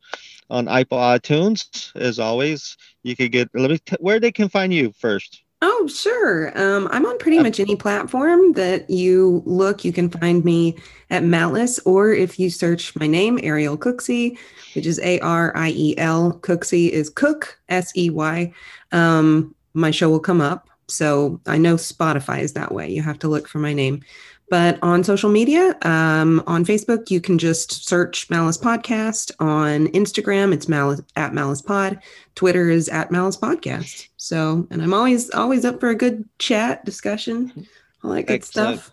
on 0.50 0.68
Apple 0.68 0.98
iTunes. 0.98 1.96
As 1.96 2.20
always, 2.20 2.78
you 3.04 3.16
could 3.16 3.32
get. 3.32 3.50
Let 3.54 3.72
me 3.72 3.78
t- 3.78 3.98
where 4.00 4.20
they 4.20 4.32
can 4.32 4.50
find 4.50 4.74
you 4.74 4.92
first. 4.92 5.44
Oh, 5.62 5.88
sure. 5.88 6.57
Um, 6.57 6.88
I'm 6.89 7.05
on 7.05 7.18
pretty 7.18 7.39
much 7.39 7.60
any 7.60 7.76
platform 7.76 8.53
that 8.53 8.89
you 8.89 9.43
look. 9.45 9.84
You 9.84 9.91
can 9.91 10.10
find 10.10 10.45
me 10.45 10.78
at 11.10 11.24
Malice, 11.24 11.80
or 11.80 12.14
if 12.14 12.39
you 12.39 12.49
search 12.49 12.95
my 12.95 13.07
name, 13.07 13.38
Ariel 13.43 13.78
Cooksey, 13.78 14.38
which 14.74 14.86
is 14.86 14.99
A 14.99 15.20
R 15.20 15.51
I 15.57 15.72
E 15.76 15.97
L. 15.97 16.39
Cooksey 16.43 16.89
is 16.89 17.10
Cook 17.10 17.60
S 17.68 17.91
E 17.97 18.10
Y. 18.10 18.53
Um, 18.93 19.53
my 19.74 19.91
show 19.91 20.10
will 20.10 20.22
come 20.22 20.39
up. 20.39 20.70
So 20.88 21.41
I 21.45 21.57
know 21.57 21.76
Spotify 21.76 22.39
is 22.39 22.53
that 22.53 22.74
way. 22.74 22.89
You 22.89 23.01
have 23.01 23.20
to 23.20 23.28
look 23.28 23.47
for 23.47 23.60
my 23.60 23.74
name. 23.74 24.01
But 24.50 24.80
on 24.82 25.04
social 25.04 25.30
media, 25.30 25.78
um, 25.84 26.43
on 26.47 26.66
Facebook, 26.66 27.12
you 27.12 27.22
can 27.22 27.38
just 27.38 27.88
search 27.88 28.30
Malice 28.30 28.58
Podcast. 28.58 29.32
On 29.39 29.88
Instagram, 29.88 30.54
it's 30.54 30.68
Malice 30.68 31.02
at 31.16 31.34
Malice 31.34 31.62
Pod. 31.62 32.00
Twitter 32.36 32.70
is 32.70 32.89
at 32.89 33.12
Malice 33.12 33.38
Podcast. 33.38 34.08
So, 34.18 34.68
and 34.72 34.82
I'm 34.82 34.93
always 34.93 35.30
always 35.32 35.66
up 35.66 35.80
for 35.80 35.89
a 35.89 35.95
good 35.95 36.28
chat, 36.39 36.84
discussion, 36.84 37.68
all 38.04 38.12
that 38.12 38.24
good 38.24 38.34
Excellent. 38.34 38.80
stuff. 38.80 38.91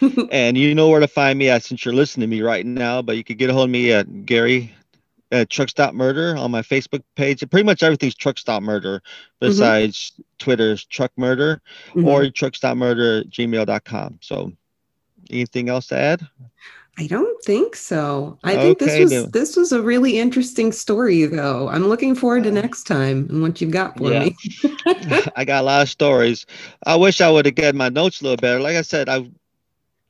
and 0.32 0.56
you 0.56 0.74
know 0.74 0.88
where 0.88 1.00
to 1.00 1.08
find 1.08 1.38
me 1.38 1.48
at 1.48 1.64
since 1.64 1.84
you're 1.84 1.94
listening 1.94 2.30
to 2.30 2.36
me 2.36 2.42
right 2.42 2.64
now. 2.64 3.02
But 3.02 3.16
you 3.16 3.24
could 3.24 3.38
get 3.38 3.50
a 3.50 3.52
hold 3.52 3.68
of 3.68 3.70
me 3.70 3.92
at 3.92 4.24
Gary 4.24 4.74
at 5.30 5.50
Truck 5.50 5.68
Stop 5.68 5.94
Murder 5.94 6.36
on 6.36 6.50
my 6.50 6.62
Facebook 6.62 7.02
page. 7.16 7.44
Pretty 7.50 7.66
much 7.66 7.82
everything's 7.82 8.14
Truck 8.14 8.38
Stop 8.38 8.62
Murder 8.62 9.02
besides 9.40 10.12
mm-hmm. 10.12 10.22
Twitter's 10.38 10.84
Truck 10.86 11.12
Murder 11.16 11.60
mm-hmm. 11.88 12.06
or 12.06 12.30
Truck 12.30 12.54
Stop 12.54 12.76
Murder 12.76 13.24
gmail.com. 13.24 14.18
So 14.22 14.52
Anything 15.30 15.68
else 15.68 15.86
to 15.88 15.98
add? 15.98 16.26
I 16.98 17.06
don't 17.06 17.40
think 17.44 17.76
so. 17.76 18.36
I 18.42 18.56
think 18.56 18.80
this 18.80 18.98
was 18.98 19.10
then. 19.10 19.30
this 19.30 19.56
was 19.56 19.70
a 19.70 19.80
really 19.80 20.18
interesting 20.18 20.72
story, 20.72 21.26
though. 21.26 21.68
I'm 21.68 21.86
looking 21.86 22.16
forward 22.16 22.42
to 22.42 22.50
next 22.50 22.84
time 22.84 23.28
and 23.30 23.40
what 23.40 23.60
you've 23.60 23.70
got 23.70 23.96
for 23.96 24.12
yeah. 24.12 24.24
me. 24.24 24.36
I 25.36 25.44
got 25.44 25.62
a 25.62 25.66
lot 25.66 25.82
of 25.82 25.88
stories. 25.88 26.44
I 26.86 26.96
wish 26.96 27.20
I 27.20 27.30
would 27.30 27.46
have 27.46 27.54
gotten 27.54 27.76
my 27.76 27.88
notes 27.88 28.20
a 28.20 28.24
little 28.24 28.36
better. 28.36 28.58
Like 28.58 28.76
I 28.76 28.82
said, 28.82 29.08
I 29.08 29.30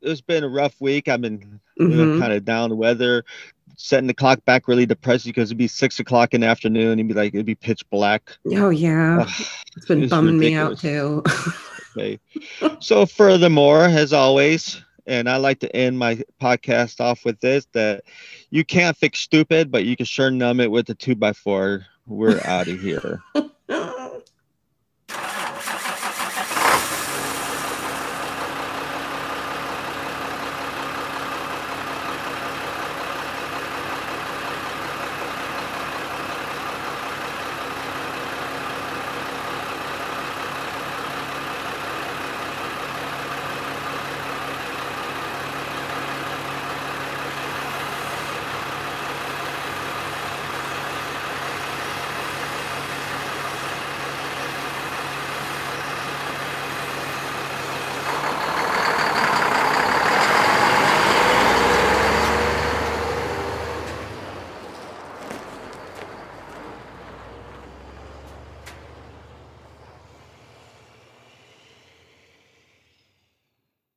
it's 0.01 0.23
been 0.23 0.45
a 0.45 0.49
rough 0.49 0.81
week. 0.81 1.09
I've 1.09 1.21
been 1.21 1.39
mm-hmm. 1.39 1.91
you 1.91 2.07
know, 2.07 2.19
kind 2.19 2.33
of 2.33 2.47
down 2.47 2.71
the 2.71 2.77
weather, 2.77 3.23
setting 3.77 4.07
the 4.07 4.15
clock 4.15 4.43
back 4.47 4.67
really 4.67 4.87
depressed 4.87 5.27
because 5.27 5.51
it'd 5.51 5.59
be 5.59 5.69
six 5.69 6.01
o'clock 6.01 6.33
in 6.33 6.41
the 6.41 6.47
afternoon. 6.47 6.93
And 6.93 7.01
it'd 7.01 7.09
be 7.09 7.15
like 7.15 7.35
it'd 7.35 7.45
be 7.45 7.55
pitch 7.55 7.89
black. 7.91 8.31
Oh 8.47 8.71
yeah, 8.71 9.27
it's 9.77 9.85
been 9.85 10.05
it's 10.05 10.11
bumming 10.11 10.39
ridiculous. 10.39 10.83
me 10.83 10.97
out 10.97 11.23
too. 11.23 11.23
okay. 11.99 12.19
So 12.81 13.05
furthermore, 13.05 13.85
as 13.85 14.15
always 14.15 14.83
and 15.09 15.29
I 15.29 15.37
like 15.37 15.61
to 15.61 15.75
end 15.75 15.99
my 15.99 16.23
podcast 16.41 17.01
off 17.01 17.25
with 17.25 17.41
this 17.41 17.67
that 17.73 18.05
you 18.51 18.65
can't 18.65 18.97
fix 18.97 19.19
stupid, 19.19 19.71
but 19.71 19.85
you 19.85 19.97
can 19.97 20.07
sure 20.07 20.31
numb 20.31 20.61
it 20.61 20.71
with 20.71 20.89
a 20.91 20.95
two 20.95 21.17
by 21.17 21.33
four. 21.33 21.87
We're 22.07 22.41
out 22.45 22.69
of 22.69 22.81
here. 22.81 23.23